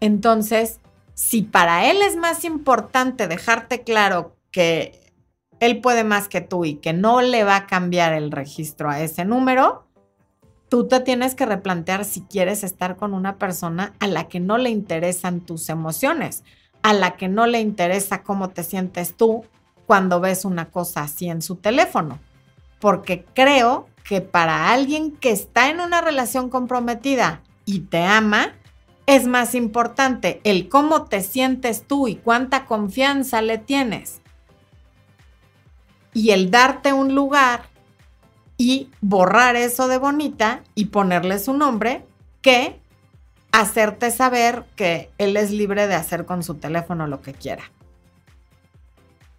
Entonces, 0.00 0.80
si 1.14 1.42
para 1.42 1.90
él 1.90 2.02
es 2.02 2.16
más 2.16 2.44
importante 2.44 3.28
dejarte 3.28 3.82
claro 3.82 4.36
que 4.50 5.12
él 5.60 5.80
puede 5.80 6.04
más 6.04 6.28
que 6.28 6.40
tú 6.40 6.64
y 6.64 6.74
que 6.74 6.92
no 6.92 7.22
le 7.22 7.44
va 7.44 7.56
a 7.56 7.66
cambiar 7.66 8.12
el 8.12 8.30
registro 8.30 8.90
a 8.90 9.00
ese 9.00 9.24
número, 9.24 9.86
tú 10.68 10.88
te 10.88 11.00
tienes 11.00 11.34
que 11.34 11.46
replantear 11.46 12.04
si 12.04 12.22
quieres 12.22 12.64
estar 12.64 12.96
con 12.96 13.14
una 13.14 13.38
persona 13.38 13.94
a 14.00 14.06
la 14.06 14.28
que 14.28 14.40
no 14.40 14.58
le 14.58 14.70
interesan 14.70 15.40
tus 15.40 15.68
emociones, 15.68 16.42
a 16.82 16.92
la 16.92 17.16
que 17.16 17.28
no 17.28 17.46
le 17.46 17.60
interesa 17.60 18.22
cómo 18.22 18.50
te 18.50 18.62
sientes 18.64 19.16
tú 19.16 19.44
cuando 19.86 20.20
ves 20.20 20.44
una 20.44 20.70
cosa 20.70 21.02
así 21.02 21.28
en 21.28 21.42
su 21.42 21.56
teléfono. 21.56 22.18
Porque 22.80 23.24
creo 23.34 23.86
que 24.02 24.20
para 24.20 24.70
alguien 24.70 25.12
que 25.12 25.30
está 25.30 25.70
en 25.70 25.80
una 25.80 26.00
relación 26.00 26.50
comprometida 26.50 27.42
y 27.64 27.80
te 27.80 28.02
ama, 28.02 28.52
es 29.06 29.26
más 29.26 29.54
importante 29.54 30.40
el 30.44 30.68
cómo 30.68 31.04
te 31.04 31.20
sientes 31.20 31.86
tú 31.86 32.08
y 32.08 32.16
cuánta 32.16 32.64
confianza 32.64 33.42
le 33.42 33.58
tienes. 33.58 34.20
Y 36.12 36.30
el 36.30 36.50
darte 36.50 36.92
un 36.92 37.14
lugar 37.14 37.64
y 38.56 38.90
borrar 39.00 39.56
eso 39.56 39.88
de 39.88 39.98
bonita 39.98 40.62
y 40.74 40.86
ponerle 40.86 41.38
su 41.38 41.52
nombre 41.52 42.04
que 42.40 42.80
hacerte 43.52 44.10
saber 44.10 44.64
que 44.76 45.10
él 45.18 45.36
es 45.36 45.50
libre 45.50 45.86
de 45.86 45.94
hacer 45.94 46.24
con 46.24 46.42
su 46.42 46.54
teléfono 46.54 47.06
lo 47.06 47.20
que 47.20 47.34
quiera. 47.34 47.64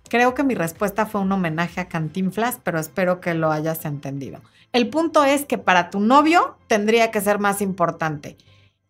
Creo 0.09 0.36
que 0.36 0.43
mi 0.43 0.53
respuesta 0.53 1.05
fue 1.05 1.22
un 1.22 1.32
homenaje 1.32 1.82
a 1.82 1.88
Cantinflas, 1.88 2.59
pero 2.63 2.80
espero 2.80 3.20
que 3.20 3.34
lo 3.34 3.51
hayas 3.51 3.86
entendido. 3.86 4.41
El 4.72 4.89
punto 4.89 5.24
es 5.24 5.45
que 5.45 5.57
para 5.57 5.89
tu 5.89 5.99
novio 5.99 6.57
tendría 6.68 7.09
que 7.09 7.22
ser 7.22 7.39
más 7.39 7.61
importante 7.61 8.38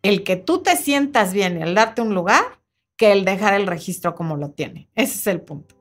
el 0.09 0.23
que 0.23 0.35
tú 0.35 0.61
te 0.61 0.75
sientas 0.75 1.33
bien 1.33 1.57
y 1.57 1.61
el 1.63 1.75
darte 1.75 2.01
un 2.01 2.13
lugar 2.13 2.43
que 2.97 3.11
el 3.11 3.25
dejar 3.25 3.53
el 3.53 3.67
registro 3.67 4.15
como 4.15 4.37
lo 4.37 4.51
tiene. 4.51 4.89
Ese 4.95 5.15
es 5.15 5.27
el 5.27 5.41
punto. 5.41 5.74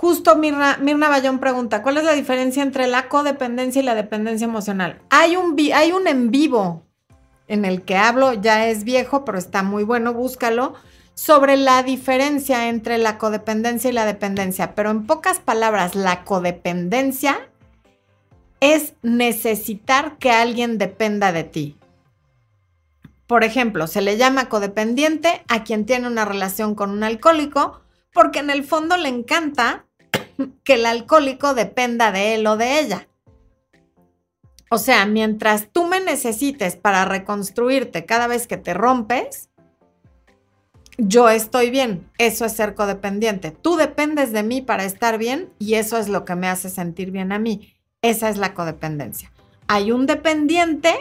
Justo 0.00 0.34
Mirna, 0.34 0.78
Mirna 0.80 1.10
Bayón 1.10 1.40
pregunta, 1.40 1.82
¿cuál 1.82 1.98
es 1.98 2.04
la 2.04 2.14
diferencia 2.14 2.62
entre 2.62 2.86
la 2.86 3.10
codependencia 3.10 3.82
y 3.82 3.84
la 3.84 3.94
dependencia 3.94 4.46
emocional? 4.46 4.98
Hay 5.10 5.36
un, 5.36 5.54
hay 5.74 5.92
un 5.92 6.06
en 6.06 6.30
vivo 6.30 6.86
en 7.48 7.66
el 7.66 7.82
que 7.82 7.98
hablo, 7.98 8.32
ya 8.32 8.66
es 8.68 8.84
viejo, 8.84 9.26
pero 9.26 9.36
está 9.36 9.62
muy 9.62 9.84
bueno, 9.84 10.14
búscalo, 10.14 10.72
sobre 11.12 11.58
la 11.58 11.82
diferencia 11.82 12.70
entre 12.70 12.96
la 12.96 13.18
codependencia 13.18 13.90
y 13.90 13.92
la 13.92 14.06
dependencia. 14.06 14.74
Pero 14.74 14.90
en 14.90 15.04
pocas 15.04 15.38
palabras, 15.38 15.94
la 15.94 16.24
codependencia 16.24 17.50
es 18.60 18.94
necesitar 19.02 20.16
que 20.16 20.30
alguien 20.30 20.78
dependa 20.78 21.30
de 21.30 21.44
ti. 21.44 21.76
Por 23.26 23.44
ejemplo, 23.44 23.86
se 23.86 24.00
le 24.00 24.16
llama 24.16 24.48
codependiente 24.48 25.44
a 25.48 25.62
quien 25.62 25.84
tiene 25.84 26.06
una 26.06 26.24
relación 26.24 26.74
con 26.74 26.88
un 26.88 27.02
alcohólico 27.02 27.82
porque 28.14 28.38
en 28.38 28.48
el 28.48 28.64
fondo 28.64 28.96
le 28.96 29.10
encanta 29.10 29.84
que 30.64 30.74
el 30.74 30.86
alcohólico 30.86 31.54
dependa 31.54 32.12
de 32.12 32.34
él 32.34 32.46
o 32.46 32.56
de 32.56 32.80
ella. 32.80 33.08
O 34.70 34.78
sea, 34.78 35.04
mientras 35.06 35.68
tú 35.72 35.86
me 35.86 36.00
necesites 36.00 36.76
para 36.76 37.04
reconstruirte 37.04 38.06
cada 38.06 38.26
vez 38.26 38.46
que 38.46 38.56
te 38.56 38.72
rompes, 38.74 39.48
yo 40.96 41.28
estoy 41.28 41.70
bien. 41.70 42.08
Eso 42.18 42.44
es 42.44 42.52
ser 42.52 42.74
codependiente. 42.74 43.50
Tú 43.50 43.76
dependes 43.76 44.32
de 44.32 44.42
mí 44.42 44.62
para 44.62 44.84
estar 44.84 45.18
bien 45.18 45.52
y 45.58 45.74
eso 45.74 45.98
es 45.98 46.08
lo 46.08 46.24
que 46.24 46.36
me 46.36 46.46
hace 46.46 46.70
sentir 46.70 47.10
bien 47.10 47.32
a 47.32 47.38
mí. 47.38 47.74
Esa 48.02 48.28
es 48.28 48.36
la 48.36 48.54
codependencia. 48.54 49.32
Hay 49.66 49.92
un 49.92 50.06
dependiente 50.06 50.94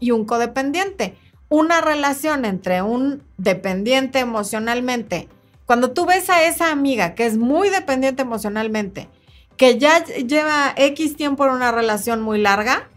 y 0.00 0.10
un 0.10 0.24
codependiente 0.24 1.16
una 1.54 1.80
relación 1.80 2.44
entre 2.44 2.82
un 2.82 3.22
dependiente 3.36 4.18
emocionalmente, 4.18 5.28
cuando 5.66 5.92
tú 5.92 6.06
ves 6.06 6.30
a 6.30 6.44
esa 6.44 6.70
amiga 6.70 7.14
que 7.14 7.26
es 7.26 7.36
muy 7.36 7.70
dependiente 7.70 8.22
emocionalmente, 8.22 9.08
que 9.56 9.78
ya 9.78 10.04
lleva 10.04 10.74
X 10.76 11.16
tiempo 11.16 11.44
en 11.46 11.52
una 11.52 11.72
relación 11.72 12.20
muy 12.22 12.38
larga, 12.38 12.88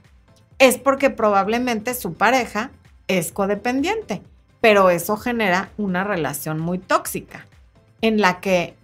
es 0.59 0.77
porque 0.77 1.09
probablemente 1.09 1.93
su 1.93 2.13
pareja 2.13 2.71
es 3.07 3.31
codependiente, 3.31 4.21
pero 4.59 4.89
eso 4.89 5.17
genera 5.17 5.71
una 5.77 6.03
relación 6.03 6.59
muy 6.59 6.79
tóxica 6.79 7.45
en 8.01 8.19
la 8.21 8.39
que 8.41 8.75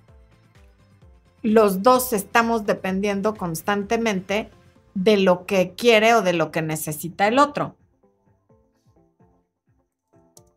los 1.42 1.84
dos 1.84 2.14
estamos 2.14 2.66
dependiendo 2.66 3.36
constantemente 3.36 4.50
de 4.94 5.18
lo 5.18 5.46
que 5.46 5.74
quiere 5.76 6.14
o 6.14 6.22
de 6.22 6.34
lo 6.34 6.52
que 6.52 6.62
necesita 6.62 7.28
el 7.28 7.40
otro. 7.40 7.76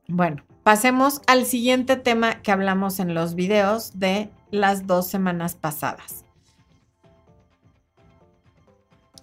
Bueno, 0.06 0.44
pasemos 0.66 1.20
al 1.28 1.46
siguiente 1.46 1.94
tema 1.94 2.42
que 2.42 2.50
hablamos 2.50 2.98
en 2.98 3.14
los 3.14 3.36
videos 3.36 4.00
de 4.00 4.30
las 4.50 4.88
dos 4.88 5.06
semanas 5.06 5.54
pasadas. 5.54 6.24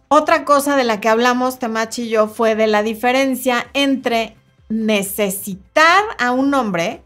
Otra 0.08 0.46
cosa 0.46 0.78
de 0.78 0.86
la 0.86 1.02
que 1.02 1.10
hablamos 1.10 1.60
Temachi 1.60 2.04
y 2.04 2.10
yo 2.12 2.30
fue 2.30 2.56
de 2.56 2.68
la 2.68 2.82
diferencia 2.82 3.68
entre 3.74 4.38
necesitar 4.70 6.02
a 6.18 6.32
un 6.32 6.54
hombre 6.54 7.02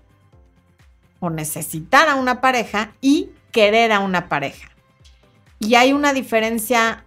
o 1.20 1.32
necesitar 1.32 2.08
a 2.08 2.14
una 2.14 2.40
pareja 2.40 2.94
y 3.02 3.32
querer 3.52 3.92
a 3.92 4.02
una 4.02 4.30
pareja. 4.30 4.70
Y 5.58 5.74
hay 5.74 5.94
una 5.94 6.14
diferencia, 6.14 7.06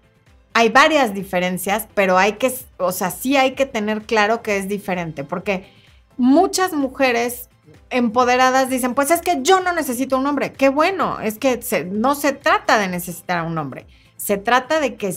hay 0.53 0.69
varias 0.71 1.15
diferencias, 1.15 1.87
pero 1.95 2.19
hay 2.19 2.33
que, 2.33 2.53
o 2.79 2.91
sea, 2.91 3.13
sí 3.13 3.37
hay 3.37 3.53
que 3.53 3.67
tener 3.67 4.03
claro 4.03 4.43
que 4.43 4.57
es 4.57 4.67
diferente, 4.67 5.23
porque 5.23 5.79
muchas 6.21 6.75
mujeres 6.75 7.49
empoderadas 7.89 8.69
dicen, 8.69 8.95
pues 8.95 9.11
es 9.11 9.23
que 9.23 9.41
yo 9.43 9.61
no 9.61 9.73
necesito 9.73 10.19
un 10.19 10.27
hombre. 10.27 10.53
Qué 10.53 10.69
bueno, 10.69 11.19
es 11.19 11.39
que 11.39 11.59
no 11.91 12.15
se 12.15 12.33
trata 12.33 12.79
de 12.79 12.89
necesitar 12.89 13.39
a 13.39 13.45
un 13.45 13.57
hombre, 13.57 13.87
se 14.17 14.37
trata 14.37 14.81
de 14.81 14.97
que 14.97 15.15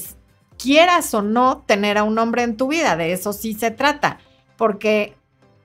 quieras 0.57 1.13
o 1.13 1.21
no 1.21 1.63
tener 1.67 1.97
a 1.97 2.03
un 2.03 2.17
hombre 2.17 2.43
en 2.43 2.55
tu 2.55 2.69
vida, 2.69 2.95
de 2.95 3.11
eso 3.11 3.33
sí 3.33 3.53
se 3.53 3.69
trata, 3.69 4.19
porque 4.55 5.13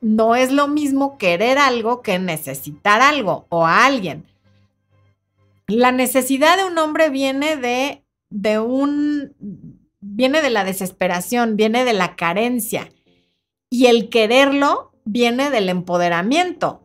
no 0.00 0.34
es 0.34 0.50
lo 0.50 0.66
mismo 0.66 1.18
querer 1.18 1.58
algo 1.58 2.02
que 2.02 2.18
necesitar 2.18 3.00
algo 3.00 3.46
o 3.48 3.64
a 3.64 3.86
alguien. 3.86 4.26
La 5.68 5.92
necesidad 5.92 6.56
de 6.56 6.64
un 6.64 6.78
hombre 6.78 7.10
viene 7.10 7.56
de, 7.56 8.02
de 8.28 8.58
un, 8.58 9.36
viene 10.00 10.42
de 10.42 10.50
la 10.50 10.64
desesperación, 10.64 11.56
viene 11.56 11.84
de 11.84 11.92
la 11.92 12.16
carencia. 12.16 12.88
Y 13.70 13.86
el 13.86 14.08
quererlo 14.08 14.87
viene 15.08 15.50
del 15.50 15.68
empoderamiento. 15.68 16.82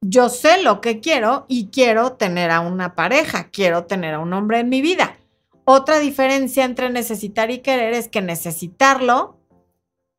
Yo 0.00 0.28
sé 0.28 0.62
lo 0.62 0.80
que 0.80 1.00
quiero 1.00 1.44
y 1.48 1.68
quiero 1.68 2.12
tener 2.12 2.50
a 2.50 2.60
una 2.60 2.94
pareja, 2.94 3.50
quiero 3.50 3.84
tener 3.84 4.14
a 4.14 4.18
un 4.20 4.32
hombre 4.32 4.60
en 4.60 4.68
mi 4.68 4.80
vida. 4.80 5.16
Otra 5.64 5.98
diferencia 5.98 6.64
entre 6.64 6.90
necesitar 6.90 7.50
y 7.50 7.58
querer 7.58 7.94
es 7.94 8.08
que 8.08 8.20
necesitarlo 8.20 9.38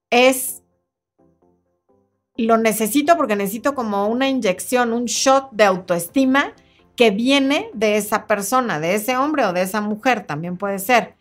es 0.10 0.64
lo 2.38 2.58
necesito 2.58 3.16
porque 3.16 3.38
necesito 3.38 3.76
como 3.76 4.08
una 4.08 4.28
inyección, 4.28 4.92
un 4.92 5.06
shot 5.06 5.52
de 5.52 5.64
autoestima 5.64 6.54
que 6.98 7.12
viene 7.12 7.70
de 7.74 7.96
esa 7.96 8.28
persona, 8.28 8.80
de 8.80 8.96
ese 8.96 9.16
hombre 9.16 9.46
o 9.46 9.54
de 9.54 9.62
esa 9.62 9.80
mujer, 9.82 10.26
también 10.26 10.58
puede 10.58 10.80
ser. 10.80 11.16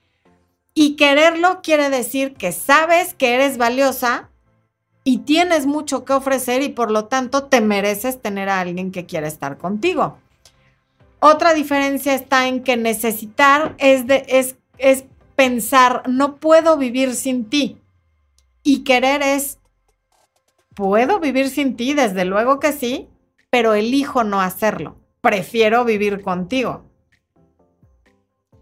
Y 0.75 0.97
quererlo 0.97 1.61
quiere 1.63 1.91
decir 1.91 2.35
que 2.35 2.51
sabes 2.51 3.15
que 3.15 3.35
eres 3.35 3.59
valiosa 3.59 4.31
y 5.05 5.19
tienes 5.19 5.67
mucho 5.67 6.07
que 6.07 6.15
ofrecer 6.15 6.63
y 6.63 6.71
por 6.71 6.91
lo 6.91 7.05
tanto 7.05 7.45
te 7.45 7.61
mereces 7.61 8.21
tener 8.21 8.49
a 8.49 8.61
alguien 8.61 8.91
que 8.91 9.05
quiera 9.05 9.29
estar 9.29 9.59
contigo. 9.59 10.19
Otra 11.21 11.53
diferencia 11.53 12.15
está 12.15 12.49
en 12.49 12.63
que 12.65 12.79
necesitar 12.79 13.75
es, 13.79 14.07
de, 14.07 14.25
es, 14.29 14.57
es 14.79 15.05
pensar, 15.37 16.03
no 16.09 16.37
puedo 16.37 16.79
vivir 16.79 17.15
sin 17.15 17.49
ti. 17.51 17.81
Y 18.63 18.83
querer 18.83 19.23
es, 19.23 19.59
puedo 20.75 21.21
vivir 21.21 21.51
sin 21.51 21.77
ti, 21.77 21.93
desde 21.93 22.25
luego 22.25 22.59
que 22.59 22.73
sí, 22.73 23.09
pero 23.51 23.75
elijo 23.75 24.25
no 24.25 24.41
hacerlo. 24.41 24.97
Prefiero 25.21 25.85
vivir 25.85 26.23
contigo. 26.23 26.91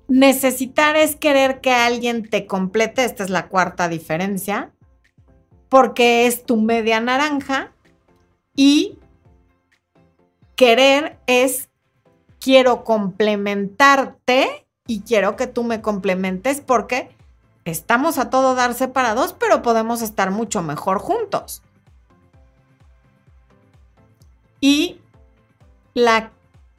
Necesitar 0.09 0.97
es 0.97 1.15
querer 1.15 1.61
que 1.61 1.73
alguien 1.73 2.29
te 2.29 2.47
complete, 2.47 3.05
esta 3.05 3.23
es 3.23 3.31
la 3.31 3.49
cuarta 3.49 3.89
diferencia 3.89 4.72
porque 5.73 6.27
es 6.27 6.45
tu 6.45 6.61
media 6.61 7.01
naranja 7.01 7.73
y 8.55 8.99
querer 10.55 11.19
es 11.27 11.71
quiero 12.39 12.85
complementarte 12.85 14.67
y 14.87 15.01
quiero 15.01 15.35
que 15.35 15.47
tú 15.47 15.65
me 15.65 15.81
complementes 15.81 16.61
porque 16.61 17.17
estamos 17.65 18.19
a 18.19 18.29
todo 18.29 18.55
dar 18.55 18.75
separados, 18.75 19.33
pero 19.33 19.63
podemos 19.63 20.03
estar 20.03 20.31
mucho 20.31 20.63
mejor 20.63 20.99
juntos. 20.99 21.63
Y 24.61 25.01
la 25.95 26.33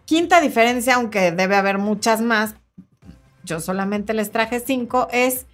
quinta 0.05 0.39
diferencia, 0.39 0.93
aunque 0.93 1.31
debe 1.31 1.55
haber 1.55 1.79
muchas 1.79 2.21
más, 2.21 2.53
yo 3.43 3.59
solamente 3.59 4.13
les 4.13 4.29
traje 4.29 4.59
cinco, 4.59 5.07
es 5.11 5.47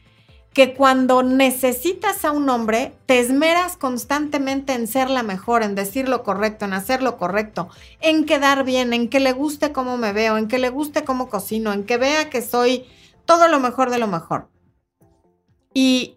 que 0.53 0.73
cuando 0.73 1.21
necesitas 1.21 2.25
a 2.25 2.31
un 2.31 2.49
hombre, 2.49 2.93
te 3.05 3.19
esmeras 3.19 3.77
constantemente 3.77 4.73
en 4.73 4.87
ser 4.87 5.09
la 5.09 5.23
mejor, 5.23 5.61
en 5.61 5.75
decir 5.75 6.09
lo 6.09 6.23
correcto, 6.23 6.65
en 6.65 6.73
hacer 6.73 7.03
lo 7.03 7.17
correcto, 7.17 7.69
en 8.01 8.25
quedar 8.25 8.63
bien, 8.63 8.93
en 8.93 9.09
que 9.09 9.19
le 9.19 9.31
guste 9.31 9.71
cómo 9.71 9.97
me 9.97 10.11
veo, 10.11 10.37
en 10.37 10.47
que 10.47 10.57
le 10.57 10.69
guste 10.69 11.03
cómo 11.03 11.29
cocino, 11.29 11.71
en 11.71 11.83
que 11.83 11.97
vea 11.97 12.29
que 12.29 12.41
soy 12.41 12.85
todo 13.25 13.47
lo 13.47 13.59
mejor 13.59 13.91
de 13.91 13.99
lo 13.99 14.07
mejor. 14.07 14.49
Y 15.71 16.15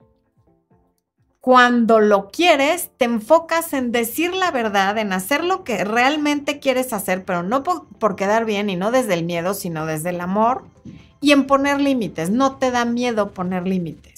cuando 1.40 2.00
lo 2.00 2.30
quieres, 2.30 2.90
te 2.96 3.04
enfocas 3.04 3.74
en 3.74 3.92
decir 3.92 4.34
la 4.34 4.50
verdad, 4.50 4.96
en 4.96 5.12
hacer 5.12 5.44
lo 5.44 5.62
que 5.62 5.84
realmente 5.84 6.58
quieres 6.58 6.94
hacer, 6.94 7.24
pero 7.26 7.42
no 7.42 7.62
por, 7.62 7.86
por 7.98 8.16
quedar 8.16 8.46
bien 8.46 8.70
y 8.70 8.76
no 8.76 8.90
desde 8.90 9.12
el 9.12 9.24
miedo, 9.24 9.52
sino 9.52 9.84
desde 9.84 10.10
el 10.10 10.22
amor, 10.22 10.64
y 11.20 11.32
en 11.32 11.46
poner 11.46 11.80
límites. 11.80 12.30
No 12.30 12.56
te 12.56 12.70
da 12.70 12.86
miedo 12.86 13.32
poner 13.32 13.68
límites 13.68 14.11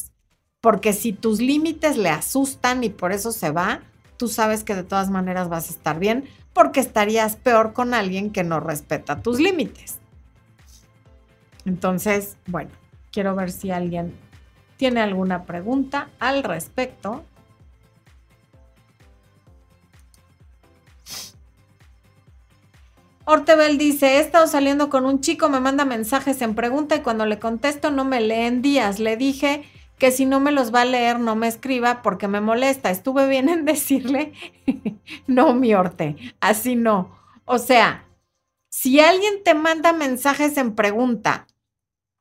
porque 0.65 0.95
si 0.95 1.13
tus 1.13 1.43
límites 1.43 1.99
le 1.99 2.09
asustan 2.09 2.85
y 2.85 2.89
por 2.89 3.13
eso 3.13 3.33
se 3.33 3.51
va, 3.51 3.83
tú 4.17 4.29
sabes 4.29 4.65
que 4.65 4.75
de 4.75 4.83
todas 4.83 5.11
maneras 5.11 5.51
vas 5.51 5.69
a 5.69 5.75
estar 5.75 5.99
bien 5.99 6.25
porque 6.55 6.81
estarías 6.81 7.37
peor 7.37 7.75
con 7.75 7.93
alguien 7.93 8.31
que 8.31 8.45
no 8.45 8.61
respeta 8.61 9.21
tus 9.21 9.41
límites. 9.41 9.99
Entonces, 11.67 12.39
bueno, 12.47 12.71
quiero 13.13 13.35
ver 13.35 13.53
si 13.53 13.73
alguien 13.73 14.15
tiene 14.79 15.03
alguna 15.03 15.45
pregunta 15.45 16.09
al 16.19 16.43
respecto. 16.43 17.27
Ortebel 23.27 23.77
dice, 23.77 24.17
he 24.17 24.21
estado 24.21 24.47
saliendo 24.47 24.89
con 24.89 25.05
un 25.05 25.21
chico, 25.21 25.51
me 25.51 25.61
manda 25.61 25.85
mensajes 25.85 26.41
en 26.41 26.55
pregunta 26.55 26.97
y 26.97 27.01
cuando 27.01 27.27
le 27.27 27.39
contesto 27.39 27.91
no 27.91 28.07
me 28.07 28.23
leen 28.23 28.63
días. 28.63 28.99
Le 28.99 29.19
dije 29.19 29.65
que 30.05 30.13
si 30.13 30.27
no 30.27 30.39
me 30.39 30.53
los 30.53 30.71
va 30.71 30.83
a 30.83 30.85
leer, 30.85 31.19
no 31.19 31.35
me 31.35 31.49
escriba 31.49 32.03
porque 32.03 32.29
me 32.29 32.43
molesta. 32.43 32.91
Estuve 32.91 33.27
bien 33.27 33.49
en 33.49 33.65
decirle, 33.65 34.35
no, 35.27 35.55
mi 35.55 35.73
orte, 35.73 36.17
así 36.41 36.77
no. 36.77 37.19
O 37.47 37.57
sea, 37.57 38.07
si 38.69 39.01
alguien 39.01 39.43
te 39.43 39.55
manda 39.55 39.95
mensajes 39.95 40.59
en 40.59 40.75
pregunta, 40.75 41.47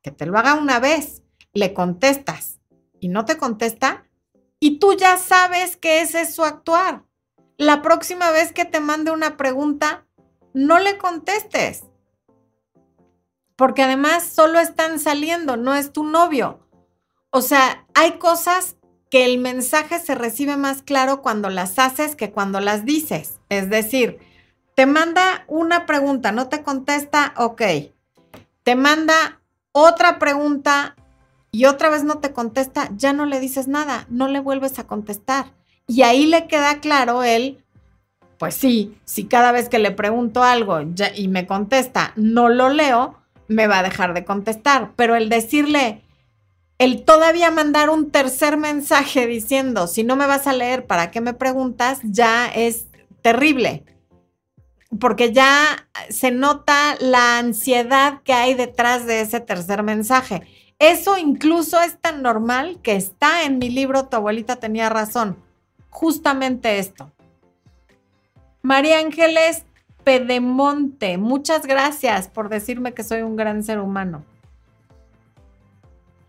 que 0.00 0.10
te 0.10 0.24
lo 0.24 0.38
haga 0.38 0.54
una 0.54 0.80
vez, 0.80 1.24
le 1.52 1.74
contestas 1.74 2.58
y 3.00 3.08
no 3.08 3.26
te 3.26 3.36
contesta, 3.36 4.06
y 4.58 4.78
tú 4.78 4.94
ya 4.94 5.18
sabes 5.18 5.76
que 5.76 6.00
ese 6.00 6.22
es 6.22 6.34
su 6.34 6.42
actuar. 6.42 7.04
La 7.58 7.82
próxima 7.82 8.30
vez 8.30 8.54
que 8.54 8.64
te 8.64 8.80
mande 8.80 9.10
una 9.10 9.36
pregunta, 9.36 10.06
no 10.54 10.78
le 10.78 10.96
contestes. 10.96 11.84
Porque 13.56 13.82
además 13.82 14.24
solo 14.24 14.58
están 14.58 14.98
saliendo, 14.98 15.58
no 15.58 15.74
es 15.74 15.92
tu 15.92 16.02
novio. 16.02 16.63
O 17.36 17.42
sea, 17.42 17.84
hay 17.94 18.12
cosas 18.12 18.76
que 19.10 19.24
el 19.24 19.38
mensaje 19.38 19.98
se 19.98 20.14
recibe 20.14 20.56
más 20.56 20.82
claro 20.82 21.20
cuando 21.20 21.50
las 21.50 21.80
haces 21.80 22.14
que 22.14 22.30
cuando 22.30 22.60
las 22.60 22.84
dices. 22.84 23.40
Es 23.48 23.68
decir, 23.68 24.20
te 24.76 24.86
manda 24.86 25.42
una 25.48 25.84
pregunta, 25.84 26.30
no 26.30 26.48
te 26.48 26.62
contesta, 26.62 27.34
ok. 27.36 27.60
Te 28.62 28.76
manda 28.76 29.40
otra 29.72 30.20
pregunta 30.20 30.94
y 31.50 31.64
otra 31.64 31.88
vez 31.88 32.04
no 32.04 32.18
te 32.18 32.32
contesta, 32.32 32.90
ya 32.96 33.12
no 33.12 33.26
le 33.26 33.40
dices 33.40 33.66
nada, 33.66 34.06
no 34.08 34.28
le 34.28 34.38
vuelves 34.38 34.78
a 34.78 34.86
contestar. 34.86 35.46
Y 35.88 36.02
ahí 36.02 36.26
le 36.26 36.46
queda 36.46 36.78
claro 36.78 37.24
él, 37.24 37.64
pues 38.38 38.54
sí, 38.54 38.96
si 39.04 39.24
cada 39.24 39.50
vez 39.50 39.68
que 39.68 39.80
le 39.80 39.90
pregunto 39.90 40.44
algo 40.44 40.80
y 41.16 41.26
me 41.26 41.48
contesta, 41.48 42.12
no 42.14 42.48
lo 42.48 42.68
leo, 42.68 43.18
me 43.48 43.66
va 43.66 43.80
a 43.80 43.82
dejar 43.82 44.14
de 44.14 44.24
contestar. 44.24 44.92
Pero 44.94 45.16
el 45.16 45.28
decirle, 45.28 46.03
el 46.78 47.04
todavía 47.04 47.50
mandar 47.50 47.90
un 47.90 48.10
tercer 48.10 48.56
mensaje 48.56 49.26
diciendo, 49.26 49.86
si 49.86 50.02
no 50.04 50.16
me 50.16 50.26
vas 50.26 50.46
a 50.46 50.52
leer, 50.52 50.86
¿para 50.86 51.10
qué 51.10 51.20
me 51.20 51.34
preguntas? 51.34 52.00
Ya 52.02 52.46
es 52.46 52.86
terrible. 53.22 53.84
Porque 55.00 55.32
ya 55.32 55.88
se 56.08 56.30
nota 56.30 56.96
la 57.00 57.38
ansiedad 57.38 58.22
que 58.22 58.32
hay 58.32 58.54
detrás 58.54 59.06
de 59.06 59.20
ese 59.20 59.40
tercer 59.40 59.82
mensaje. 59.82 60.42
Eso 60.78 61.16
incluso 61.16 61.80
es 61.80 61.98
tan 62.00 62.22
normal 62.22 62.80
que 62.82 62.96
está 62.96 63.44
en 63.44 63.58
mi 63.58 63.70
libro 63.70 64.06
Tu 64.06 64.16
abuelita 64.16 64.56
tenía 64.56 64.88
razón. 64.88 65.36
Justamente 65.90 66.78
esto. 66.78 67.12
María 68.62 68.98
Ángeles 68.98 69.64
Pedemonte, 70.04 71.16
muchas 71.18 71.66
gracias 71.66 72.28
por 72.28 72.48
decirme 72.48 72.92
que 72.92 73.04
soy 73.04 73.22
un 73.22 73.36
gran 73.36 73.62
ser 73.62 73.78
humano. 73.78 74.24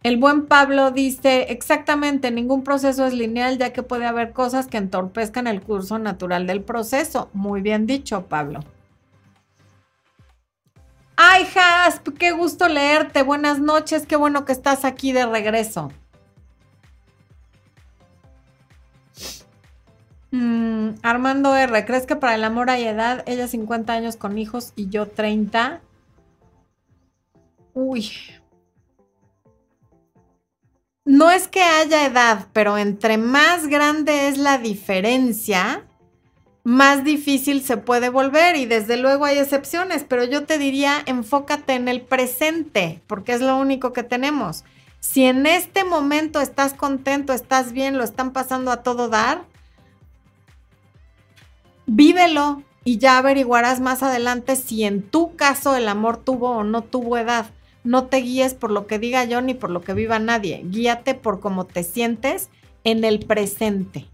El 0.06 0.18
buen 0.18 0.46
Pablo 0.46 0.92
dice, 0.92 1.48
exactamente, 1.52 2.30
ningún 2.30 2.64
proceso 2.64 3.08
es 3.08 3.14
lineal 3.16 3.58
ya 3.58 3.74
que 3.74 3.82
puede 3.82 4.06
haber 4.06 4.34
cosas 4.34 4.68
que 4.68 4.78
entorpezcan 4.78 5.48
el 5.48 5.64
curso 5.64 5.98
natural 5.98 6.46
del 6.46 6.62
proceso. 6.62 7.32
Muy 7.34 7.62
bien 7.64 7.88
dicho, 7.88 8.28
Pablo. 8.28 8.60
Ay, 11.16 11.48
Hasp, 11.56 12.10
qué 12.20 12.34
gusto 12.34 12.68
leerte. 12.68 13.24
Buenas 13.24 13.60
noches, 13.60 14.06
qué 14.06 14.16
bueno 14.16 14.46
que 14.46 14.52
estás 14.52 14.86
aquí 14.86 15.12
de 15.12 15.26
regreso. 15.26 15.92
Mm, 20.30 20.90
Armando 21.02 21.56
R, 21.56 21.84
¿crees 21.84 22.06
que 22.06 22.16
para 22.16 22.36
el 22.36 22.44
amor 22.44 22.70
hay 22.70 22.84
edad? 22.84 23.24
Ella 23.26 23.48
50 23.48 23.94
años 23.94 24.18
con 24.18 24.38
hijos 24.38 24.72
y 24.76 24.88
yo 24.90 25.08
30. 25.08 25.82
Uy. 27.74 28.12
No 31.06 31.30
es 31.30 31.48
que 31.48 31.62
haya 31.62 32.08
edad, 32.08 32.48
pero 32.52 32.80
entre 32.80 33.20
más 33.20 33.68
grande 33.68 34.28
es 34.28 34.40
la 34.40 34.58
diferencia, 34.58 35.86
más 36.64 37.04
difícil 37.04 37.62
se 37.62 37.78
puede 37.78 38.10
volver 38.10 38.56
y 38.56 38.66
desde 38.66 38.98
luego 38.98 39.26
hay 39.26 39.38
excepciones, 39.38 40.04
pero 40.04 40.24
yo 40.24 40.46
te 40.46 40.58
diría 40.58 41.04
enfócate 41.06 41.74
en 41.74 41.88
el 41.88 42.02
presente, 42.02 43.04
porque 43.06 43.34
es 43.34 43.42
lo 43.42 43.56
único 43.56 43.94
que 43.94 44.02
tenemos. 44.02 44.64
Si 45.00 45.26
en 45.26 45.46
este 45.46 45.84
momento 45.84 46.42
estás 46.42 46.74
contento, 46.74 47.34
estás 47.34 47.72
bien, 47.72 48.00
lo 48.00 48.04
están 48.04 48.34
pasando 48.34 48.72
a 48.72 48.82
todo 48.82 49.08
dar, 49.08 49.46
vívelo 51.86 52.64
y 52.84 52.98
ya 52.98 53.20
averiguarás 53.20 53.80
más 53.80 54.02
adelante 54.02 54.56
si 54.56 54.84
en 54.84 55.04
tu 55.04 55.36
caso 55.36 55.76
el 55.76 55.88
amor 55.88 56.18
tuvo 56.18 56.50
o 56.50 56.64
no 56.64 56.82
tuvo 56.82 57.20
edad. 57.20 57.46
No 57.86 58.08
te 58.08 58.18
guíes 58.18 58.54
por 58.54 58.72
lo 58.72 58.88
que 58.88 59.00
diga 59.00 59.24
yo 59.24 59.42
ni 59.42 59.54
por 59.54 59.70
lo 59.70 59.82
que 59.82 59.94
viva 59.94 60.20
nadie. 60.20 60.62
Guíate 60.66 61.14
por 61.14 61.40
cómo 61.40 61.66
te 61.66 61.84
sientes 61.84 62.50
en 62.84 63.06
el 63.06 63.20
presente. 63.20 64.08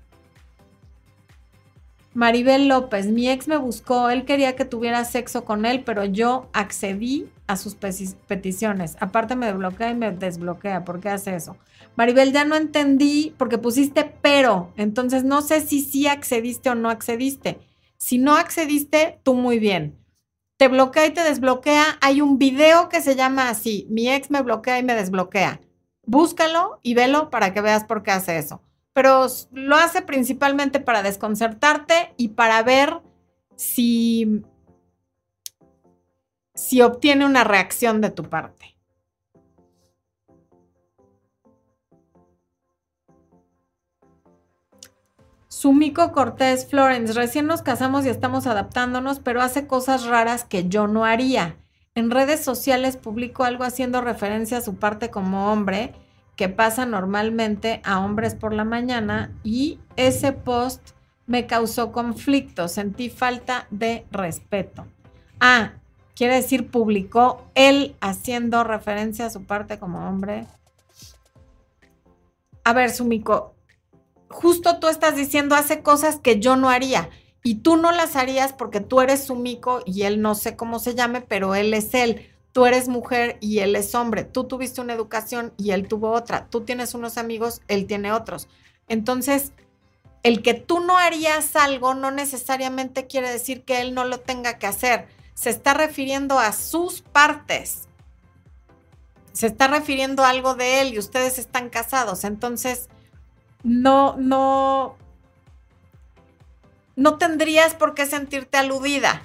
Maribel 2.14 2.68
López, 2.68 3.08
mi 3.08 3.30
ex 3.30 3.48
me 3.48 3.56
buscó, 3.56 4.10
él 4.10 4.26
quería 4.26 4.58
que 4.58 4.66
tuviera 4.66 5.06
sexo 5.06 5.46
con 5.46 5.66
él, 5.66 5.84
pero 5.86 6.04
yo 6.04 6.50
accedí 6.52 7.30
a 7.48 7.56
sus 7.56 7.76
peticiones. 7.76 8.98
Aparte 9.00 9.38
me 9.38 9.54
bloquea 9.54 9.92
y 9.92 9.96
me 9.96 10.12
desbloquea. 10.12 10.84
¿Por 10.84 11.00
qué 11.00 11.08
hace 11.08 11.36
eso? 11.36 11.56
Maribel, 11.96 12.34
ya 12.34 12.44
no 12.44 12.56
entendí 12.56 13.34
porque 13.38 13.58
pusiste 13.58 14.14
pero. 14.22 14.74
Entonces 14.76 15.24
no 15.24 15.42
sé 15.42 15.62
si 15.62 15.80
sí 15.80 16.08
accediste 16.08 16.70
o 16.70 16.76
no 16.76 16.90
accediste. 16.90 17.60
Si 17.96 18.18
no 18.18 18.36
accediste, 18.36 19.20
tú 19.24 19.34
muy 19.34 19.60
bien. 19.60 19.96
Te 20.62 20.68
bloquea 20.68 21.08
y 21.08 21.12
te 21.12 21.24
desbloquea. 21.24 21.98
Hay 22.02 22.22
un 22.22 22.38
video 22.38 22.88
que 22.88 23.02
se 23.02 23.16
llama 23.16 23.50
así, 23.50 23.88
mi 23.90 24.12
ex 24.12 24.30
me 24.30 24.44
bloquea 24.44 24.78
y 24.78 24.84
me 24.84 24.94
desbloquea. 24.94 25.60
Búscalo 26.06 26.80
y 26.84 26.94
velo 26.94 27.32
para 27.32 27.52
que 27.52 27.62
veas 27.62 27.84
por 27.84 28.04
qué 28.04 28.12
hace 28.12 28.38
eso. 28.38 28.62
Pero 28.94 29.26
lo 29.54 29.76
hace 29.76 30.04
principalmente 30.04 30.80
para 30.80 31.02
desconcertarte 31.02 32.14
y 32.16 32.28
para 32.28 32.62
ver 32.62 33.02
si, 33.56 34.44
si 36.54 36.84
obtiene 36.84 37.26
una 37.26 37.44
reacción 37.44 38.00
de 38.00 38.12
tu 38.12 38.30
parte. 38.30 38.71
Sumiko 45.62 46.12
Cortés 46.12 46.66
Florence, 46.66 47.14
recién 47.14 47.46
nos 47.46 47.62
casamos 47.62 48.04
y 48.04 48.10
estamos 48.10 48.48
adaptándonos, 48.48 49.20
pero 49.20 49.44
hace 49.44 49.68
cosas 49.68 50.08
raras 50.08 50.44
que 50.44 50.68
yo 50.68 50.88
no 50.88 51.06
haría. 51.06 51.56
En 51.94 52.10
redes 52.10 52.44
sociales 52.44 52.98
publico 52.98 53.44
algo 53.44 53.64
haciendo 53.64 54.02
referencia 54.02 54.58
a 54.58 54.62
su 54.62 54.78
parte 54.78 55.12
como 55.12 55.52
hombre, 55.52 55.94
que 56.36 56.50
pasa 56.50 56.88
normalmente 56.88 57.80
a 57.86 58.00
hombres 58.00 58.34
por 58.34 58.56
la 58.56 58.64
mañana, 58.64 59.38
y 59.44 59.80
ese 59.98 60.32
post 60.32 60.82
me 61.28 61.46
causó 61.46 61.92
conflicto, 61.92 62.68
sentí 62.68 63.12
falta 63.12 63.68
de 63.70 64.08
respeto. 64.10 64.88
Ah, 65.40 65.74
quiere 66.16 66.38
decir 66.38 66.72
publicó 66.72 67.46
él 67.54 67.96
haciendo 68.02 68.64
referencia 68.64 69.28
a 69.28 69.30
su 69.30 69.44
parte 69.44 69.78
como 69.78 70.10
hombre. 70.10 70.48
A 72.64 72.74
ver, 72.74 72.90
Sumiko, 72.90 73.54
justo 74.32 74.80
tú 74.80 74.88
estás 74.88 75.16
diciendo 75.16 75.56
hace 75.56 75.82
cosas 75.82 76.20
que 76.20 76.40
yo 76.40 76.56
no 76.56 76.70
haría 76.70 77.10
y 77.44 77.56
tú 77.56 77.78
no 77.78 77.92
las 77.92 78.16
harías 78.16 78.54
porque 78.54 78.80
tú 78.80 79.02
eres 79.02 79.24
su 79.24 79.36
mico 79.36 79.82
y 79.86 80.04
él 80.04 80.22
no 80.22 80.36
sé 80.36 80.56
cómo 80.56 80.80
se 80.80 80.96
llame, 80.96 81.22
pero 81.22 81.56
él 81.56 81.74
es 81.74 81.94
él. 81.94 82.28
Tú 82.52 82.66
eres 82.66 82.88
mujer 82.88 83.38
y 83.40 83.60
él 83.60 83.76
es 83.76 83.96
hombre. 83.96 84.24
Tú 84.24 84.44
tuviste 84.44 84.82
una 84.82 84.94
educación 84.94 85.54
y 85.58 85.72
él 85.72 85.88
tuvo 85.88 86.12
otra. 86.12 86.48
Tú 86.50 86.62
tienes 86.62 86.94
unos 86.94 87.18
amigos, 87.18 87.62
él 87.68 87.88
tiene 87.88 88.12
otros. 88.12 88.48
Entonces, 88.88 89.54
el 90.24 90.44
que 90.44 90.54
tú 90.54 90.82
no 90.82 90.98
harías 90.98 91.56
algo 91.56 91.94
no 91.94 92.12
necesariamente 92.12 93.08
quiere 93.08 93.32
decir 93.32 93.64
que 93.64 93.82
él 93.82 93.94
no 93.94 94.04
lo 94.04 94.20
tenga 94.20 94.60
que 94.60 94.68
hacer. 94.68 95.08
Se 95.34 95.50
está 95.50 95.74
refiriendo 95.74 96.40
a 96.40 96.52
sus 96.52 97.02
partes. 97.02 97.88
Se 99.34 99.48
está 99.48 99.68
refiriendo 99.68 100.24
a 100.24 100.30
algo 100.30 100.56
de 100.56 100.82
él 100.82 100.94
y 100.94 101.00
ustedes 101.00 101.40
están 101.40 101.70
casados. 101.70 102.26
Entonces, 102.26 102.90
no, 103.64 104.16
no, 104.18 104.96
no 106.96 107.18
tendrías 107.18 107.74
por 107.74 107.94
qué 107.94 108.06
sentirte 108.06 108.58
aludida. 108.58 109.24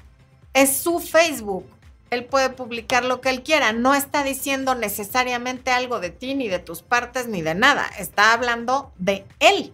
Es 0.52 0.76
su 0.76 1.00
Facebook. 1.00 1.66
Él 2.10 2.24
puede 2.24 2.50
publicar 2.50 3.04
lo 3.04 3.20
que 3.20 3.30
él 3.30 3.42
quiera. 3.42 3.72
No 3.72 3.94
está 3.94 4.22
diciendo 4.22 4.74
necesariamente 4.74 5.70
algo 5.70 6.00
de 6.00 6.10
ti, 6.10 6.34
ni 6.34 6.48
de 6.48 6.58
tus 6.58 6.82
partes, 6.82 7.26
ni 7.26 7.42
de 7.42 7.54
nada. 7.54 7.86
Está 7.98 8.32
hablando 8.32 8.92
de 8.96 9.26
él. 9.40 9.72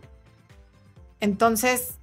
Entonces, 1.20 1.98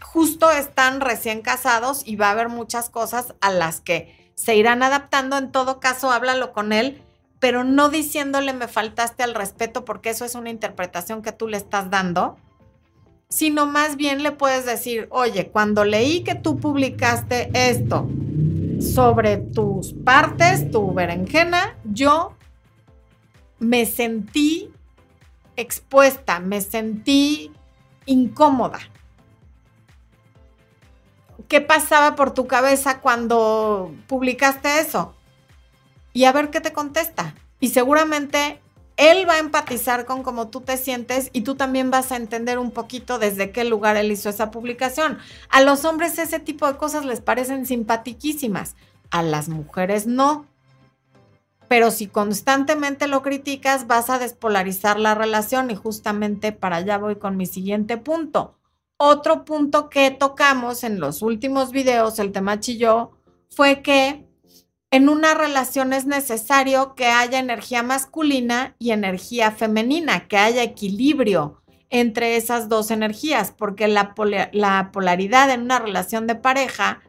justo 0.00 0.50
están 0.50 1.00
recién 1.00 1.40
casados 1.40 2.02
y 2.04 2.16
va 2.16 2.28
a 2.28 2.32
haber 2.32 2.48
muchas 2.48 2.90
cosas 2.90 3.34
a 3.40 3.50
las 3.50 3.80
que 3.80 4.32
se 4.34 4.54
irán 4.54 4.82
adaptando. 4.82 5.38
En 5.38 5.50
todo 5.50 5.80
caso, 5.80 6.10
háblalo 6.10 6.52
con 6.52 6.72
él 6.72 7.02
pero 7.40 7.64
no 7.64 7.88
diciéndole 7.88 8.52
me 8.52 8.68
faltaste 8.68 9.22
al 9.22 9.34
respeto 9.34 9.84
porque 9.84 10.10
eso 10.10 10.24
es 10.24 10.34
una 10.34 10.50
interpretación 10.50 11.22
que 11.22 11.32
tú 11.32 11.48
le 11.48 11.56
estás 11.56 11.90
dando, 11.90 12.36
sino 13.30 13.66
más 13.66 13.96
bien 13.96 14.22
le 14.22 14.32
puedes 14.32 14.66
decir, 14.66 15.08
oye, 15.10 15.48
cuando 15.48 15.84
leí 15.84 16.22
que 16.22 16.34
tú 16.34 16.58
publicaste 16.58 17.50
esto 17.54 18.08
sobre 18.80 19.38
tus 19.38 19.94
partes, 19.94 20.70
tu 20.70 20.92
berenjena, 20.92 21.76
yo 21.84 22.34
me 23.58 23.86
sentí 23.86 24.70
expuesta, 25.56 26.40
me 26.40 26.60
sentí 26.60 27.52
incómoda. 28.06 28.80
¿Qué 31.48 31.60
pasaba 31.60 32.16
por 32.16 32.32
tu 32.32 32.46
cabeza 32.46 33.00
cuando 33.00 33.92
publicaste 34.06 34.80
eso? 34.80 35.14
Y 36.12 36.24
a 36.24 36.32
ver 36.32 36.50
qué 36.50 36.60
te 36.60 36.72
contesta. 36.72 37.34
Y 37.60 37.70
seguramente 37.70 38.60
él 39.00 39.26
va 39.26 39.34
a 39.34 39.38
empatizar 39.38 40.04
con 40.04 40.22
cómo 40.22 40.48
tú 40.48 40.60
te 40.60 40.76
sientes 40.76 41.30
y 41.32 41.40
tú 41.40 41.54
también 41.54 41.90
vas 41.90 42.12
a 42.12 42.16
entender 42.16 42.58
un 42.58 42.70
poquito 42.70 43.18
desde 43.18 43.50
qué 43.50 43.64
lugar 43.64 43.96
él 43.96 44.12
hizo 44.12 44.28
esa 44.28 44.50
publicación. 44.50 45.18
A 45.48 45.62
los 45.62 45.86
hombres 45.86 46.18
ese 46.18 46.38
tipo 46.38 46.66
de 46.66 46.76
cosas 46.76 47.06
les 47.06 47.22
parecen 47.22 47.64
simpatiquísimas, 47.64 48.76
a 49.10 49.22
las 49.22 49.48
mujeres 49.48 50.06
no. 50.06 50.44
Pero 51.66 51.90
si 51.90 52.08
constantemente 52.08 53.06
lo 53.06 53.22
criticas, 53.22 53.86
vas 53.86 54.10
a 54.10 54.18
despolarizar 54.18 55.00
la 55.00 55.14
relación 55.14 55.70
y 55.70 55.76
justamente 55.76 56.52
para 56.52 56.76
allá 56.76 56.98
voy 56.98 57.16
con 57.16 57.38
mi 57.38 57.46
siguiente 57.46 57.96
punto. 57.96 58.58
Otro 58.98 59.46
punto 59.46 59.88
que 59.88 60.10
tocamos 60.10 60.84
en 60.84 61.00
los 61.00 61.22
últimos 61.22 61.70
videos, 61.70 62.18
el 62.18 62.32
tema 62.32 62.60
chilló, 62.60 63.12
fue 63.48 63.80
que 63.80 64.26
en 64.90 65.08
una 65.08 65.34
relación 65.34 65.92
es 65.92 66.06
necesario 66.06 66.94
que 66.94 67.06
haya 67.06 67.38
energía 67.38 67.82
masculina 67.82 68.74
y 68.78 68.90
energía 68.90 69.52
femenina, 69.52 70.26
que 70.26 70.36
haya 70.36 70.62
equilibrio 70.62 71.62
entre 71.90 72.36
esas 72.36 72.68
dos 72.68 72.90
energías, 72.90 73.52
porque 73.56 73.88
la, 73.88 74.14
la 74.52 74.90
polaridad 74.92 75.50
en 75.50 75.62
una 75.62 75.78
relación 75.78 76.26
de 76.26 76.34
pareja 76.34 77.00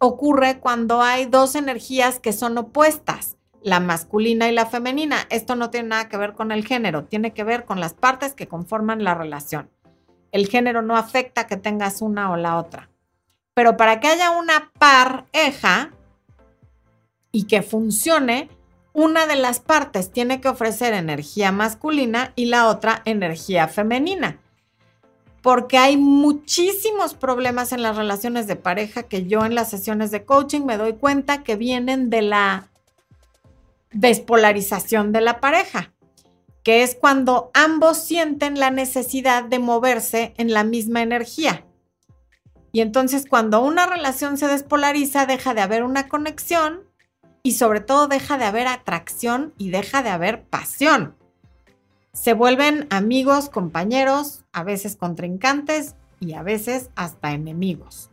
ocurre 0.00 0.60
cuando 0.60 1.02
hay 1.02 1.26
dos 1.26 1.54
energías 1.54 2.20
que 2.20 2.32
son 2.32 2.56
opuestas 2.58 3.36
la 3.62 3.80
masculina 3.80 4.48
y 4.48 4.52
la 4.52 4.66
femenina. 4.66 5.26
Esto 5.30 5.56
no 5.56 5.70
tiene 5.70 5.88
nada 5.88 6.08
que 6.08 6.16
ver 6.16 6.34
con 6.34 6.52
el 6.52 6.64
género, 6.64 7.04
tiene 7.04 7.32
que 7.32 7.44
ver 7.44 7.64
con 7.64 7.80
las 7.80 7.94
partes 7.94 8.34
que 8.34 8.48
conforman 8.48 9.04
la 9.04 9.14
relación. 9.14 9.70
El 10.30 10.48
género 10.48 10.82
no 10.82 10.96
afecta 10.96 11.46
que 11.46 11.56
tengas 11.56 12.02
una 12.02 12.30
o 12.30 12.36
la 12.36 12.56
otra. 12.56 12.90
Pero 13.54 13.76
para 13.76 13.98
que 13.98 14.08
haya 14.08 14.30
una 14.30 14.70
pareja 14.78 15.90
y 17.32 17.44
que 17.44 17.62
funcione, 17.62 18.48
una 18.92 19.26
de 19.26 19.36
las 19.36 19.60
partes 19.60 20.10
tiene 20.10 20.40
que 20.40 20.48
ofrecer 20.48 20.92
energía 20.94 21.52
masculina 21.52 22.32
y 22.36 22.46
la 22.46 22.68
otra 22.68 23.02
energía 23.04 23.68
femenina. 23.68 24.40
Porque 25.42 25.78
hay 25.78 25.96
muchísimos 25.96 27.14
problemas 27.14 27.72
en 27.72 27.82
las 27.82 27.96
relaciones 27.96 28.46
de 28.46 28.56
pareja 28.56 29.04
que 29.04 29.26
yo 29.26 29.44
en 29.44 29.54
las 29.54 29.70
sesiones 29.70 30.10
de 30.10 30.24
coaching 30.24 30.62
me 30.62 30.76
doy 30.76 30.94
cuenta 30.94 31.44
que 31.44 31.54
vienen 31.54 32.10
de 32.10 32.22
la 32.22 32.70
despolarización 33.92 35.12
de 35.12 35.20
la 35.20 35.40
pareja, 35.40 35.92
que 36.64 36.82
es 36.82 36.96
cuando 36.96 37.50
ambos 37.54 37.98
sienten 37.98 38.58
la 38.58 38.70
necesidad 38.70 39.44
de 39.44 39.58
moverse 39.58 40.34
en 40.38 40.52
la 40.52 40.64
misma 40.64 41.02
energía. 41.02 41.64
Y 42.72 42.80
entonces 42.80 43.26
cuando 43.28 43.62
una 43.62 43.86
relación 43.86 44.38
se 44.38 44.48
despolariza, 44.48 45.24
deja 45.24 45.54
de 45.54 45.60
haber 45.60 45.84
una 45.84 46.08
conexión 46.08 46.87
y 47.42 47.52
sobre 47.52 47.80
todo 47.80 48.08
deja 48.08 48.38
de 48.38 48.44
haber 48.44 48.66
atracción 48.66 49.54
y 49.58 49.70
deja 49.70 50.02
de 50.02 50.10
haber 50.10 50.42
pasión. 50.42 51.14
Se 52.12 52.32
vuelven 52.32 52.86
amigos, 52.90 53.48
compañeros, 53.48 54.44
a 54.52 54.64
veces 54.64 54.96
contrincantes 54.96 55.94
y 56.20 56.34
a 56.34 56.42
veces 56.42 56.90
hasta 56.96 57.32
enemigos. 57.32 58.10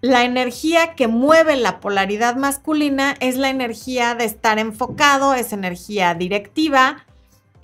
La 0.00 0.24
energía 0.24 0.94
que 0.94 1.08
mueve 1.08 1.56
la 1.56 1.80
polaridad 1.80 2.36
masculina 2.36 3.14
es 3.20 3.36
la 3.36 3.48
energía 3.48 4.14
de 4.14 4.24
estar 4.24 4.58
enfocado, 4.58 5.34
es 5.34 5.52
energía 5.52 6.14
directiva, 6.14 7.04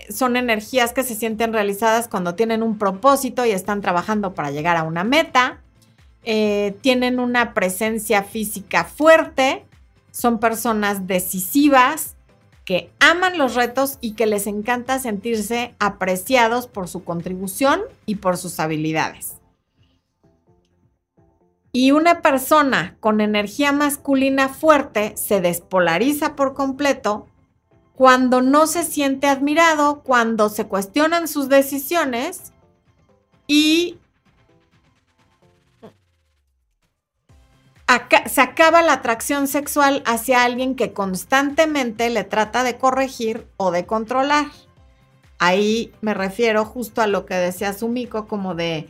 son 0.08 0.36
energías 0.36 0.92
que 0.92 1.02
se 1.02 1.14
sienten 1.14 1.52
realizadas 1.52 2.08
cuando 2.08 2.34
tienen 2.34 2.62
un 2.62 2.78
propósito 2.78 3.44
y 3.44 3.50
están 3.50 3.80
trabajando 3.80 4.34
para 4.34 4.50
llegar 4.50 4.76
a 4.76 4.84
una 4.84 5.04
meta, 5.04 5.60
eh, 6.24 6.76
tienen 6.80 7.20
una 7.20 7.54
presencia 7.54 8.22
física 8.22 8.84
fuerte, 8.84 9.64
son 10.10 10.40
personas 10.40 11.06
decisivas, 11.06 12.16
que 12.64 12.92
aman 13.00 13.36
los 13.36 13.54
retos 13.54 13.98
y 14.00 14.12
que 14.12 14.26
les 14.26 14.46
encanta 14.46 14.98
sentirse 14.98 15.74
apreciados 15.80 16.68
por 16.68 16.88
su 16.88 17.02
contribución 17.02 17.80
y 18.06 18.16
por 18.16 18.36
sus 18.36 18.60
habilidades. 18.60 19.40
Y 21.72 21.92
una 21.92 22.20
persona 22.20 22.96
con 23.00 23.20
energía 23.20 23.72
masculina 23.72 24.48
fuerte 24.48 25.16
se 25.16 25.40
despolariza 25.40 26.34
por 26.36 26.54
completo 26.54 27.26
cuando 27.94 28.40
no 28.40 28.66
se 28.66 28.82
siente 28.82 29.26
admirado, 29.26 30.02
cuando 30.02 30.48
se 30.48 30.66
cuestionan 30.66 31.28
sus 31.28 31.48
decisiones 31.48 32.52
y 33.46 33.98
se 38.26 38.40
acaba 38.40 38.82
la 38.82 38.94
atracción 38.94 39.48
sexual 39.48 40.02
hacia 40.06 40.44
alguien 40.44 40.76
que 40.76 40.92
constantemente 40.92 42.10
le 42.10 42.24
trata 42.24 42.62
de 42.62 42.76
corregir 42.76 43.46
o 43.56 43.70
de 43.70 43.86
controlar. 43.86 44.46
Ahí 45.38 45.92
me 46.00 46.14
refiero 46.14 46.64
justo 46.64 47.02
a 47.02 47.06
lo 47.06 47.26
que 47.26 47.34
decía 47.34 47.72
Sumiko, 47.72 48.28
como 48.28 48.54
de 48.54 48.88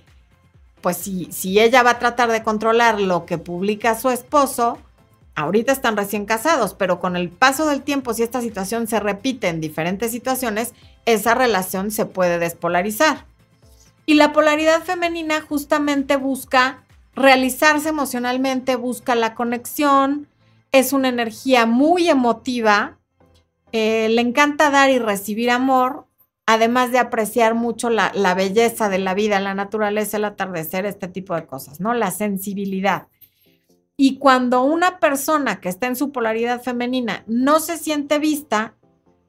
pues 0.81 0.97
si, 0.97 1.31
si 1.31 1.61
ella 1.61 1.83
va 1.83 1.93
a 1.93 1.99
tratar 1.99 2.31
de 2.31 2.43
controlar 2.43 3.01
lo 3.01 3.27
que 3.27 3.39
publica 3.39 3.99
su 3.99 4.11
esposo, 4.11 4.79
ahorita 5.35 5.73
están 5.73 5.97
recién 5.97 6.25
casados, 6.25 6.75
pero 6.75 7.01
con 7.01 7.17
el 7.17 7.29
paso 7.29 7.67
del 7.67 7.83
tiempo, 7.83 8.15
si 8.15 8.23
esta 8.23 8.41
situación 8.41 8.87
se 8.87 9.01
repite 9.01 9.49
en 9.49 9.61
diferentes 9.61 10.11
situaciones, 10.11 10.75
esa 11.07 11.35
relación 11.35 11.91
se 11.91 12.07
puede 12.07 12.39
despolarizar. 12.39 13.27
Y 14.07 14.15
la 14.15 14.33
polaridad 14.33 14.83
femenina 14.83 15.41
justamente 15.41 16.17
busca 16.17 16.85
realizarse 17.15 17.89
emocionalmente, 17.89 18.77
busca 18.77 19.15
la 19.15 19.35
conexión, 19.35 20.29
es 20.73 20.93
una 20.93 21.09
energía 21.09 21.67
muy 21.67 22.09
emotiva, 22.09 22.99
eh, 23.73 24.09
le 24.09 24.21
encanta 24.21 24.71
dar 24.71 24.91
y 24.91 24.99
recibir 24.99 25.51
amor, 25.51 26.07
además 26.47 26.91
de 26.91 26.99
apreciar 26.99 27.55
mucho 27.55 27.91
la, 27.91 28.35
belleza 28.35 28.89
de 28.89 28.99
la 28.99 29.15
vida, 29.15 29.39
la 29.41 29.55
naturaleza, 29.55 30.17
el 30.17 30.25
atardecer, 30.25 30.85
este 30.87 31.09
tipo 31.09 31.35
de 31.35 31.47
cosas, 31.47 31.81
¿no? 31.81 31.95
La 31.95 32.11
sensibilidad. 32.11 33.07
Y 33.97 34.19
cuando 34.19 34.63
una 34.63 34.99
persona 34.99 35.61
que 35.61 35.69
está 35.69 35.87
en 35.87 35.95
su 35.95 36.11
polaridad 36.11 36.63
femenina 36.63 37.23
no 37.27 37.61
se 37.61 37.77
siente 37.77 38.19
vista 38.19 38.75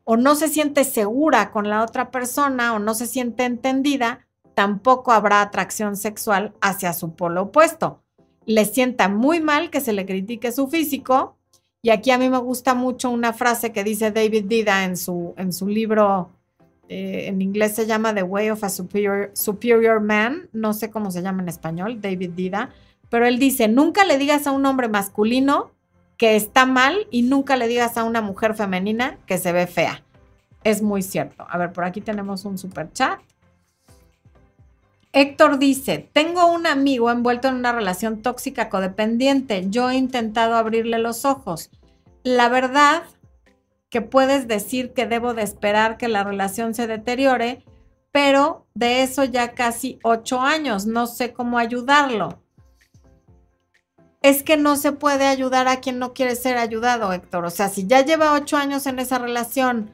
o 0.04 0.18
no 0.18 0.36
se 0.36 0.48
siente 0.48 0.84
segura 0.84 1.52
con 1.52 1.70
la 1.70 1.84
otra 1.84 2.10
persona 2.10 2.74
o 2.74 2.80
no 2.80 2.96
se 2.96 3.06
siente 3.06 3.44
entendida, 3.44 4.28
tampoco 4.62 5.12
habrá 5.12 5.41
atracción 5.41 5.97
sexual 5.97 6.53
hacia 6.62 6.93
su 6.93 7.16
polo 7.16 7.41
opuesto. 7.41 8.03
Le 8.45 8.66
sienta 8.66 9.09
muy 9.09 9.39
mal 9.39 9.72
que 9.72 9.82
se 9.82 9.91
le 9.91 10.05
critique 10.05 10.51
su 10.51 10.68
físico. 10.68 11.36
Y 11.82 11.89
aquí 11.89 12.12
a 12.12 12.20
mí 12.20 12.30
me 12.30 12.38
gusta 12.38 12.76
mucho 12.76 13.09
una 13.09 13.34
frase 13.34 13.72
que 13.72 13.84
dice 13.84 14.12
David 14.12 14.45
Dida 14.45 14.84
en 14.84 14.97
su, 14.97 15.34
en 15.36 15.51
su 15.51 15.68
libro 15.68 16.30
eh, 16.89 17.28
en 17.28 17.41
inglés 17.41 17.74
se 17.74 17.88
llama 17.88 18.14
The 18.14 18.22
Way 18.22 18.51
of 18.51 18.64
a 18.64 18.70
Superior, 18.70 19.32
Superior 19.34 19.99
Man, 19.99 20.47
no 20.53 20.74
sé 20.74 20.91
cómo 20.91 21.09
se 21.09 21.24
llama 21.24 21.41
en 21.41 21.49
español, 21.49 21.99
David 21.99 22.32
Dida, 22.36 22.70
pero 23.09 23.26
él 23.26 23.39
dice, 23.39 23.68
nunca 23.68 24.05
le 24.05 24.20
digas 24.20 24.45
a 24.45 24.51
un 24.51 24.64
hombre 24.68 24.89
masculino 24.89 25.72
que 26.18 26.36
está 26.36 26.68
mal 26.68 27.07
y 27.09 27.24
nunca 27.24 27.55
le 27.55 27.68
digas 27.68 27.97
a 27.97 28.03
una 28.03 28.22
mujer 28.22 28.53
femenina 28.53 29.18
que 29.26 29.39
se 29.39 29.53
ve 29.53 29.66
fea. 29.66 30.03
Es 30.64 30.84
muy 30.84 31.01
cierto. 31.01 31.47
A 31.49 31.57
ver, 31.57 31.74
por 31.74 31.84
aquí 31.84 31.99
tenemos 32.01 32.45
un 32.45 32.59
super 32.59 32.91
chat. 32.93 33.20
Héctor 35.14 35.59
dice, 35.59 36.09
tengo 36.14 36.45
un 36.45 36.66
amigo 36.66 37.12
envuelto 37.12 37.49
en 37.49 37.55
una 37.55 37.74
relación 37.74 38.22
tóxica 38.22 38.70
codependiente. 38.70 39.66
Yo 39.70 39.89
he 39.89 39.95
intentado 39.95 40.55
abrirle 40.55 40.99
los 40.99 41.26
ojos. 41.26 41.70
La 42.24 42.47
verdad 42.47 43.03
que 43.89 44.01
puedes 44.01 44.47
decir 44.47 44.93
que 44.93 45.07
debo 45.07 45.34
de 45.34 45.41
esperar 45.43 45.97
que 45.97 46.07
la 46.07 46.24
relación 46.24 46.74
se 46.74 46.88
deteriore, 46.88 47.66
pero 48.14 48.66
de 48.74 49.03
eso 49.03 49.26
ya 49.26 49.53
casi 49.53 49.99
ocho 50.01 50.39
años, 50.39 50.86
no 50.86 51.07
sé 51.07 51.34
cómo 51.34 51.57
ayudarlo. 51.57 52.41
Es 54.22 54.43
que 54.43 54.55
no 54.55 54.78
se 54.78 54.93
puede 54.93 55.26
ayudar 55.26 55.68
a 55.68 55.82
quien 55.82 55.99
no 55.99 56.14
quiere 56.14 56.36
ser 56.38 56.57
ayudado, 56.57 57.12
Héctor. 57.12 57.43
O 57.43 57.49
sea, 57.49 57.68
si 57.68 57.86
ya 57.86 58.05
lleva 58.05 58.34
ocho 58.34 58.55
años 58.55 58.86
en 58.86 58.99
esa 58.99 59.18
relación 59.18 59.93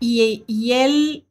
y, 0.00 0.44
y 0.46 0.72
él 0.72 1.26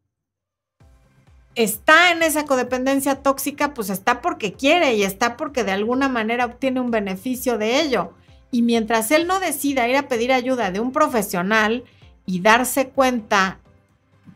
está 1.56 2.12
en 2.12 2.24
esa 2.24 2.45
codependencia 2.45 3.22
tóxica, 3.22 3.74
pues 3.74 3.89
está 3.89 4.22
porque 4.22 4.54
quiere 4.54 4.95
y 4.95 5.04
está 5.04 5.38
porque 5.38 5.64
de 5.64 5.72
alguna 5.72 6.10
manera 6.10 6.45
obtiene 6.45 6.80
un 6.80 6.91
beneficio 6.91 7.58
de 7.58 7.82
ello. 7.82 8.14
Y 8.52 8.62
mientras 8.62 9.12
él 9.12 9.28
no 9.28 9.39
decida 9.39 9.88
ir 9.88 9.97
a 9.97 10.08
pedir 10.08 10.32
ayuda 10.32 10.72
de 10.72 10.80
un 10.80 10.91
profesional, 10.91 11.84
y 12.30 12.41
darse 12.41 12.89
cuenta 12.89 13.58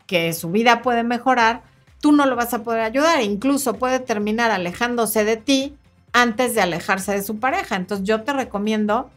que 0.08 0.32
su 0.32 0.50
vida 0.50 0.82
puede 0.82 1.04
mejorar, 1.04 1.62
tú 2.00 2.10
no 2.10 2.26
lo 2.26 2.34
vas 2.34 2.52
a 2.52 2.64
poder 2.64 2.80
ayudar. 2.80 3.22
Incluso 3.22 3.74
puede 3.74 4.00
terminar 4.00 4.50
alejándose 4.50 5.24
de 5.24 5.36
ti 5.36 5.76
antes 6.12 6.56
de 6.56 6.60
alejarse 6.60 7.12
de 7.12 7.22
su 7.22 7.38
pareja. 7.38 7.76
Entonces 7.76 8.04
yo 8.04 8.24
te 8.24 8.32
recomiendo 8.32 9.12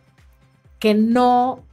que 0.78 0.94
no 0.94 1.64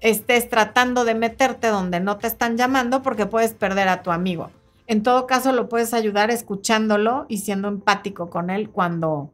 estés 0.00 0.50
tratando 0.50 1.06
de 1.06 1.14
meterte 1.14 1.68
donde 1.68 1.98
no 1.98 2.18
te 2.18 2.26
están 2.26 2.58
llamando 2.58 3.00
porque 3.00 3.24
puedes 3.24 3.54
perder 3.54 3.88
a 3.88 4.02
tu 4.02 4.10
amigo. 4.10 4.50
En 4.86 5.02
todo 5.02 5.26
caso, 5.26 5.52
lo 5.52 5.68
puedes 5.68 5.94
ayudar 5.94 6.30
escuchándolo 6.30 7.26
y 7.28 7.38
siendo 7.38 7.68
empático 7.68 8.30
con 8.30 8.50
él 8.50 8.70
cuando, 8.70 9.32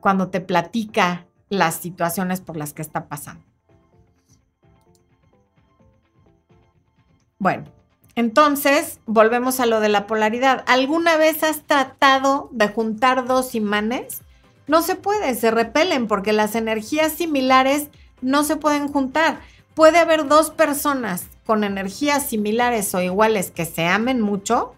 cuando 0.00 0.28
te 0.28 0.40
platica 0.40 1.26
las 1.48 1.76
situaciones 1.76 2.40
por 2.40 2.56
las 2.56 2.72
que 2.72 2.82
está 2.82 3.08
pasando. 3.08 3.44
Bueno, 7.38 7.64
entonces 8.14 9.00
volvemos 9.06 9.60
a 9.60 9.66
lo 9.66 9.80
de 9.80 9.90
la 9.90 10.06
polaridad. 10.06 10.64
¿Alguna 10.66 11.16
vez 11.16 11.42
has 11.42 11.62
tratado 11.62 12.48
de 12.52 12.68
juntar 12.68 13.26
dos 13.26 13.54
imanes? 13.54 14.22
No 14.66 14.80
se 14.82 14.96
puede, 14.96 15.34
se 15.34 15.50
repelen 15.50 16.08
porque 16.08 16.32
las 16.32 16.54
energías 16.54 17.12
similares 17.12 17.90
no 18.22 18.42
se 18.42 18.56
pueden 18.56 18.88
juntar. 18.88 19.40
puede 19.74 19.98
haber 19.98 20.26
dos 20.26 20.50
personas 20.50 21.26
con 21.46 21.64
energías 21.64 22.26
similares 22.26 22.94
o 22.94 23.00
iguales 23.00 23.50
que 23.50 23.64
se 23.64 23.86
amen 23.86 24.20
mucho, 24.20 24.74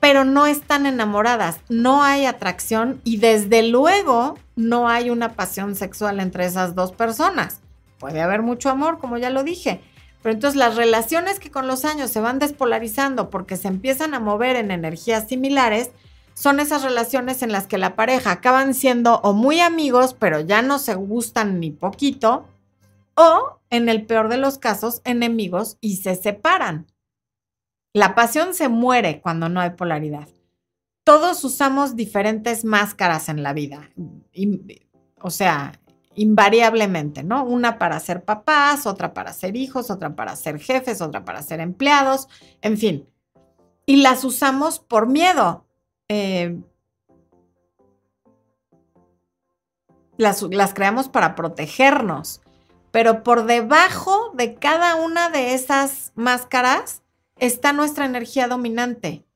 pero 0.00 0.24
no 0.24 0.46
están 0.46 0.86
enamoradas, 0.86 1.60
no 1.68 2.02
hay 2.02 2.26
atracción 2.26 3.00
y 3.02 3.16
desde 3.16 3.64
luego 3.64 4.38
no 4.54 4.88
hay 4.88 5.10
una 5.10 5.32
pasión 5.34 5.74
sexual 5.74 6.20
entre 6.20 6.46
esas 6.46 6.74
dos 6.74 6.92
personas. 6.92 7.60
Puede 7.98 8.22
haber 8.22 8.42
mucho 8.42 8.70
amor, 8.70 8.98
como 8.98 9.18
ya 9.18 9.30
lo 9.30 9.42
dije, 9.42 9.80
pero 10.22 10.34
entonces 10.34 10.56
las 10.56 10.76
relaciones 10.76 11.40
que 11.40 11.50
con 11.50 11.66
los 11.66 11.84
años 11.84 12.10
se 12.10 12.20
van 12.20 12.38
despolarizando 12.38 13.30
porque 13.30 13.56
se 13.56 13.68
empiezan 13.68 14.14
a 14.14 14.20
mover 14.20 14.56
en 14.56 14.70
energías 14.70 15.28
similares, 15.28 15.90
son 16.34 16.60
esas 16.60 16.82
relaciones 16.82 17.42
en 17.42 17.50
las 17.50 17.66
que 17.66 17.78
la 17.78 17.96
pareja 17.96 18.30
acaban 18.30 18.74
siendo 18.74 19.20
o 19.22 19.32
muy 19.32 19.60
amigos, 19.60 20.14
pero 20.18 20.40
ya 20.40 20.62
no 20.62 20.78
se 20.78 20.94
gustan 20.94 21.60
ni 21.60 21.70
poquito, 21.70 22.46
o 23.16 23.60
en 23.70 23.88
el 23.88 24.06
peor 24.06 24.28
de 24.28 24.36
los 24.36 24.58
casos, 24.58 25.00
enemigos 25.04 25.78
y 25.80 25.96
se 25.96 26.14
separan. 26.14 26.86
La 27.92 28.14
pasión 28.14 28.54
se 28.54 28.68
muere 28.68 29.20
cuando 29.20 29.48
no 29.48 29.60
hay 29.60 29.70
polaridad. 29.70 30.28
Todos 31.02 31.42
usamos 31.44 31.96
diferentes 31.96 32.64
máscaras 32.64 33.28
en 33.28 33.42
la 33.42 33.52
vida. 33.52 33.90
o 35.20 35.30
sea, 35.30 35.80
invariablemente, 36.14 37.22
¿no? 37.22 37.44
Una 37.44 37.78
para 37.78 38.00
ser 38.00 38.24
papás, 38.24 38.86
otra 38.86 39.14
para 39.14 39.32
ser 39.32 39.56
hijos, 39.56 39.90
otra 39.90 40.16
para 40.16 40.34
ser 40.34 40.58
jefes, 40.58 41.00
otra 41.00 41.24
para 41.24 41.42
ser 41.42 41.60
empleados, 41.60 42.28
en 42.62 42.76
fin. 42.76 43.08
Y 43.86 43.96
las 43.96 44.24
usamos 44.24 44.78
por 44.78 45.06
miedo. 45.06 45.66
Eh, 46.08 46.58
las, 50.16 50.42
las 50.42 50.74
creamos 50.74 51.08
para 51.08 51.34
protegernos, 51.34 52.40
pero 52.96 53.22
por 53.22 53.44
debajo 53.44 54.30
de 54.32 54.54
cada 54.54 54.94
una 54.94 55.28
de 55.28 55.52
esas 55.52 56.12
máscaras 56.14 57.02
está 57.38 57.74
nuestra 57.74 58.06
energía 58.06 58.48
dominante. 58.48 59.26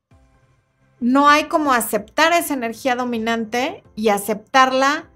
No 0.98 1.28
hay 1.28 1.44
como 1.44 1.74
aceptar 1.74 2.32
esa 2.32 2.54
energía 2.54 2.96
dominante 2.96 3.84
y 3.94 4.08
aceptarla 4.08 5.10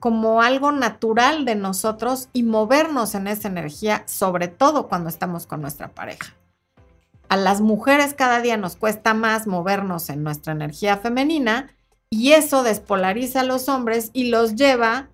como 0.00 0.42
algo 0.42 0.70
natural 0.70 1.46
de 1.46 1.54
nosotros 1.54 2.28
y 2.34 2.42
movernos 2.42 3.14
en 3.14 3.26
esa 3.26 3.48
energía, 3.48 4.02
sobre 4.06 4.48
todo 4.48 4.86
cuando 4.86 5.08
estamos 5.08 5.46
con 5.46 5.62
nuestra 5.62 5.88
pareja. 5.88 6.34
A 7.30 7.38
las 7.38 7.62
mujeres 7.62 8.12
cada 8.12 8.42
día 8.42 8.58
nos 8.58 8.76
cuesta 8.76 9.14
más 9.14 9.46
movernos 9.46 10.10
en 10.10 10.22
nuestra 10.22 10.52
energía 10.52 10.98
femenina 10.98 11.70
y 12.10 12.32
eso 12.32 12.64
despolariza 12.64 13.40
a 13.40 13.44
los 13.44 13.70
hombres 13.70 14.10
y 14.12 14.24
los 14.28 14.56
lleva, 14.56 15.08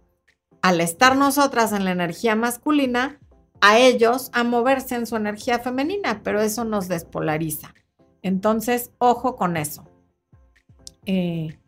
al 0.64 0.80
estar 0.80 1.14
nosotras 1.14 1.72
en 1.72 1.84
la 1.84 1.90
energía 1.90 2.36
masculina, 2.36 3.18
a 3.60 3.76
ellos 3.76 4.30
a 4.32 4.44
moverse 4.44 4.94
en 4.94 5.06
su 5.06 5.14
energía 5.14 5.58
femenina, 5.58 6.22
pero 6.24 6.40
eso 6.40 6.64
nos 6.64 6.88
despolariza. 6.88 7.74
Entonces, 8.22 8.90
ojo 8.96 9.36
con 9.36 9.58
eso. 9.58 9.84
Eh, 11.04 11.58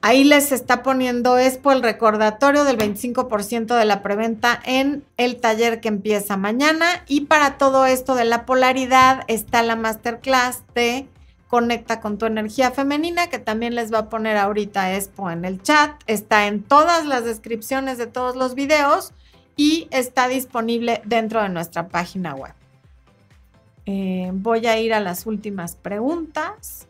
ahí 0.00 0.24
les 0.24 0.50
está 0.50 0.82
poniendo 0.82 1.36
por 1.62 1.74
el 1.74 1.84
recordatorio 1.84 2.64
del 2.64 2.76
25% 2.76 3.78
de 3.78 3.84
la 3.84 4.02
preventa 4.02 4.60
en 4.64 5.04
el 5.16 5.36
taller 5.36 5.80
que 5.80 5.86
empieza 5.86 6.36
mañana. 6.36 7.04
Y 7.06 7.26
para 7.26 7.56
todo 7.56 7.86
esto 7.86 8.16
de 8.16 8.24
la 8.24 8.44
polaridad 8.46 9.22
está 9.28 9.62
la 9.62 9.76
masterclass 9.76 10.64
de 10.74 11.08
Conecta 11.52 12.00
con 12.00 12.16
tu 12.16 12.24
energía 12.24 12.70
femenina, 12.70 13.26
que 13.26 13.38
también 13.38 13.74
les 13.74 13.92
va 13.92 13.98
a 13.98 14.08
poner 14.08 14.38
ahorita 14.38 14.94
Expo 14.94 15.30
en 15.30 15.44
el 15.44 15.60
chat. 15.60 16.00
Está 16.06 16.46
en 16.46 16.62
todas 16.62 17.04
las 17.04 17.26
descripciones 17.26 17.98
de 17.98 18.06
todos 18.06 18.36
los 18.36 18.54
videos 18.54 19.12
y 19.54 19.86
está 19.90 20.28
disponible 20.28 21.02
dentro 21.04 21.42
de 21.42 21.50
nuestra 21.50 21.88
página 21.88 22.34
web. 22.34 22.54
Eh, 23.84 24.30
voy 24.32 24.66
a 24.66 24.78
ir 24.78 24.94
a 24.94 25.00
las 25.00 25.26
últimas 25.26 25.76
preguntas. 25.76 26.88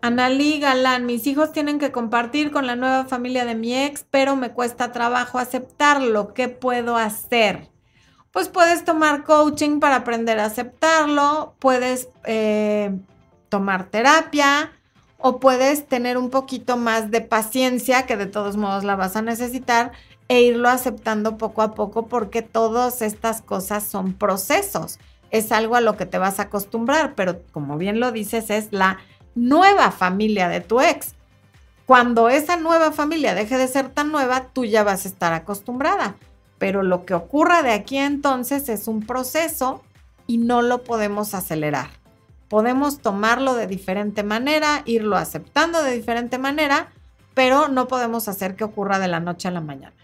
Analí 0.00 0.60
Galán, 0.60 1.06
mis 1.06 1.26
hijos 1.26 1.52
tienen 1.52 1.78
que 1.78 1.92
compartir 1.92 2.50
con 2.50 2.66
la 2.66 2.76
nueva 2.76 3.06
familia 3.06 3.44
de 3.44 3.54
mi 3.54 3.74
ex, 3.74 4.06
pero 4.10 4.36
me 4.36 4.52
cuesta 4.52 4.92
trabajo 4.92 5.38
aceptarlo. 5.38 6.34
¿Qué 6.34 6.48
puedo 6.48 6.96
hacer? 6.96 7.70
pues 8.36 8.50
puedes 8.50 8.84
tomar 8.84 9.24
coaching 9.24 9.80
para 9.80 9.96
aprender 9.96 10.38
a 10.40 10.44
aceptarlo, 10.44 11.54
puedes 11.58 12.10
eh, 12.26 12.94
tomar 13.48 13.88
terapia 13.88 14.72
o 15.16 15.40
puedes 15.40 15.86
tener 15.86 16.18
un 16.18 16.28
poquito 16.28 16.76
más 16.76 17.10
de 17.10 17.22
paciencia, 17.22 18.04
que 18.04 18.18
de 18.18 18.26
todos 18.26 18.58
modos 18.58 18.84
la 18.84 18.94
vas 18.94 19.16
a 19.16 19.22
necesitar, 19.22 19.92
e 20.28 20.42
irlo 20.42 20.68
aceptando 20.68 21.38
poco 21.38 21.62
a 21.62 21.72
poco 21.72 22.08
porque 22.08 22.42
todas 22.42 23.00
estas 23.00 23.40
cosas 23.40 23.84
son 23.84 24.12
procesos. 24.12 24.98
Es 25.30 25.50
algo 25.50 25.74
a 25.74 25.80
lo 25.80 25.96
que 25.96 26.04
te 26.04 26.18
vas 26.18 26.38
a 26.38 26.42
acostumbrar, 26.42 27.14
pero 27.14 27.40
como 27.52 27.78
bien 27.78 28.00
lo 28.00 28.12
dices, 28.12 28.50
es 28.50 28.68
la 28.70 28.98
nueva 29.36 29.92
familia 29.92 30.48
de 30.48 30.60
tu 30.60 30.80
ex. 30.80 31.14
Cuando 31.86 32.28
esa 32.28 32.56
nueva 32.56 32.90
familia 32.90 33.36
deje 33.36 33.56
de 33.56 33.68
ser 33.68 33.90
tan 33.90 34.10
nueva, 34.10 34.48
tú 34.52 34.64
ya 34.64 34.82
vas 34.82 35.04
a 35.04 35.08
estar 35.08 35.32
acostumbrada 35.32 36.16
pero 36.58 36.82
lo 36.82 37.04
que 37.04 37.14
ocurra 37.14 37.62
de 37.62 37.72
aquí 37.72 37.98
entonces 37.98 38.68
es 38.68 38.88
un 38.88 39.00
proceso 39.00 39.82
y 40.26 40.38
no 40.38 40.62
lo 40.62 40.82
podemos 40.84 41.34
acelerar. 41.34 41.88
Podemos 42.48 43.00
tomarlo 43.00 43.54
de 43.54 43.66
diferente 43.66 44.22
manera, 44.22 44.82
irlo 44.84 45.16
aceptando 45.16 45.82
de 45.82 45.92
diferente 45.92 46.38
manera, 46.38 46.92
pero 47.34 47.68
no 47.68 47.88
podemos 47.88 48.28
hacer 48.28 48.56
que 48.56 48.64
ocurra 48.64 48.98
de 48.98 49.08
la 49.08 49.20
noche 49.20 49.48
a 49.48 49.50
la 49.50 49.60
mañana. 49.60 49.96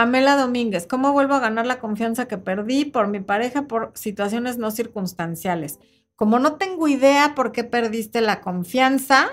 Pamela 0.00 0.34
Domínguez, 0.34 0.86
¿cómo 0.86 1.12
vuelvo 1.12 1.34
a 1.34 1.40
ganar 1.40 1.66
la 1.66 1.78
confianza 1.78 2.26
que 2.26 2.38
perdí 2.38 2.86
por 2.86 3.08
mi 3.08 3.20
pareja 3.20 3.66
por 3.66 3.92
situaciones 3.94 4.56
no 4.56 4.70
circunstanciales? 4.70 5.78
Como 6.16 6.38
no 6.38 6.56
tengo 6.56 6.88
idea 6.88 7.34
por 7.34 7.52
qué 7.52 7.64
perdiste 7.64 8.22
la 8.22 8.40
confianza, 8.40 9.28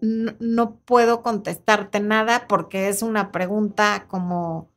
no, 0.00 0.80
puedo 0.84 1.22
contestarte 1.22 2.00
nada 2.00 2.48
porque 2.48 2.88
es 2.88 3.02
una 3.02 3.30
pregunta 3.30 4.06
como 4.08 4.68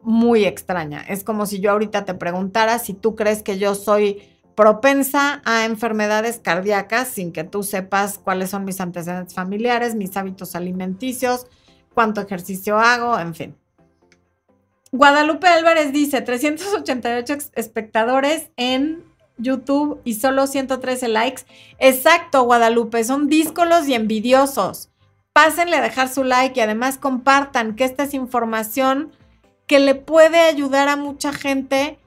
muy 0.00 0.46
extraña. 0.46 1.02
Es 1.02 1.22
como 1.22 1.44
si 1.44 1.60
yo 1.60 1.72
ahorita 1.72 2.06
te 2.06 2.14
preguntara 2.14 2.78
si 2.78 2.94
tú 2.94 3.14
crees 3.14 3.42
que 3.42 3.58
yo 3.58 3.74
soy 3.74 4.22
propensa 4.54 5.42
a 5.44 5.66
enfermedades 5.66 6.40
cardíacas 6.42 7.08
sin 7.08 7.32
que 7.32 7.44
tú 7.44 7.62
sepas 7.62 8.16
cuáles 8.16 8.48
son 8.48 8.64
mis 8.64 8.80
antecedentes 8.80 9.34
familiares, 9.34 9.94
mis 9.94 10.16
hábitos 10.16 10.56
alimenticios, 10.56 11.46
cuánto 11.96 12.20
ejercicio 12.20 12.78
hago, 12.78 13.18
en 13.18 13.34
fin. 13.34 13.56
Guadalupe 14.92 15.46
Álvarez 15.48 15.94
dice 15.94 16.20
388 16.20 17.52
espectadores 17.54 18.50
en 18.58 19.02
YouTube 19.38 20.02
y 20.04 20.14
solo 20.14 20.46
113 20.46 21.08
likes. 21.08 21.44
Exacto, 21.78 22.42
Guadalupe, 22.42 23.02
son 23.02 23.28
díscolos 23.28 23.88
y 23.88 23.94
envidiosos. 23.94 24.90
Pásenle 25.32 25.78
a 25.78 25.82
dejar 25.82 26.10
su 26.10 26.22
like 26.22 26.60
y 26.60 26.62
además 26.62 26.98
compartan 26.98 27.74
que 27.74 27.84
esta 27.84 28.02
es 28.02 28.12
información 28.12 29.12
que 29.66 29.78
le 29.78 29.94
puede 29.94 30.40
ayudar 30.40 30.88
a 30.88 30.96
mucha 30.96 31.32
gente 31.32 31.98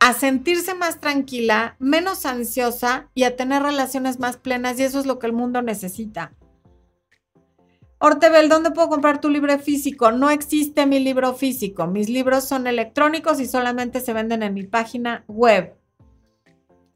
a 0.00 0.14
sentirse 0.14 0.72
más 0.72 0.98
tranquila, 0.98 1.76
menos 1.78 2.24
ansiosa 2.24 3.10
y 3.14 3.24
a 3.24 3.36
tener 3.36 3.62
relaciones 3.62 4.18
más 4.18 4.38
plenas 4.38 4.80
y 4.80 4.84
eso 4.84 4.98
es 4.98 5.04
lo 5.04 5.18
que 5.18 5.26
el 5.26 5.34
mundo 5.34 5.60
necesita. 5.60 6.32
Ortebel, 7.98 8.50
¿dónde 8.50 8.72
puedo 8.72 8.90
comprar 8.90 9.20
tu 9.20 9.30
libro 9.30 9.58
físico? 9.58 10.12
No 10.12 10.28
existe 10.28 10.84
mi 10.84 11.00
libro 11.00 11.32
físico. 11.32 11.86
Mis 11.86 12.10
libros 12.10 12.44
son 12.44 12.66
electrónicos 12.66 13.40
y 13.40 13.46
solamente 13.46 14.00
se 14.00 14.12
venden 14.12 14.42
en 14.42 14.52
mi 14.52 14.64
página 14.64 15.24
web. 15.28 15.74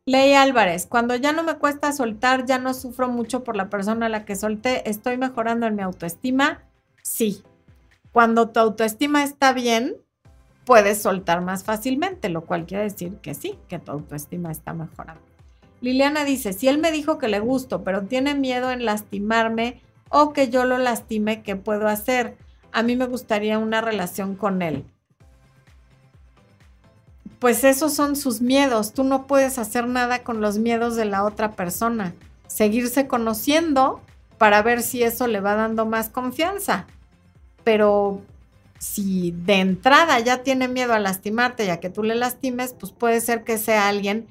Ley 0.04 0.34
Álvarez, 0.34 0.86
cuando 0.86 1.14
ya 1.14 1.32
no 1.32 1.42
me 1.42 1.54
cuesta 1.56 1.92
soltar, 1.92 2.44
ya 2.44 2.58
no 2.58 2.74
sufro 2.74 3.08
mucho 3.08 3.44
por 3.44 3.56
la 3.56 3.70
persona 3.70 4.06
a 4.06 4.08
la 4.10 4.24
que 4.24 4.36
solté, 4.36 4.88
estoy 4.90 5.16
mejorando 5.16 5.66
en 5.66 5.76
mi 5.76 5.82
autoestima. 5.82 6.64
Sí. 7.02 7.42
Cuando 8.12 8.50
tu 8.50 8.60
autoestima 8.60 9.22
está 9.22 9.52
bien, 9.52 9.96
puedes 10.66 11.00
soltar 11.00 11.40
más 11.40 11.64
fácilmente, 11.64 12.28
lo 12.28 12.44
cual 12.44 12.66
quiere 12.66 12.84
decir 12.84 13.16
que 13.22 13.34
sí, 13.34 13.58
que 13.68 13.78
tu 13.78 13.92
autoestima 13.92 14.50
está 14.50 14.74
mejorando. 14.74 15.22
Liliana 15.80 16.24
dice, 16.24 16.52
si 16.52 16.68
él 16.68 16.78
me 16.78 16.92
dijo 16.92 17.16
que 17.16 17.28
le 17.28 17.40
gusto, 17.40 17.84
pero 17.84 18.02
tiene 18.02 18.34
miedo 18.34 18.70
en 18.70 18.84
lastimarme 18.84 19.80
o 20.10 20.34
que 20.34 20.50
yo 20.50 20.64
lo 20.64 20.76
lastime, 20.76 21.42
¿qué 21.42 21.56
puedo 21.56 21.88
hacer? 21.88 22.36
A 22.72 22.82
mí 22.82 22.94
me 22.94 23.06
gustaría 23.06 23.58
una 23.58 23.80
relación 23.80 24.36
con 24.36 24.60
él 24.60 24.84
pues 27.40 27.64
esos 27.64 27.94
son 27.94 28.14
sus 28.14 28.40
miedos. 28.42 28.92
Tú 28.92 29.02
no 29.02 29.26
puedes 29.26 29.58
hacer 29.58 29.88
nada 29.88 30.22
con 30.22 30.40
los 30.40 30.58
miedos 30.58 30.94
de 30.94 31.06
la 31.06 31.24
otra 31.24 31.52
persona. 31.52 32.14
Seguirse 32.46 33.08
conociendo 33.08 34.00
para 34.38 34.62
ver 34.62 34.82
si 34.82 35.02
eso 35.02 35.26
le 35.26 35.40
va 35.40 35.54
dando 35.54 35.86
más 35.86 36.10
confianza. 36.10 36.86
Pero 37.64 38.20
si 38.78 39.32
de 39.32 39.54
entrada 39.54 40.20
ya 40.20 40.42
tiene 40.42 40.68
miedo 40.68 40.92
a 40.92 40.98
lastimarte 40.98 41.64
y 41.64 41.70
a 41.70 41.80
que 41.80 41.88
tú 41.88 42.02
le 42.02 42.14
lastimes, 42.14 42.74
pues 42.78 42.92
puede 42.92 43.20
ser 43.22 43.42
que 43.42 43.56
sea 43.56 43.88
alguien 43.88 44.28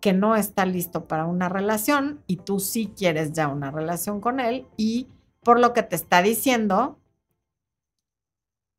que 0.00 0.12
no 0.12 0.36
está 0.36 0.64
listo 0.64 1.04
para 1.04 1.26
una 1.26 1.48
relación 1.48 2.20
y 2.26 2.36
tú 2.36 2.58
sí 2.60 2.92
quieres 2.96 3.32
ya 3.32 3.48
una 3.48 3.70
relación 3.70 4.20
con 4.20 4.40
él 4.40 4.66
y 4.76 5.06
por 5.42 5.60
lo 5.60 5.72
que 5.72 5.82
te 5.82 5.96
está 5.96 6.22
diciendo, 6.22 7.00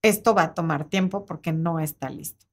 esto 0.02 0.34
va 0.34 0.44
a 0.44 0.54
tomar 0.54 0.86
tiempo 0.86 1.26
porque 1.26 1.52
no 1.52 1.80
está 1.80 2.10
listo. 2.10 2.46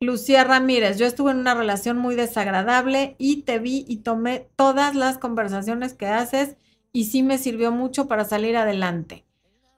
Lucía 0.00 0.42
Ramírez, 0.42 0.98
yo 0.98 1.06
estuve 1.06 1.30
en 1.30 1.38
una 1.38 1.54
relación 1.54 1.96
muy 1.96 2.16
desagradable 2.16 3.14
y 3.18 3.42
te 3.42 3.60
vi 3.60 3.84
y 3.86 3.98
tomé 3.98 4.50
todas 4.56 4.96
las 4.96 5.16
conversaciones 5.18 5.94
que 5.94 6.06
haces 6.06 6.56
y 6.92 7.04
sí 7.04 7.22
me 7.22 7.38
sirvió 7.38 7.70
mucho 7.70 8.08
para 8.08 8.24
salir 8.24 8.56
adelante. 8.56 9.24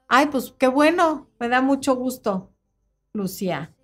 Ay, 0.09 0.27
pues 0.27 0.55
qué 0.59 0.67
bueno, 0.67 1.29
me 1.39 1.51
da 1.51 1.61
mucho 1.61 1.95
gusto, 1.95 2.51
Lucía. 3.13 3.75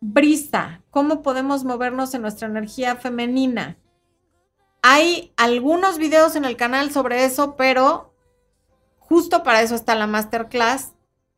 Brisa, 0.00 0.82
¿cómo 0.90 1.22
podemos 1.22 1.64
movernos 1.64 2.12
en 2.12 2.22
nuestra 2.22 2.48
energía 2.48 2.96
femenina? 2.96 3.78
Hay 4.82 5.32
algunos 5.36 5.96
videos 5.96 6.34
en 6.34 6.44
el 6.44 6.56
canal 6.56 6.90
sobre 6.90 7.24
eso, 7.24 7.54
pero 7.56 8.12
justo 8.98 9.44
para 9.44 9.62
eso 9.62 9.76
está 9.76 9.94
la 9.94 10.08
masterclass, 10.08 10.92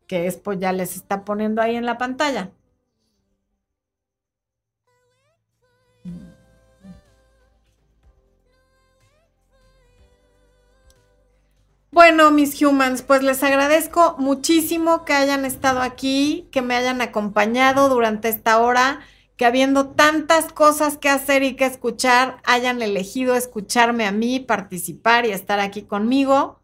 que 0.07 0.27
Expo 0.27 0.55
ya 0.55 0.73
les 0.73 0.97
está 0.97 1.25
poniendo 1.25 1.61
ahí 1.61 1.77
en 1.77 1.85
la 1.85 1.99
pantalla. 1.99 2.51
Bueno, 11.91 12.33
mis 12.33 12.61
humans, 12.61 13.03
pues 13.03 13.23
les 13.23 13.43
agradezco 13.45 14.17
muchísimo 14.19 15.05
que 15.05 15.13
hayan 15.13 15.45
estado 15.45 15.81
aquí, 15.81 16.49
que 16.51 16.61
me 16.61 16.75
hayan 16.75 17.01
acompañado 17.01 17.89
durante 17.89 18.29
esta 18.29 18.59
hora, 18.59 19.01
que 19.37 19.47
habiendo 19.47 19.89
tantas 19.89 20.53
cosas 20.53 20.97
que 20.97 21.09
hacer 21.09 21.43
y 21.43 21.57
que 21.57 21.67
escuchar, 21.67 22.39
hayan 22.45 22.83
elegido 22.83 23.35
escucharme 23.35 24.07
a 24.07 24.13
mí, 24.13 24.41
participar 24.41 25.27
y 25.27 25.33
estar 25.33 25.61
aquí 25.61 25.83
conmigo. 25.83 26.61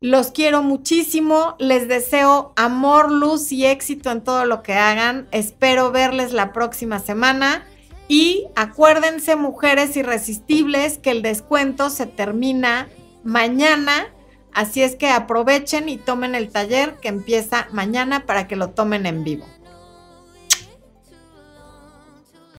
Los 0.00 0.30
quiero 0.30 0.62
muchísimo, 0.62 1.56
les 1.58 1.88
deseo 1.88 2.52
amor, 2.56 3.10
luz 3.10 3.52
y 3.52 3.66
éxito 3.66 4.10
en 4.10 4.22
todo 4.22 4.44
lo 4.46 4.62
que 4.62 4.74
hagan. 4.74 5.28
Espero 5.30 5.90
verles 5.90 6.32
la 6.32 6.52
próxima 6.52 7.00
semana. 7.00 7.66
Y 8.08 8.46
acuérdense, 8.56 9.36
mujeres 9.36 9.96
irresistibles, 9.96 10.98
que 10.98 11.10
el 11.10 11.22
descuento 11.22 11.90
se 11.90 12.06
termina 12.06 12.88
mañana 13.24 14.08
Así 14.52 14.82
es 14.82 14.96
que 14.96 15.08
aprovechen 15.08 15.88
y 15.88 15.96
tomen 15.96 16.34
el 16.34 16.50
taller 16.50 16.96
que 17.00 17.08
empieza 17.08 17.68
mañana 17.72 18.26
para 18.26 18.48
que 18.48 18.56
lo 18.56 18.70
tomen 18.70 19.06
en 19.06 19.22
vivo. 19.24 19.46